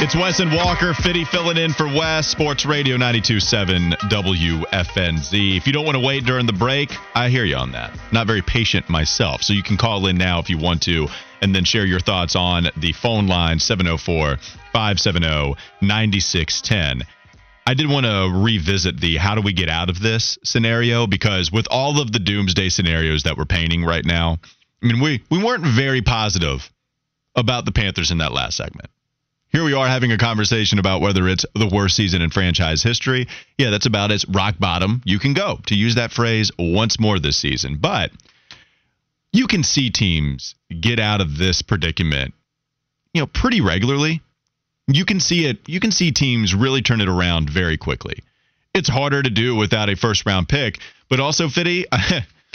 It's 0.00 0.14
Wes 0.14 0.38
and 0.38 0.54
Walker, 0.54 0.94
Fitty 0.94 1.24
filling 1.24 1.56
in 1.56 1.72
for 1.72 1.86
Wes, 1.86 2.28
Sports 2.28 2.64
Radio 2.64 2.96
927 2.96 3.90
WFNZ. 4.08 5.56
If 5.56 5.66
you 5.66 5.72
don't 5.72 5.84
want 5.84 5.96
to 5.96 6.06
wait 6.06 6.24
during 6.24 6.46
the 6.46 6.52
break, 6.52 6.92
I 7.16 7.28
hear 7.28 7.44
you 7.44 7.56
on 7.56 7.72
that. 7.72 7.98
Not 8.12 8.28
very 8.28 8.40
patient 8.40 8.88
myself, 8.88 9.42
so 9.42 9.54
you 9.54 9.64
can 9.64 9.76
call 9.76 10.06
in 10.06 10.16
now 10.16 10.38
if 10.38 10.50
you 10.50 10.56
want 10.56 10.82
to 10.82 11.08
and 11.42 11.52
then 11.52 11.64
share 11.64 11.84
your 11.84 11.98
thoughts 11.98 12.36
on 12.36 12.68
the 12.76 12.92
phone 12.92 13.26
line 13.26 13.58
704 13.58 14.36
570 14.72 15.56
9610. 15.80 17.02
I 17.66 17.74
did 17.74 17.90
want 17.90 18.06
to 18.06 18.30
revisit 18.32 19.00
the 19.00 19.16
how 19.16 19.34
do 19.34 19.42
we 19.42 19.52
get 19.52 19.68
out 19.68 19.90
of 19.90 19.98
this 19.98 20.38
scenario 20.44 21.08
because 21.08 21.50
with 21.50 21.66
all 21.72 22.00
of 22.00 22.12
the 22.12 22.20
doomsday 22.20 22.68
scenarios 22.68 23.24
that 23.24 23.36
we're 23.36 23.46
painting 23.46 23.84
right 23.84 24.04
now, 24.04 24.38
I 24.80 24.86
mean, 24.86 25.00
we, 25.00 25.24
we 25.28 25.42
weren't 25.42 25.64
very 25.64 26.02
positive 26.02 26.70
about 27.34 27.64
the 27.64 27.72
Panthers 27.72 28.12
in 28.12 28.18
that 28.18 28.32
last 28.32 28.56
segment. 28.56 28.90
Here 29.50 29.64
we 29.64 29.72
are 29.72 29.88
having 29.88 30.12
a 30.12 30.18
conversation 30.18 30.78
about 30.78 31.00
whether 31.00 31.26
it's 31.26 31.46
the 31.54 31.68
worst 31.68 31.96
season 31.96 32.20
in 32.20 32.28
franchise 32.28 32.82
history. 32.82 33.28
Yeah, 33.56 33.70
that's 33.70 33.86
about 33.86 34.12
as 34.12 34.28
rock 34.28 34.56
bottom 34.58 35.00
you 35.06 35.18
can 35.18 35.32
go, 35.32 35.58
to 35.66 35.74
use 35.74 35.94
that 35.94 36.12
phrase 36.12 36.50
once 36.58 37.00
more 37.00 37.18
this 37.18 37.38
season. 37.38 37.76
But 37.76 38.10
you 39.32 39.46
can 39.46 39.62
see 39.64 39.88
teams 39.88 40.54
get 40.80 41.00
out 41.00 41.22
of 41.22 41.38
this 41.38 41.62
predicament, 41.62 42.34
you 43.14 43.22
know, 43.22 43.26
pretty 43.26 43.62
regularly. 43.62 44.20
You 44.86 45.06
can 45.06 45.18
see 45.18 45.46
it, 45.46 45.66
you 45.66 45.80
can 45.80 45.92
see 45.92 46.12
teams 46.12 46.54
really 46.54 46.82
turn 46.82 47.00
it 47.00 47.08
around 47.08 47.48
very 47.48 47.78
quickly. 47.78 48.22
It's 48.74 48.88
harder 48.88 49.22
to 49.22 49.30
do 49.30 49.54
without 49.54 49.88
a 49.88 49.96
first 49.96 50.26
round 50.26 50.48
pick, 50.48 50.78
but 51.08 51.20
also 51.20 51.48
Fitty, 51.48 51.86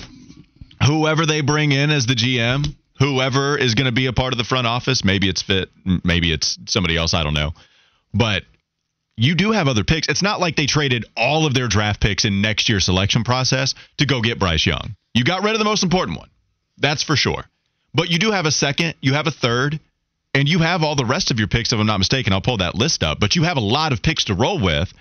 whoever 0.85 1.25
they 1.25 1.41
bring 1.41 1.71
in 1.71 1.89
as 1.89 2.05
the 2.05 2.13
GM, 2.13 2.75
whoever 2.99 3.57
is 3.57 3.75
going 3.75 3.85
to 3.85 3.91
be 3.91 4.05
a 4.05 4.13
part 4.13 4.33
of 4.33 4.37
the 4.37 4.43
front 4.43 4.67
office, 4.67 5.03
maybe 5.03 5.29
it's 5.29 5.41
Fit, 5.41 5.69
maybe 6.03 6.31
it's 6.31 6.57
somebody 6.65 6.97
else, 6.97 7.13
I 7.13 7.23
don't 7.23 7.33
know. 7.33 7.53
But 8.13 8.43
you 9.17 9.35
do 9.35 9.51
have 9.51 9.67
other 9.67 9.83
picks. 9.83 10.07
It's 10.07 10.21
not 10.21 10.39
like 10.39 10.55
they 10.55 10.65
traded 10.65 11.05
all 11.15 11.45
of 11.45 11.53
their 11.53 11.67
draft 11.67 12.01
picks 12.01 12.25
in 12.25 12.41
next 12.41 12.69
year's 12.69 12.85
selection 12.85 13.23
process 13.23 13.75
to 13.97 14.05
go 14.05 14.21
get 14.21 14.39
Bryce 14.39 14.65
Young. 14.65 14.95
You 15.13 15.23
got 15.23 15.43
rid 15.43 15.53
of 15.53 15.59
the 15.59 15.65
most 15.65 15.83
important 15.83 16.17
one. 16.17 16.29
That's 16.77 17.03
for 17.03 17.15
sure. 17.15 17.45
But 17.93 18.09
you 18.09 18.17
do 18.17 18.31
have 18.31 18.45
a 18.45 18.51
second, 18.51 18.95
you 19.01 19.13
have 19.13 19.27
a 19.27 19.31
third, 19.31 19.79
and 20.33 20.49
you 20.49 20.59
have 20.59 20.83
all 20.83 20.95
the 20.95 21.05
rest 21.05 21.29
of 21.29 21.37
your 21.37 21.47
picks, 21.47 21.71
if 21.71 21.79
I'm 21.79 21.85
not 21.85 21.99
mistaken. 21.99 22.33
I'll 22.33 22.41
pull 22.41 22.57
that 22.57 22.73
list 22.73 23.03
up. 23.03 23.19
But 23.19 23.35
you 23.35 23.43
have 23.43 23.57
a 23.57 23.61
lot 23.61 23.93
of 23.93 24.01
picks 24.01 24.25
to 24.25 24.33
roll 24.33 24.59
with, 24.59 24.91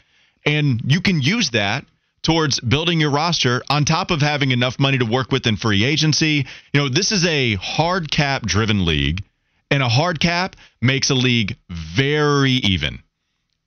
and 0.45 0.83
you 0.87 1.01
can 1.01 1.23
use 1.23 1.51
that 1.51 1.87
towards 2.23 2.61
building 2.61 3.01
your 3.01 3.11
roster 3.11 3.63
on 3.69 3.85
top 3.85 4.11
of 4.11 4.21
having 4.21 4.51
enough 4.51 4.79
money 4.79 4.99
to 4.99 5.05
work 5.05 5.33
with 5.33 5.47
in 5.47 5.57
free 5.57 5.85
agency. 5.85 6.47
You 6.73 6.81
know, 6.81 6.89
this 6.89 7.13
is 7.13 7.27
a 7.27 7.55
hard 7.55 8.11
cap 8.11 8.43
driven 8.43 8.85
league, 8.85 9.23
and 9.71 9.83
a 9.83 9.89
hard 9.89 10.21
cap 10.21 10.57
makes 10.81 11.11
a 11.11 11.15
league 11.15 11.57
very 11.69 12.53
even. 12.53 13.03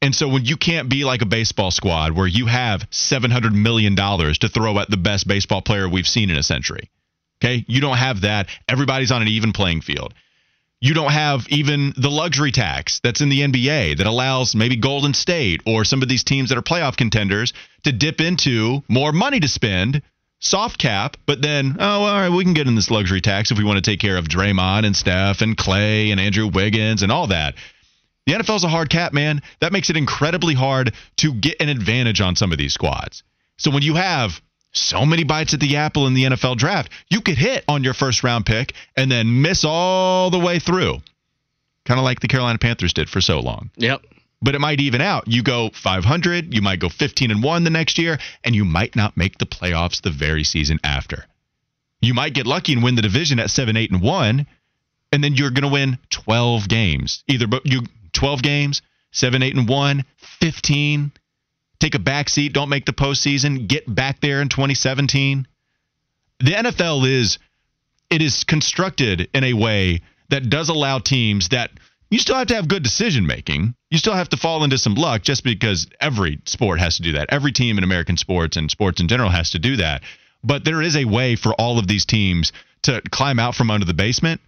And 0.02 0.14
so 0.14 0.28
when 0.28 0.46
you 0.46 0.56
can't 0.56 0.90
be 0.90 1.04
like 1.04 1.22
a 1.22 1.26
baseball 1.26 1.72
squad 1.72 2.12
where 2.12 2.28
you 2.28 2.46
have 2.46 2.88
$700 2.92 3.54
million 3.54 3.96
to 3.96 4.50
throw 4.50 4.78
at 4.80 4.90
the 4.90 4.98
best 4.98 5.28
baseball 5.28 5.62
player 5.62 5.90
we've 5.90 6.08
seen 6.08 6.30
in 6.30 6.38
a 6.38 6.44
century, 6.44 6.92
okay? 7.40 7.66
You 7.68 7.82
don't 7.82 7.98
have 7.98 8.22
that. 8.22 8.50
Everybody's 8.70 9.12
on 9.12 9.22
an 9.22 9.28
even 9.30 9.52
playing 9.52 9.82
field. 9.82 10.14
You 10.82 10.94
don't 10.94 11.12
have 11.12 11.48
even 11.50 11.94
the 11.98 12.12
luxury 12.12 12.52
tax 12.52 13.00
that's 13.00 13.22
in 13.22 13.30
the 13.30 13.42
NBA 13.42 13.98
that 13.98 14.08
allows 14.08 14.56
maybe 14.56 14.76
Golden 14.76 15.14
State 15.14 15.62
or 15.66 15.86
some 15.86 16.02
of 16.02 16.10
these 16.10 16.24
teams 16.24 16.50
that 16.50 16.58
are 16.58 16.62
playoff 16.62 16.98
contenders 16.98 17.54
to 17.84 17.92
dip 17.92 18.22
into 18.22 18.84
more 18.88 19.12
money 19.12 19.40
to 19.40 19.48
spend, 19.48 20.02
soft 20.40 20.78
cap, 20.78 21.18
but 21.26 21.42
then, 21.42 21.78
oh, 21.80 22.04
all 22.04 22.20
right, 22.20 22.30
we 22.30 22.44
can 22.44 22.54
get 22.54 22.68
in 22.68 22.76
this 22.76 22.92
luxury 22.92 23.22
tax 23.22 23.52
if 23.52 23.58
we 23.58 23.64
want 23.64 23.84
to 23.84 23.90
take 23.90 24.00
care 24.00 24.18
of 24.18 24.26
Draymond 24.26 24.86
and 24.86 24.96
Steph 24.96 25.42
and 25.42 25.58
Clay 25.58 26.12
and 26.12 26.20
Andrew 26.20 26.48
Wiggins 26.48 27.04
and 27.04 27.12
all 27.12 27.28
that. 27.28 27.56
The 28.28 28.34
NFL's 28.34 28.64
a 28.64 28.70
hard 28.70 28.90
cap, 28.90 29.14
man. 29.14 29.42
That 29.62 29.72
makes 29.72 29.90
it 29.90 29.98
incredibly 29.98 30.56
hard 30.56 30.94
to 31.18 31.34
get 31.34 31.62
an 31.62 31.70
advantage 31.70 32.22
on 32.22 32.36
some 32.36 32.52
of 32.52 32.58
these 32.58 32.74
squads. 32.74 33.24
So 33.58 33.72
when 33.72 33.84
you 33.84 33.96
have 33.96 34.42
so 34.78 35.06
many 35.06 35.24
bites 35.24 35.54
at 35.54 35.60
the 35.60 35.78
apple 35.78 36.08
in 36.08 36.14
the 36.14 36.24
NFL 36.24 36.58
draft, 36.58 36.92
you 37.10 37.22
could 37.22 37.38
hit 37.38 37.64
on 37.68 37.84
your 37.84 37.94
first 37.94 38.24
round 38.24 38.46
pick 38.46 38.74
and 38.96 39.12
then 39.12 39.42
miss 39.42 39.64
all 39.64 40.30
the 40.30 40.40
way 40.40 40.60
through. 40.60 41.02
Kind 41.86 42.00
of 42.00 42.04
like 42.04 42.20
the 42.20 42.28
Carolina 42.28 42.58
Panthers 42.58 42.94
did 42.94 43.10
for 43.10 43.22
so 43.22 43.40
long. 43.40 43.70
Yep. 43.78 44.02
But 44.42 44.56
it 44.56 44.60
might 44.60 44.80
even 44.80 45.02
out. 45.02 45.28
You 45.28 45.44
go 45.44 45.70
500, 45.74 46.54
you 46.54 46.62
might 46.62 46.80
go 46.80 46.90
15 46.90 47.32
and 47.32 47.42
1 47.42 47.64
the 47.64 47.70
next 47.70 47.98
year, 47.98 48.20
and 48.44 48.54
you 48.54 48.66
might 48.66 48.96
not 48.96 49.18
make 49.18 49.38
the 49.38 49.46
playoffs 49.46 50.02
the 50.02 50.10
very 50.10 50.44
season 50.44 50.80
after. 50.84 51.26
You 52.02 52.14
might 52.14 52.34
get 52.34 52.46
lucky 52.46 52.74
and 52.74 52.84
win 52.84 52.96
the 52.96 53.02
division 53.02 53.40
at 53.40 53.50
7 53.50 53.76
8 53.78 53.92
and 53.92 54.02
1, 54.02 54.48
and 55.12 55.24
then 55.24 55.36
you're 55.36 55.52
going 55.52 55.64
to 55.64 55.70
win 55.70 55.98
12 56.10 56.68
games. 56.68 57.24
Either 57.28 57.48
but 57.48 57.66
you 57.66 57.84
12 58.14 58.42
games, 58.44 58.82
7 59.12 59.42
8 59.42 59.56
and 59.56 59.70
1, 59.70 60.06
15 60.18 61.12
take 61.86 61.96
a 61.96 62.00
back 62.00 62.30
seat, 62.30 62.52
don't 62.52 62.70
make 62.70 62.86
the 62.86 62.94
postseason, 62.94 63.68
get 63.68 63.94
back 63.94 64.20
there 64.20 64.42
in 64.42 64.50
2017. 64.50 65.48
The 66.40 66.52
NFL 66.52 67.08
is 67.08 67.38
it 68.10 68.22
is 68.22 68.44
constructed 68.44 69.30
in 69.34 69.44
a 69.44 69.54
way 69.54 70.02
that 70.30 70.50
does 70.50 70.70
allow 70.70 70.98
teams 71.00 71.50
that 71.50 71.70
you 72.10 72.18
still 72.20 72.36
have 72.36 72.48
to 72.48 72.56
have 72.56 72.68
good 72.68 72.84
decision 72.84 73.28
making. 73.28 73.76
You 73.92 74.00
still 74.00 74.14
have 74.14 74.30
to 74.30 74.38
fall 74.38 74.64
into 74.64 74.78
some 74.80 74.96
luck 74.96 75.22
just 75.22 75.44
because 75.44 75.88
every 76.02 76.40
sport 76.46 76.80
has 76.80 76.98
to 76.98 77.04
do 77.04 77.14
that. 77.14 77.28
Every 77.30 77.52
team 77.52 77.78
in 77.78 77.84
American 77.84 78.18
sports 78.18 78.58
and 78.58 78.70
sports 78.72 79.00
in 79.00 79.08
general 79.08 79.30
has 79.30 79.52
to 79.52 79.60
do 79.60 79.76
that. 79.78 80.02
But 80.44 80.66
there 80.66 80.82
is 80.82 80.96
a 80.96 81.06
way 81.06 81.36
for 81.36 81.54
all 81.54 81.78
of 81.78 81.88
these 81.88 82.06
teams 82.06 82.52
to 82.84 83.02
climb 83.12 83.40
out 83.40 83.56
from 83.56 83.70
under 83.72 83.86
the 83.86 83.94
basement 83.94 84.42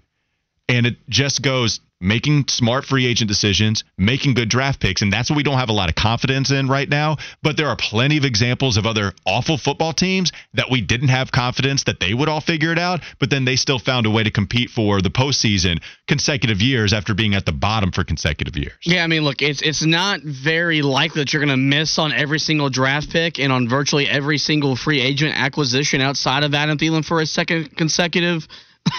And 0.69 0.85
it 0.85 0.97
just 1.09 1.41
goes 1.41 1.79
making 1.99 2.47
smart 2.47 2.85
free 2.85 3.05
agent 3.05 3.27
decisions, 3.27 3.83
making 3.97 4.35
good 4.35 4.49
draft 4.49 4.79
picks. 4.79 5.01
And 5.01 5.11
that's 5.11 5.29
what 5.29 5.37
we 5.37 5.43
don't 5.43 5.57
have 5.57 5.69
a 5.69 5.73
lot 5.73 5.89
of 5.89 5.95
confidence 5.95 6.51
in 6.51 6.67
right 6.67 6.87
now. 6.87 7.17
But 7.41 7.57
there 7.57 7.67
are 7.67 7.75
plenty 7.75 8.17
of 8.17 8.25
examples 8.25 8.77
of 8.77 8.85
other 8.85 9.13
awful 9.25 9.57
football 9.57 9.93
teams 9.93 10.31
that 10.53 10.69
we 10.69 10.81
didn't 10.81 11.07
have 11.07 11.31
confidence 11.31 11.85
that 11.85 11.99
they 11.99 12.13
would 12.13 12.29
all 12.29 12.41
figure 12.41 12.71
it 12.71 12.79
out, 12.79 13.01
but 13.19 13.29
then 13.29 13.45
they 13.45 13.55
still 13.55 13.79
found 13.79 14.05
a 14.05 14.11
way 14.11 14.23
to 14.23 14.31
compete 14.31 14.69
for 14.69 15.01
the 15.01 15.09
postseason 15.09 15.81
consecutive 16.07 16.61
years 16.61 16.93
after 16.93 17.13
being 17.13 17.33
at 17.33 17.45
the 17.45 17.51
bottom 17.51 17.91
for 17.91 18.03
consecutive 18.03 18.55
years. 18.55 18.77
Yeah, 18.83 19.03
I 19.03 19.07
mean, 19.07 19.23
look, 19.23 19.41
it's 19.41 19.61
it's 19.61 19.85
not 19.85 20.21
very 20.21 20.81
likely 20.81 21.21
that 21.21 21.33
you're 21.33 21.43
going 21.43 21.49
to 21.49 21.57
miss 21.57 21.97
on 21.97 22.13
every 22.13 22.39
single 22.39 22.69
draft 22.69 23.09
pick 23.09 23.39
and 23.39 23.51
on 23.51 23.67
virtually 23.67 24.07
every 24.07 24.37
single 24.37 24.75
free 24.75 25.01
agent 25.01 25.33
acquisition 25.35 26.01
outside 26.01 26.43
of 26.43 26.53
Adam 26.53 26.77
Thielen 26.77 27.03
for 27.03 27.21
a 27.21 27.25
second 27.25 27.75
consecutive 27.75 28.47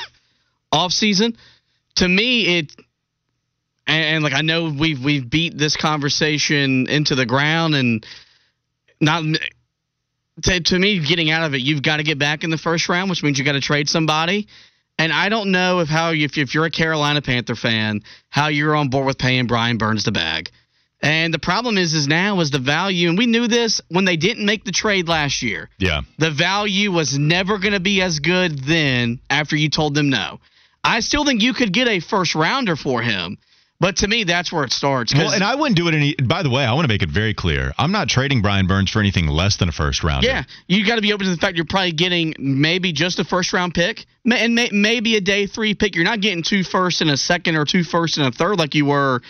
offseason. 0.74 1.36
To 1.96 2.08
me, 2.08 2.58
it 2.58 2.72
and, 3.88 4.04
and 4.04 4.24
like 4.24 4.34
I 4.34 4.42
know 4.42 4.72
we've 4.78 5.02
we've 5.02 5.28
beat 5.28 5.56
this 5.56 5.76
conversation 5.76 6.88
into 6.88 7.14
the 7.14 7.26
ground 7.26 7.74
and 7.74 8.06
not 9.00 9.24
to, 10.42 10.60
to 10.60 10.78
me 10.78 11.04
getting 11.04 11.30
out 11.30 11.42
of 11.42 11.54
it 11.54 11.62
you've 11.62 11.82
got 11.82 11.96
to 11.96 12.02
get 12.02 12.18
back 12.18 12.44
in 12.44 12.50
the 12.50 12.58
first 12.58 12.88
round 12.88 13.10
which 13.10 13.22
means 13.22 13.38
you 13.38 13.44
got 13.44 13.52
to 13.52 13.60
trade 13.60 13.88
somebody. 13.88 14.46
And 15.00 15.12
I 15.12 15.28
don't 15.28 15.52
know 15.52 15.78
if 15.78 15.88
how 15.88 16.10
if, 16.10 16.36
if 16.38 16.54
you're 16.54 16.66
a 16.66 16.70
Carolina 16.70 17.22
Panther 17.22 17.54
fan 17.54 18.02
how 18.28 18.48
you're 18.48 18.76
on 18.76 18.90
board 18.90 19.06
with 19.06 19.18
paying 19.18 19.46
Brian 19.46 19.78
Burns 19.78 20.04
the 20.04 20.12
bag. 20.12 20.50
And 21.00 21.32
the 21.32 21.38
problem 21.38 21.78
is 21.78 21.94
is 21.94 22.08
now 22.08 22.40
is 22.40 22.50
the 22.50 22.58
value 22.58 23.08
and 23.08 23.16
we 23.16 23.26
knew 23.26 23.48
this 23.48 23.80
when 23.88 24.04
they 24.04 24.16
didn't 24.16 24.44
make 24.44 24.64
the 24.64 24.72
trade 24.72 25.08
last 25.08 25.42
year. 25.42 25.70
Yeah. 25.78 26.02
the 26.18 26.30
value 26.30 26.92
was 26.92 27.16
never 27.16 27.58
going 27.58 27.72
to 27.72 27.80
be 27.80 28.02
as 28.02 28.18
good 28.18 28.58
then 28.58 29.20
after 29.30 29.56
you 29.56 29.70
told 29.70 29.94
them 29.94 30.10
no. 30.10 30.40
I 30.84 31.00
still 31.00 31.24
think 31.24 31.42
you 31.42 31.54
could 31.54 31.72
get 31.72 31.88
a 31.88 32.00
first 32.00 32.34
rounder 32.34 32.76
for 32.76 33.02
him 33.02 33.38
but 33.80 33.96
to 33.98 34.08
me, 34.08 34.24
that's 34.24 34.52
where 34.52 34.64
it 34.64 34.72
starts. 34.72 35.14
Well, 35.14 35.30
and 35.30 35.44
I 35.44 35.54
wouldn't 35.54 35.76
do 35.76 35.86
it 35.86 35.94
any. 35.94 36.14
By 36.14 36.42
the 36.42 36.50
way, 36.50 36.64
I 36.64 36.72
want 36.72 36.84
to 36.84 36.92
make 36.92 37.02
it 37.02 37.10
very 37.10 37.32
clear. 37.32 37.72
I'm 37.78 37.92
not 37.92 38.08
trading 38.08 38.42
Brian 38.42 38.66
Burns 38.66 38.90
for 38.90 38.98
anything 38.98 39.28
less 39.28 39.56
than 39.56 39.68
a 39.68 39.72
first 39.72 40.02
round. 40.02 40.24
yeah, 40.24 40.44
you 40.66 40.84
got 40.84 40.96
to 40.96 41.02
be 41.02 41.12
open 41.12 41.26
to 41.26 41.30
the 41.30 41.38
fact 41.38 41.56
you're 41.56 41.64
probably 41.64 41.92
getting 41.92 42.34
maybe 42.38 42.92
just 42.92 43.20
a 43.20 43.24
first 43.24 43.52
round 43.52 43.74
pick 43.74 44.04
and 44.24 44.54
may, 44.54 44.70
maybe 44.72 45.16
a 45.16 45.20
day 45.20 45.46
three 45.46 45.74
pick. 45.74 45.94
You're 45.94 46.04
not 46.04 46.20
getting 46.20 46.42
two 46.42 46.64
first 46.64 47.02
and 47.02 47.10
a 47.10 47.16
second 47.16 47.54
or 47.56 47.64
two 47.64 47.84
first 47.84 48.18
and 48.18 48.26
a 48.26 48.32
third 48.32 48.58
like 48.58 48.74
you 48.74 48.86
were 48.86 49.20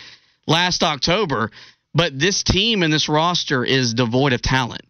last 0.47 0.81
October. 0.81 1.51
But 1.93 2.17
this 2.17 2.43
team 2.43 2.81
and 2.81 2.91
this 2.91 3.07
roster 3.09 3.63
is 3.63 3.93
devoid 3.93 4.33
of 4.33 4.41
talent. 4.41 4.83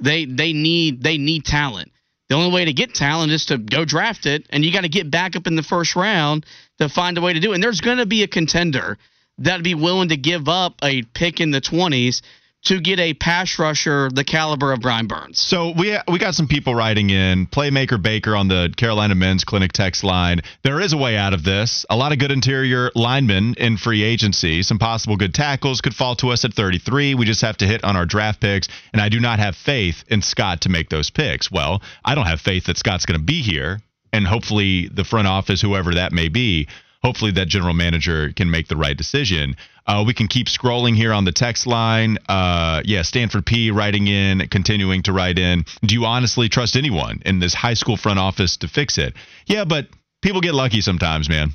They 0.00 0.24
they 0.24 0.52
need 0.52 1.02
they 1.02 1.18
need 1.18 1.44
talent. 1.44 1.92
The 2.28 2.36
only 2.36 2.52
way 2.52 2.66
to 2.66 2.72
get 2.72 2.94
talent 2.94 3.32
is 3.32 3.46
to 3.46 3.58
go 3.58 3.84
draft 3.84 4.24
it, 4.26 4.46
and 4.50 4.64
you 4.64 4.72
got 4.72 4.82
to 4.82 4.88
get 4.88 5.10
back 5.10 5.34
up 5.34 5.48
in 5.48 5.56
the 5.56 5.64
first 5.64 5.96
round 5.96 6.46
to 6.80 6.88
find 6.88 7.16
a 7.18 7.20
way 7.20 7.32
to 7.32 7.40
do 7.40 7.52
it. 7.52 7.54
And 7.56 7.62
there's 7.62 7.80
going 7.80 7.98
to 7.98 8.06
be 8.06 8.22
a 8.22 8.28
contender 8.28 8.98
that'd 9.38 9.64
be 9.64 9.74
willing 9.74 10.08
to 10.08 10.16
give 10.16 10.48
up 10.48 10.74
a 10.82 11.02
pick 11.02 11.40
in 11.40 11.50
the 11.50 11.60
20s 11.60 12.22
to 12.62 12.78
get 12.78 13.00
a 13.00 13.14
pass 13.14 13.58
rusher 13.58 14.10
the 14.10 14.24
caliber 14.24 14.72
of 14.72 14.80
Brian 14.80 15.06
Burns. 15.06 15.38
So 15.38 15.72
we 15.76 15.96
we 16.08 16.18
got 16.18 16.34
some 16.34 16.46
people 16.46 16.74
writing 16.74 17.08
in. 17.08 17.46
Playmaker 17.46 18.00
Baker 18.00 18.36
on 18.36 18.48
the 18.48 18.72
Carolina 18.76 19.14
Men's 19.14 19.44
Clinic 19.44 19.72
text 19.72 20.04
line. 20.04 20.40
There 20.62 20.78
is 20.80 20.92
a 20.92 20.98
way 20.98 21.16
out 21.16 21.32
of 21.32 21.42
this. 21.42 21.86
A 21.88 21.96
lot 21.96 22.12
of 22.12 22.18
good 22.18 22.30
interior 22.30 22.90
linemen 22.94 23.54
in 23.56 23.78
free 23.78 24.02
agency. 24.02 24.62
Some 24.62 24.78
possible 24.78 25.16
good 25.16 25.32
tackles 25.32 25.80
could 25.80 25.94
fall 25.94 26.16
to 26.16 26.30
us 26.30 26.44
at 26.44 26.52
33. 26.52 27.14
We 27.14 27.24
just 27.24 27.40
have 27.40 27.56
to 27.58 27.66
hit 27.66 27.82
on 27.82 27.96
our 27.96 28.04
draft 28.04 28.40
picks, 28.40 28.68
and 28.92 29.00
I 29.00 29.08
do 29.08 29.20
not 29.20 29.38
have 29.38 29.56
faith 29.56 30.04
in 30.08 30.20
Scott 30.20 30.62
to 30.62 30.68
make 30.68 30.90
those 30.90 31.08
picks. 31.08 31.50
Well, 31.50 31.80
I 32.04 32.14
don't 32.14 32.26
have 32.26 32.42
faith 32.42 32.64
that 32.66 32.76
Scott's 32.76 33.06
going 33.06 33.18
to 33.18 33.24
be 33.24 33.40
here, 33.40 33.80
and 34.12 34.26
hopefully 34.26 34.88
the 34.88 35.04
front 35.04 35.28
office, 35.28 35.60
whoever 35.60 35.94
that 35.94 36.12
may 36.12 36.28
be, 36.28 36.68
hopefully 37.02 37.30
that 37.32 37.48
general 37.48 37.74
manager 37.74 38.32
can 38.32 38.50
make 38.50 38.68
the 38.68 38.76
right 38.76 38.96
decision. 38.96 39.56
Uh, 39.86 40.04
we 40.06 40.14
can 40.14 40.28
keep 40.28 40.46
scrolling 40.46 40.94
here 40.94 41.12
on 41.12 41.24
the 41.24 41.32
text 41.32 41.66
line. 41.66 42.18
Uh, 42.28 42.82
yeah, 42.84 43.02
Stanford 43.02 43.46
P 43.46 43.70
writing 43.70 44.06
in, 44.06 44.46
continuing 44.48 45.02
to 45.02 45.12
write 45.12 45.38
in. 45.38 45.64
Do 45.82 45.94
you 45.94 46.04
honestly 46.04 46.48
trust 46.48 46.76
anyone 46.76 47.20
in 47.24 47.38
this 47.40 47.54
high 47.54 47.74
school 47.74 47.96
front 47.96 48.18
office 48.18 48.58
to 48.58 48.68
fix 48.68 48.98
it? 48.98 49.14
Yeah, 49.46 49.64
but 49.64 49.88
people 50.22 50.40
get 50.40 50.54
lucky 50.54 50.80
sometimes, 50.80 51.28
man. 51.28 51.50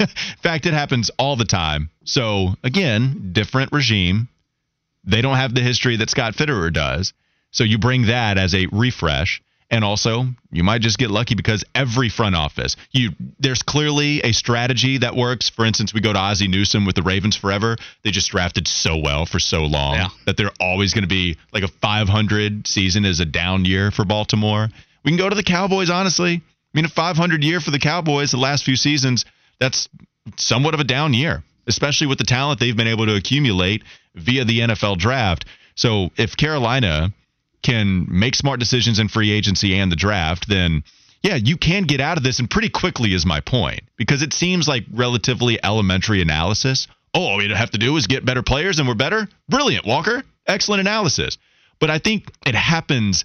in 0.00 0.06
fact, 0.42 0.66
it 0.66 0.74
happens 0.74 1.10
all 1.18 1.36
the 1.36 1.44
time. 1.44 1.90
So 2.04 2.54
again, 2.62 3.30
different 3.32 3.72
regime. 3.72 4.28
They 5.04 5.20
don't 5.20 5.36
have 5.36 5.54
the 5.54 5.60
history 5.60 5.96
that 5.96 6.10
Scott 6.10 6.34
Fitterer 6.34 6.72
does. 6.72 7.12
So 7.50 7.62
you 7.62 7.78
bring 7.78 8.06
that 8.06 8.38
as 8.38 8.54
a 8.54 8.66
refresh. 8.72 9.42
And 9.70 9.82
also, 9.82 10.26
you 10.52 10.62
might 10.62 10.82
just 10.82 10.98
get 10.98 11.10
lucky 11.10 11.34
because 11.34 11.64
every 11.74 12.08
front 12.08 12.36
office, 12.36 12.76
you 12.92 13.10
there's 13.40 13.62
clearly 13.62 14.20
a 14.20 14.32
strategy 14.32 14.98
that 14.98 15.16
works. 15.16 15.48
For 15.48 15.64
instance, 15.64 15.92
we 15.94 16.00
go 16.00 16.12
to 16.12 16.18
Ozzie 16.18 16.48
Newsome 16.48 16.84
with 16.84 16.94
the 16.94 17.02
Ravens 17.02 17.34
forever. 17.34 17.76
They 18.02 18.10
just 18.10 18.30
drafted 18.30 18.68
so 18.68 18.98
well 18.98 19.26
for 19.26 19.38
so 19.40 19.64
long 19.64 19.94
Yeah. 19.94 20.08
that 20.26 20.36
they're 20.36 20.52
always 20.60 20.92
going 20.92 21.02
to 21.02 21.08
be 21.08 21.38
like 21.52 21.62
a 21.64 21.68
500 21.68 22.66
season 22.66 23.04
is 23.04 23.20
a 23.20 23.24
down 23.24 23.64
year 23.64 23.90
for 23.90 24.04
Baltimore. 24.04 24.68
We 25.04 25.10
can 25.10 25.18
go 25.18 25.28
to 25.28 25.34
the 25.34 25.42
Cowboys, 25.42 25.90
honestly. 25.90 26.34
I 26.34 26.42
mean, 26.72 26.84
a 26.84 26.88
500 26.88 27.42
year 27.42 27.60
for 27.60 27.70
the 27.70 27.78
Cowboys 27.78 28.30
the 28.30 28.36
last 28.36 28.64
few 28.64 28.76
seasons, 28.76 29.24
that's 29.58 29.88
somewhat 30.36 30.74
of 30.74 30.80
a 30.80 30.84
down 30.84 31.14
year, 31.14 31.42
especially 31.66 32.06
with 32.06 32.18
the 32.18 32.24
talent 32.24 32.60
they've 32.60 32.76
been 32.76 32.86
able 32.88 33.06
to 33.06 33.16
accumulate 33.16 33.82
via 34.14 34.44
the 34.44 34.60
NFL 34.60 34.98
draft. 34.98 35.46
So 35.74 36.10
if 36.16 36.36
Carolina 36.36 37.12
can 37.64 38.06
make 38.08 38.36
smart 38.36 38.60
decisions 38.60 39.00
in 39.00 39.08
free 39.08 39.32
agency 39.32 39.74
and 39.76 39.90
the 39.90 39.96
draft, 39.96 40.48
then 40.48 40.84
yeah, 41.22 41.36
you 41.36 41.56
can 41.56 41.84
get 41.84 42.00
out 42.00 42.18
of 42.18 42.22
this 42.22 42.38
and 42.38 42.48
pretty 42.48 42.68
quickly 42.68 43.14
is 43.14 43.24
my 43.24 43.40
point 43.40 43.80
because 43.96 44.22
it 44.22 44.32
seems 44.32 44.68
like 44.68 44.84
relatively 44.92 45.58
elementary 45.64 46.20
analysis. 46.22 46.86
Oh, 47.14 47.22
all 47.22 47.38
we 47.38 47.48
have 47.48 47.70
to 47.70 47.78
do 47.78 47.96
is 47.96 48.06
get 48.06 48.24
better 48.24 48.42
players 48.42 48.78
and 48.78 48.86
we're 48.86 48.94
better. 48.94 49.26
Brilliant, 49.48 49.86
Walker. 49.86 50.22
Excellent 50.46 50.80
analysis. 50.80 51.38
But 51.80 51.90
I 51.90 51.98
think 51.98 52.30
it 52.46 52.54
happens 52.54 53.24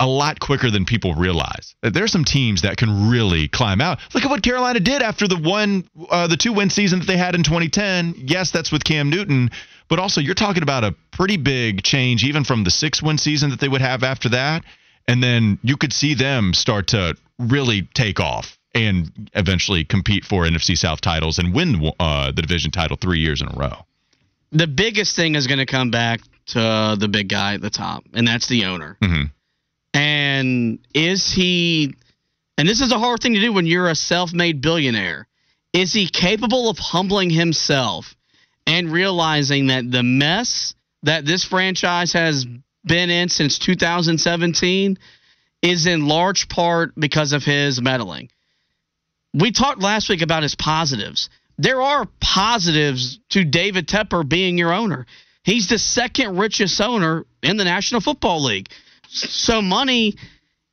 a 0.00 0.06
lot 0.06 0.40
quicker 0.40 0.70
than 0.70 0.84
people 0.84 1.14
realize. 1.14 1.74
There's 1.82 2.10
some 2.10 2.24
teams 2.24 2.62
that 2.62 2.76
can 2.76 3.10
really 3.10 3.48
climb 3.48 3.80
out. 3.80 4.00
Look 4.12 4.24
at 4.24 4.30
what 4.30 4.42
Carolina 4.42 4.80
did 4.80 5.02
after 5.02 5.28
the 5.28 5.36
one, 5.38 5.88
uh, 6.10 6.26
the 6.26 6.36
two 6.36 6.52
win 6.52 6.70
season 6.70 6.98
that 6.98 7.06
they 7.06 7.16
had 7.16 7.34
in 7.34 7.44
2010. 7.44 8.14
Yes, 8.18 8.50
that's 8.50 8.72
with 8.72 8.82
Cam 8.84 9.08
Newton, 9.08 9.50
but 9.88 9.98
also 9.98 10.20
you're 10.20 10.34
talking 10.34 10.62
about 10.62 10.82
a 10.84 10.94
pretty 11.12 11.36
big 11.36 11.82
change, 11.82 12.24
even 12.24 12.42
from 12.44 12.64
the 12.64 12.70
six 12.70 13.02
win 13.02 13.18
season 13.18 13.50
that 13.50 13.60
they 13.60 13.68
would 13.68 13.80
have 13.80 14.02
after 14.02 14.30
that, 14.30 14.64
and 15.06 15.22
then 15.22 15.58
you 15.62 15.76
could 15.76 15.92
see 15.92 16.14
them 16.14 16.54
start 16.54 16.88
to 16.88 17.16
really 17.38 17.82
take 17.94 18.18
off 18.18 18.58
and 18.74 19.30
eventually 19.34 19.84
compete 19.84 20.24
for 20.24 20.44
NFC 20.44 20.76
South 20.76 21.00
titles 21.00 21.38
and 21.38 21.54
win 21.54 21.92
uh, 22.00 22.32
the 22.32 22.42
division 22.42 22.72
title 22.72 22.96
three 23.00 23.20
years 23.20 23.40
in 23.40 23.48
a 23.48 23.56
row. 23.56 23.84
The 24.50 24.66
biggest 24.66 25.14
thing 25.14 25.36
is 25.36 25.46
going 25.46 25.58
to 25.58 25.66
come 25.66 25.90
back 25.92 26.20
to 26.46 26.96
the 26.98 27.08
big 27.08 27.28
guy 27.28 27.54
at 27.54 27.60
the 27.60 27.70
top, 27.70 28.04
and 28.12 28.26
that's 28.26 28.48
the 28.48 28.64
owner. 28.64 28.96
Mhm. 29.00 29.30
And 29.94 30.80
is 30.92 31.32
he, 31.32 31.94
and 32.58 32.68
this 32.68 32.80
is 32.80 32.90
a 32.90 32.98
hard 32.98 33.20
thing 33.20 33.34
to 33.34 33.40
do 33.40 33.52
when 33.52 33.66
you're 33.66 33.88
a 33.88 33.94
self 33.94 34.32
made 34.32 34.60
billionaire, 34.60 35.28
is 35.72 35.92
he 35.92 36.08
capable 36.08 36.68
of 36.68 36.78
humbling 36.78 37.30
himself 37.30 38.14
and 38.66 38.92
realizing 38.92 39.68
that 39.68 39.90
the 39.90 40.02
mess 40.02 40.74
that 41.04 41.24
this 41.24 41.44
franchise 41.44 42.12
has 42.12 42.44
been 42.84 43.10
in 43.10 43.28
since 43.28 43.58
2017 43.58 44.98
is 45.62 45.86
in 45.86 46.06
large 46.06 46.48
part 46.48 46.92
because 46.96 47.32
of 47.32 47.44
his 47.44 47.80
meddling? 47.80 48.30
We 49.32 49.52
talked 49.52 49.80
last 49.80 50.08
week 50.08 50.22
about 50.22 50.42
his 50.42 50.56
positives. 50.56 51.28
There 51.56 51.80
are 51.80 52.08
positives 52.20 53.20
to 53.30 53.44
David 53.44 53.86
Tepper 53.86 54.28
being 54.28 54.58
your 54.58 54.72
owner. 54.72 55.06
He's 55.44 55.68
the 55.68 55.78
second 55.78 56.38
richest 56.38 56.80
owner 56.80 57.26
in 57.42 57.56
the 57.56 57.64
National 57.64 58.00
Football 58.00 58.44
League. 58.44 58.68
So 59.14 59.62
money 59.62 60.16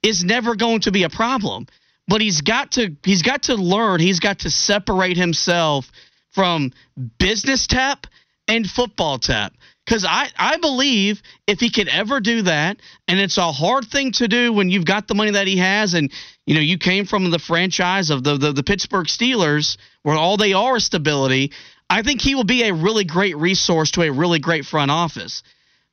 is 0.04 0.24
never 0.24 0.56
going 0.56 0.82
to 0.82 0.92
be 0.92 1.04
a 1.04 1.10
problem. 1.10 1.68
But 2.08 2.22
he's 2.22 2.42
got 2.42 2.72
to 2.72 2.96
he's 3.04 3.22
got 3.22 3.44
to 3.44 3.56
learn, 3.56 4.00
he's 4.00 4.20
got 4.20 4.40
to 4.40 4.50
separate 4.50 5.18
himself 5.18 5.90
from 6.32 6.72
business 7.20 7.68
tap 7.68 8.08
and 8.48 8.68
football 8.68 9.20
tap. 9.20 9.54
Because 9.86 10.06
I, 10.06 10.30
I 10.38 10.58
believe 10.58 11.22
if 11.48 11.60
he 11.60 11.70
could 11.70 11.88
ever 11.88 12.20
do 12.20 12.44
that, 12.44 12.78
and 13.08 13.20
it's 13.20 13.38
a 13.38 13.52
hard 13.52 13.86
thing 13.86 14.12
to 14.14 14.28
do 14.28 14.54
when 14.54 14.70
you've 14.70 14.86
got 14.86 15.08
the 15.08 15.16
money 15.16 15.32
that 15.32 15.48
he 15.48 15.58
has, 15.58 15.94
and 15.94 16.12
you 16.46 16.56
know 16.56 16.62
you 16.62 16.78
came 16.78 17.06
from 17.06 17.30
the 17.30 17.40
franchise 17.40 18.10
of 18.10 18.24
the, 18.24 18.38
the, 18.38 18.52
the 18.52 18.64
Pittsburgh 18.64 19.08
Steelers, 19.08 19.78
where 20.04 20.16
all 20.16 20.38
they 20.38 20.54
are 20.54 20.78
is 20.78 20.86
stability. 20.86 21.52
I 21.90 22.04
think 22.04 22.22
he 22.22 22.36
will 22.36 22.46
be 22.46 22.64
a 22.64 22.74
really 22.74 23.04
great 23.04 23.38
resource 23.38 23.92
to 23.92 24.04
a 24.04 24.12
really 24.12 24.40
great 24.40 24.66
front 24.66 24.92
office. 24.92 25.44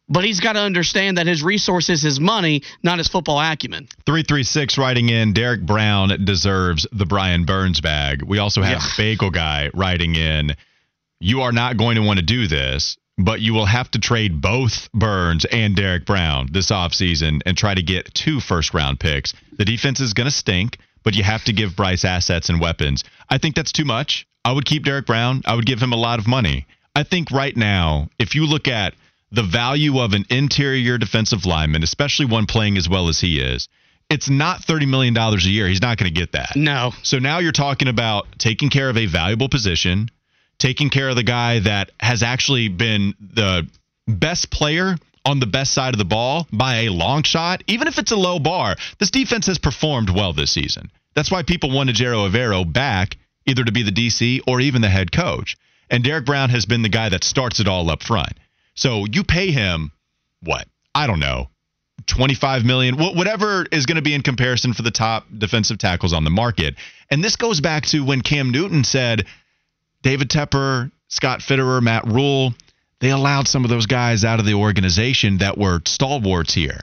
But 0.09 0.25
he's 0.25 0.41
got 0.41 0.55
to 0.55 0.61
understand 0.61 1.19
that 1.19 1.27
his 1.27 1.43
resource 1.43 1.91
is 1.91 2.03
his 2.03 2.19
money, 2.19 2.63
not 2.83 2.99
his 2.99 3.09
football 3.09 3.39
acumen. 3.39 3.89
336 4.07 4.79
writing 4.79 5.11
in 5.11 5.35
Derrick 5.35 5.61
Brown 5.61 6.25
deserves 6.25 6.87
the 6.93 7.05
Brian 7.05 7.45
Burns 7.45 7.81
bag. 7.81 8.23
We 8.23 8.39
also 8.39 8.63
have 8.63 8.81
Yeah. 8.81 8.91
Bagel 8.97 9.31
Guy 9.31 9.71
writing 9.75 10.15
in 10.15 10.57
You 11.21 11.43
are 11.43 11.53
not 11.53 11.77
going 11.77 11.97
to 11.97 12.03
want 12.03 12.19
to 12.19 12.25
do 12.25 12.47
this, 12.47 12.97
but 13.19 13.41
you 13.41 13.53
will 13.53 13.67
have 13.67 13.91
to 13.91 13.99
trade 13.99 14.41
both 14.41 14.91
Burns 14.93 15.45
and 15.45 15.75
Derrick 15.77 16.07
Brown 16.07 16.49
this 16.53 16.71
offseason 16.71 17.41
and 17.45 17.57
try 17.57 17.75
to 17.75 17.83
get 17.83 18.15
two 18.15 18.41
first 18.41 18.73
round 18.73 19.01
picks. 19.01 19.35
The 19.59 19.65
defense 19.65 20.01
is 20.01 20.15
going 20.15 20.27
to 20.29 20.31
stink, 20.35 20.79
but 21.03 21.15
you 21.15 21.25
have 21.25 21.45
to 21.45 21.53
give 21.53 21.77
Bryce 21.77 22.05
assets 22.05 22.49
and 22.49 22.61
weapons. 22.61 23.05
I 23.29 23.39
think 23.39 23.57
that's 23.57 23.73
too 23.73 23.85
much. 23.85 24.27
I 24.45 24.53
would 24.53 24.65
keep 24.65 24.85
Derrick 24.85 25.07
Brown. 25.07 25.43
I 25.45 25.55
would 25.55 25.67
give 25.67 25.83
him 25.83 25.93
a 25.93 25.97
lot 25.97 26.19
of 26.19 26.27
money. 26.27 26.67
I 26.95 27.03
think 27.03 27.31
right 27.31 27.57
now, 27.57 28.09
if 28.19 28.35
you 28.35 28.47
look 28.47 28.69
at 28.69 28.95
the 29.31 29.43
value 29.43 29.99
of 29.99 30.13
an 30.13 30.25
interior 30.31 30.99
defensive 30.99 31.45
lineman, 31.45 31.83
especially 31.83 32.27
one 32.27 32.47
playing 32.47 32.77
as 32.77 32.89
well 32.89 33.09
as 33.09 33.21
he 33.21 33.41
is, 33.41 33.69
it's 34.11 34.31
not 34.31 34.63
$30 34.63 34.89
million 34.89 35.17
a 35.17 35.37
year. 35.41 35.69
He's 35.69 35.83
not 35.83 35.99
going 35.99 36.13
to 36.13 36.19
get 36.19 36.33
that. 36.33 36.57
No. 36.57 36.93
So 37.03 37.19
now 37.19 37.39
you're 37.39 37.53
talking 37.53 37.89
about 37.89 38.27
taking 38.39 38.71
care 38.71 38.89
of 38.89 38.97
a 38.97 39.07
valuable 39.07 39.49
position, 39.49 40.09
taking 40.59 40.89
care 40.89 41.11
of 41.11 41.17
the 41.17 41.23
guy 41.23 41.61
that 41.61 41.91
has 42.01 42.23
actually 42.23 42.69
been 42.69 43.15
the 43.21 43.69
best 44.07 44.51
player 44.51 44.97
on 45.27 45.41
the 45.41 45.47
best 45.47 45.75
side 45.75 45.93
of 45.93 45.99
the 45.99 46.07
ball 46.07 46.47
by 46.51 46.83
a 46.83 46.89
long 46.89 47.23
shot, 47.23 47.63
even 47.67 47.87
if 47.87 47.99
it's 47.99 48.13
a 48.13 48.17
low 48.17 48.39
bar. 48.39 48.77
This 48.99 49.11
defense 49.11 49.47
has 49.47 49.59
performed 49.59 50.09
well 50.09 50.33
this 50.33 50.51
season. 50.51 50.91
That's 51.15 51.31
why 51.31 51.43
people 51.43 51.71
wanted 51.71 51.97
Ejiro 51.97 52.31
Evero 52.31 52.71
back, 52.71 53.19
either 53.45 53.65
to 53.65 53.73
be 53.73 53.83
the 53.83 53.91
DC 53.91 54.41
or 54.47 54.61
even 54.61 54.81
the 54.81 54.89
head 54.89 55.13
coach. 55.13 55.59
And 55.91 56.03
Derrick 56.03 56.25
Brown 56.25 56.49
has 56.51 56.65
been 56.65 56.83
the 56.83 56.89
guy 56.89 57.11
that 57.11 57.25
starts 57.25 57.61
it 57.61 57.69
all 57.69 57.91
up 57.91 58.03
front. 58.03 58.33
So 58.79 59.07
you 59.11 59.25
pay 59.25 59.51
him 59.51 59.91
what? 60.41 60.69
I 60.95 61.09
don't 61.09 61.19
know. 61.19 61.49
25 62.07 62.65
million, 62.65 62.97
whatever 62.97 63.67
is 63.73 63.87
going 63.87 63.97
to 63.97 64.03
be 64.03 64.15
in 64.15 64.23
comparison 64.23 64.73
for 64.73 64.83
the 64.83 64.93
top 64.93 65.27
defensive 65.37 65.79
tackles 65.79 66.13
on 66.13 66.23
the 66.23 66.31
market. 66.31 66.77
And 67.11 67.23
this 67.23 67.35
goes 67.35 67.61
back 67.61 67.87
to 67.87 68.05
when 68.05 68.21
Cam 68.21 68.51
Newton 68.51 68.85
said 68.85 69.27
David 70.03 70.31
Tepper, 70.31 70.93
Scott 71.09 71.41
Fitterer, 71.41 71.83
Matt 71.83 72.07
Rhule, 72.07 72.55
they 73.01 73.11
allowed 73.11 73.49
some 73.49 73.65
of 73.65 73.71
those 73.71 73.87
guys 73.87 74.25
out 74.25 74.39
of 74.39 74.47
the 74.47 74.55
organization 74.55 75.39
that 75.39 75.59
were 75.59 75.81
stalwarts 75.85 76.55
here. 76.55 76.79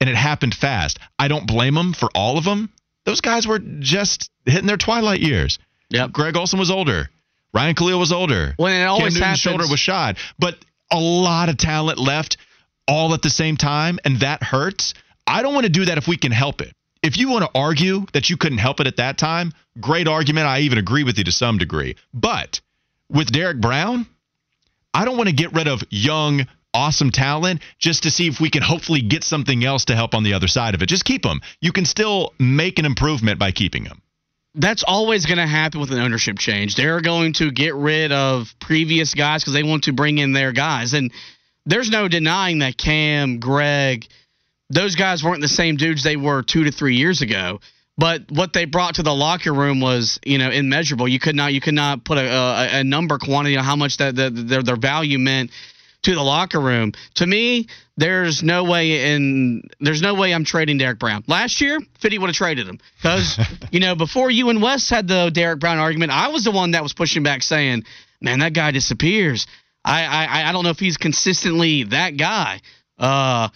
And 0.00 0.08
it 0.08 0.14
happened 0.14 0.54
fast. 0.54 1.00
I 1.18 1.26
don't 1.26 1.46
blame 1.46 1.74
them 1.74 1.92
for 1.92 2.08
all 2.14 2.38
of 2.38 2.44
them. 2.44 2.70
Those 3.04 3.20
guys 3.20 3.48
were 3.48 3.58
just 3.58 4.30
hitting 4.46 4.66
their 4.66 4.76
twilight 4.76 5.20
years. 5.20 5.58
Yep. 5.90 6.12
Greg 6.12 6.36
Olsen 6.36 6.60
was 6.60 6.70
older. 6.70 7.10
Ryan 7.52 7.74
Kalil 7.74 7.98
was 7.98 8.12
older. 8.12 8.54
When 8.56 8.72
it 8.72 8.84
always 8.84 9.14
Cam 9.14 9.14
Newton's 9.14 9.24
happens, 9.24 9.40
shoulder 9.40 9.64
was 9.68 9.80
shot. 9.80 10.16
But 10.38 10.56
a 10.92 10.98
lot 10.98 11.48
of 11.48 11.56
talent 11.56 11.98
left 11.98 12.36
all 12.86 13.14
at 13.14 13.22
the 13.22 13.30
same 13.30 13.56
time, 13.56 13.98
and 14.04 14.20
that 14.20 14.42
hurts. 14.42 14.94
I 15.26 15.42
don't 15.42 15.54
want 15.54 15.66
to 15.66 15.72
do 15.72 15.86
that 15.86 15.98
if 15.98 16.06
we 16.06 16.16
can 16.16 16.32
help 16.32 16.60
it. 16.60 16.74
If 17.02 17.16
you 17.16 17.28
want 17.28 17.44
to 17.44 17.50
argue 17.54 18.06
that 18.12 18.30
you 18.30 18.36
couldn't 18.36 18.58
help 18.58 18.80
it 18.80 18.86
at 18.86 18.96
that 18.96 19.18
time, 19.18 19.52
great 19.80 20.06
argument. 20.06 20.46
I 20.46 20.60
even 20.60 20.78
agree 20.78 21.04
with 21.04 21.18
you 21.18 21.24
to 21.24 21.32
some 21.32 21.58
degree. 21.58 21.96
But 22.14 22.60
with 23.08 23.32
Derrick 23.32 23.60
Brown, 23.60 24.06
I 24.94 25.04
don't 25.04 25.16
want 25.16 25.28
to 25.28 25.34
get 25.34 25.52
rid 25.52 25.68
of 25.68 25.82
young, 25.90 26.46
awesome 26.74 27.10
talent 27.10 27.62
just 27.78 28.04
to 28.04 28.10
see 28.10 28.28
if 28.28 28.40
we 28.40 28.50
can 28.50 28.62
hopefully 28.62 29.00
get 29.00 29.24
something 29.24 29.64
else 29.64 29.86
to 29.86 29.96
help 29.96 30.14
on 30.14 30.22
the 30.22 30.34
other 30.34 30.48
side 30.48 30.74
of 30.74 30.82
it. 30.82 30.86
Just 30.86 31.04
keep 31.04 31.22
them. 31.22 31.40
You 31.60 31.72
can 31.72 31.84
still 31.84 32.34
make 32.38 32.78
an 32.78 32.84
improvement 32.84 33.38
by 33.38 33.50
keeping 33.50 33.84
them. 33.84 34.02
That's 34.54 34.84
always 34.86 35.24
going 35.24 35.38
to 35.38 35.46
happen 35.46 35.80
with 35.80 35.90
an 35.92 35.98
ownership 35.98 36.38
change. 36.38 36.74
They're 36.74 37.00
going 37.00 37.32
to 37.34 37.50
get 37.50 37.74
rid 37.74 38.12
of 38.12 38.54
previous 38.60 39.14
guys 39.14 39.42
because 39.42 39.54
they 39.54 39.62
want 39.62 39.84
to 39.84 39.92
bring 39.92 40.18
in 40.18 40.32
their 40.32 40.52
guys. 40.52 40.92
And 40.92 41.10
there's 41.64 41.90
no 41.90 42.08
denying 42.08 42.58
that 42.58 42.76
Cam, 42.76 43.40
Greg, 43.40 44.06
those 44.68 44.96
guys 44.96 45.24
weren't 45.24 45.40
the 45.40 45.48
same 45.48 45.76
dudes 45.76 46.02
they 46.04 46.16
were 46.16 46.42
two 46.42 46.64
to 46.64 46.72
three 46.72 46.96
years 46.96 47.22
ago. 47.22 47.60
But 47.98 48.30
what 48.30 48.52
they 48.52 48.64
brought 48.64 48.96
to 48.96 49.02
the 49.02 49.14
locker 49.14 49.52
room 49.52 49.80
was, 49.80 50.18
you 50.24 50.38
know, 50.38 50.50
immeasurable. 50.50 51.06
You 51.06 51.18
could 51.18 51.36
not, 51.36 51.52
you 51.52 51.60
could 51.60 51.74
not 51.74 52.04
put 52.04 52.18
a, 52.18 52.26
a, 52.26 52.80
a 52.80 52.84
number 52.84 53.18
quantity 53.18 53.56
on 53.56 53.64
how 53.64 53.76
much 53.76 53.98
that 53.98 54.16
the, 54.16 54.30
their 54.30 54.62
their 54.62 54.76
value 54.76 55.18
meant 55.18 55.50
to 56.02 56.14
the 56.14 56.22
locker 56.22 56.60
room. 56.60 56.92
To 57.16 57.26
me, 57.26 57.68
there's 57.96 58.42
no 58.42 58.64
way 58.64 59.14
in 59.14 59.62
there's 59.80 60.02
no 60.02 60.14
way 60.14 60.32
I'm 60.34 60.44
trading 60.44 60.78
Derrick 60.78 60.98
Brown. 60.98 61.24
Last 61.26 61.60
year, 61.60 61.78
Fitty 62.00 62.18
would 62.18 62.28
have 62.28 62.36
traded 62.36 62.66
him 62.66 62.78
because 62.96 63.38
you 63.70 63.80
know 63.80 63.94
before 63.94 64.30
you 64.30 64.48
and 64.50 64.60
Wes 64.62 64.88
had 64.90 65.08
the 65.08 65.30
Derrick 65.32 65.60
Brown 65.60 65.78
argument, 65.78 66.12
I 66.12 66.28
was 66.28 66.44
the 66.44 66.50
one 66.50 66.72
that 66.72 66.82
was 66.82 66.92
pushing 66.92 67.22
back 67.22 67.42
saying, 67.42 67.84
"Man, 68.20 68.40
that 68.40 68.52
guy 68.54 68.70
disappears." 68.70 69.46
I 69.84 70.04
I, 70.04 70.48
I 70.48 70.52
don't 70.52 70.64
know 70.64 70.70
if 70.70 70.78
he's 70.78 70.96
consistently 70.96 71.84
that 71.84 72.16
guy. 72.16 72.60
Uh, 72.98 73.48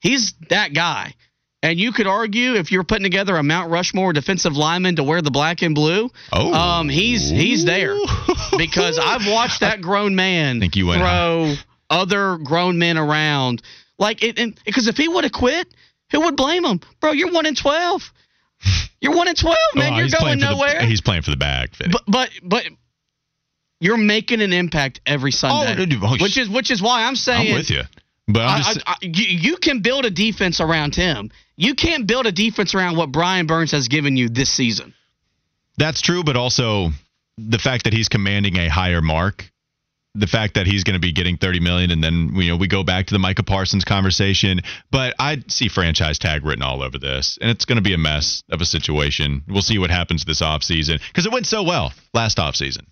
he's 0.00 0.34
that 0.50 0.72
guy. 0.74 1.14
And 1.62 1.78
you 1.78 1.92
could 1.92 2.06
argue 2.06 2.54
if 2.54 2.72
you're 2.72 2.84
putting 2.84 3.02
together 3.02 3.36
a 3.36 3.42
Mount 3.42 3.70
Rushmore 3.70 4.14
defensive 4.14 4.54
lineman 4.56 4.96
to 4.96 5.04
wear 5.04 5.20
the 5.20 5.30
black 5.30 5.60
and 5.60 5.74
blue, 5.74 6.08
Oh. 6.32 6.54
um, 6.54 6.88
he's 6.88 7.28
he's 7.28 7.66
there 7.66 7.94
because 8.56 8.98
I've 8.98 9.26
watched 9.26 9.60
that 9.60 9.82
grown 9.82 10.14
man 10.14 10.60
think 10.60 10.76
you 10.76 10.86
went 10.86 11.02
throw 11.02 11.54
other 11.90 12.38
grown 12.38 12.78
men 12.78 12.96
around. 12.96 13.62
Like 13.98 14.22
it, 14.22 14.36
because 14.64 14.86
if 14.88 14.96
he 14.96 15.08
would 15.08 15.24
have 15.24 15.32
quit, 15.32 15.68
who 16.10 16.20
would 16.20 16.36
blame 16.36 16.64
him, 16.64 16.80
bro? 17.00 17.12
You're 17.12 17.32
one 17.32 17.46
in 17.46 17.54
twelve. 17.54 18.10
You're 19.00 19.14
one 19.16 19.28
in 19.28 19.34
twelve, 19.34 19.56
man. 19.74 19.94
Oh, 19.94 19.96
you're 19.96 20.08
going 20.08 20.38
for 20.38 20.46
the- 20.46 20.52
nowhere. 20.54 20.80
he's 20.86 21.00
playing 21.00 21.22
for 21.22 21.30
the 21.30 21.36
bag. 21.36 21.74
Fitty. 21.74 21.90
but 21.90 22.02
but 22.06 22.30
but 22.42 22.64
you're 23.80 23.96
making 23.96 24.42
an 24.42 24.52
impact 24.52 25.00
every 25.06 25.30
oh, 25.30 25.36
Sunday, 25.36 25.86
dude, 25.86 26.02
oh, 26.02 26.16
which 26.20 26.36
is 26.36 26.48
which 26.48 26.70
is 26.70 26.82
why 26.82 27.04
I'm 27.04 27.16
saying 27.16 27.48
I'm 27.52 27.54
with 27.58 27.70
you. 27.70 27.82
But 28.28 28.42
I'm 28.42 28.56
I- 28.56 28.58
just, 28.58 28.82
I- 28.86 28.92
I- 28.92 28.96
you, 29.02 29.38
you 29.38 29.56
can 29.56 29.80
build 29.80 30.04
a 30.04 30.10
defense 30.10 30.60
around 30.60 30.94
him. 30.94 31.30
You 31.56 31.74
can't 31.74 32.06
build 32.06 32.26
a 32.26 32.32
defense 32.32 32.74
around 32.74 32.96
what 32.96 33.12
Brian 33.12 33.46
Burns 33.46 33.72
has 33.72 33.88
given 33.88 34.16
you 34.16 34.28
this 34.28 34.50
season. 34.50 34.94
That's 35.76 36.00
true, 36.00 36.24
but 36.24 36.36
also 36.36 36.90
the 37.38 37.58
fact 37.58 37.84
that 37.84 37.92
he's 37.92 38.08
commanding 38.08 38.56
a 38.56 38.68
higher 38.68 39.00
mark, 39.00 39.50
the 40.14 40.26
fact 40.26 40.54
that 40.54 40.66
he's 40.66 40.84
going 40.84 40.94
to 40.94 41.00
be 41.00 41.12
getting 41.12 41.36
30 41.36 41.60
million, 41.60 41.90
and 41.90 42.02
then 42.02 42.30
you 42.34 42.50
know 42.50 42.56
we 42.56 42.66
go 42.66 42.82
back 42.82 43.06
to 43.06 43.14
the 43.14 43.18
Micah 43.18 43.42
Parsons 43.42 43.84
conversation. 43.84 44.60
But 44.90 45.14
I 45.18 45.42
see 45.48 45.68
franchise 45.68 46.18
tag 46.18 46.44
written 46.44 46.62
all 46.62 46.82
over 46.82 46.98
this, 46.98 47.38
and 47.40 47.50
it's 47.50 47.64
going 47.64 47.76
to 47.76 47.82
be 47.82 47.94
a 47.94 47.98
mess 47.98 48.42
of 48.50 48.60
a 48.60 48.64
situation. 48.64 49.42
We'll 49.48 49.62
see 49.62 49.78
what 49.78 49.90
happens 49.90 50.24
this 50.24 50.42
offseason 50.42 51.00
because 51.08 51.26
it 51.26 51.32
went 51.32 51.46
so 51.46 51.62
well 51.62 51.92
last 52.12 52.38
offseason. 52.38 52.86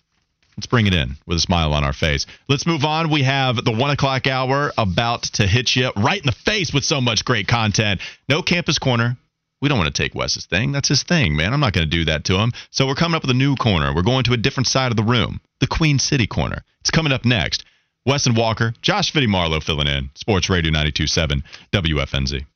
Let's 0.56 0.66
bring 0.66 0.88
it 0.88 0.94
in 0.94 1.16
with 1.24 1.38
a 1.38 1.40
smile 1.40 1.72
on 1.72 1.84
our 1.84 1.92
face. 1.92 2.26
Let's 2.48 2.66
move 2.66 2.84
on. 2.84 3.10
We 3.10 3.22
have 3.22 3.64
the 3.64 3.70
one 3.70 3.90
o'clock 3.90 4.26
hour 4.26 4.72
about 4.76 5.22
to 5.34 5.46
hit 5.46 5.76
you 5.76 5.92
right 5.96 6.18
in 6.18 6.26
the 6.26 6.32
face 6.32 6.74
with 6.74 6.84
so 6.84 7.00
much 7.00 7.24
great 7.24 7.46
content. 7.46 8.00
No 8.28 8.42
campus 8.42 8.80
corner. 8.80 9.16
We 9.60 9.68
don't 9.68 9.78
want 9.78 9.92
to 9.92 10.02
take 10.02 10.14
Wes's 10.14 10.46
thing. 10.46 10.72
That's 10.72 10.88
his 10.88 11.02
thing, 11.02 11.34
man. 11.34 11.52
I'm 11.52 11.60
not 11.60 11.72
going 11.72 11.88
to 11.88 11.90
do 11.90 12.04
that 12.04 12.24
to 12.26 12.38
him. 12.38 12.52
So 12.70 12.86
we're 12.86 12.94
coming 12.94 13.16
up 13.16 13.22
with 13.22 13.30
a 13.30 13.34
new 13.34 13.56
corner. 13.56 13.92
We're 13.94 14.02
going 14.02 14.24
to 14.24 14.32
a 14.32 14.36
different 14.36 14.68
side 14.68 14.92
of 14.92 14.96
the 14.96 15.02
room, 15.02 15.40
the 15.60 15.66
Queen 15.66 15.98
City 15.98 16.26
corner. 16.26 16.64
It's 16.80 16.90
coming 16.90 17.12
up 17.12 17.24
next. 17.24 17.64
Wes 18.06 18.26
and 18.26 18.36
Walker, 18.36 18.72
Josh 18.80 19.12
Fitty 19.12 19.26
Marlowe 19.26 19.60
filling 19.60 19.88
in. 19.88 20.10
Sports 20.14 20.48
Radio 20.48 20.70
92.7 20.72 21.42
WFNZ. 21.72 22.46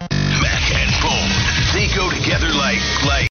Mac 0.00 0.70
and 0.74 0.92
Bone. 1.02 1.32
They 1.72 1.88
go 1.96 2.10
together 2.10 2.48
like 2.52 2.82
like 3.04 3.14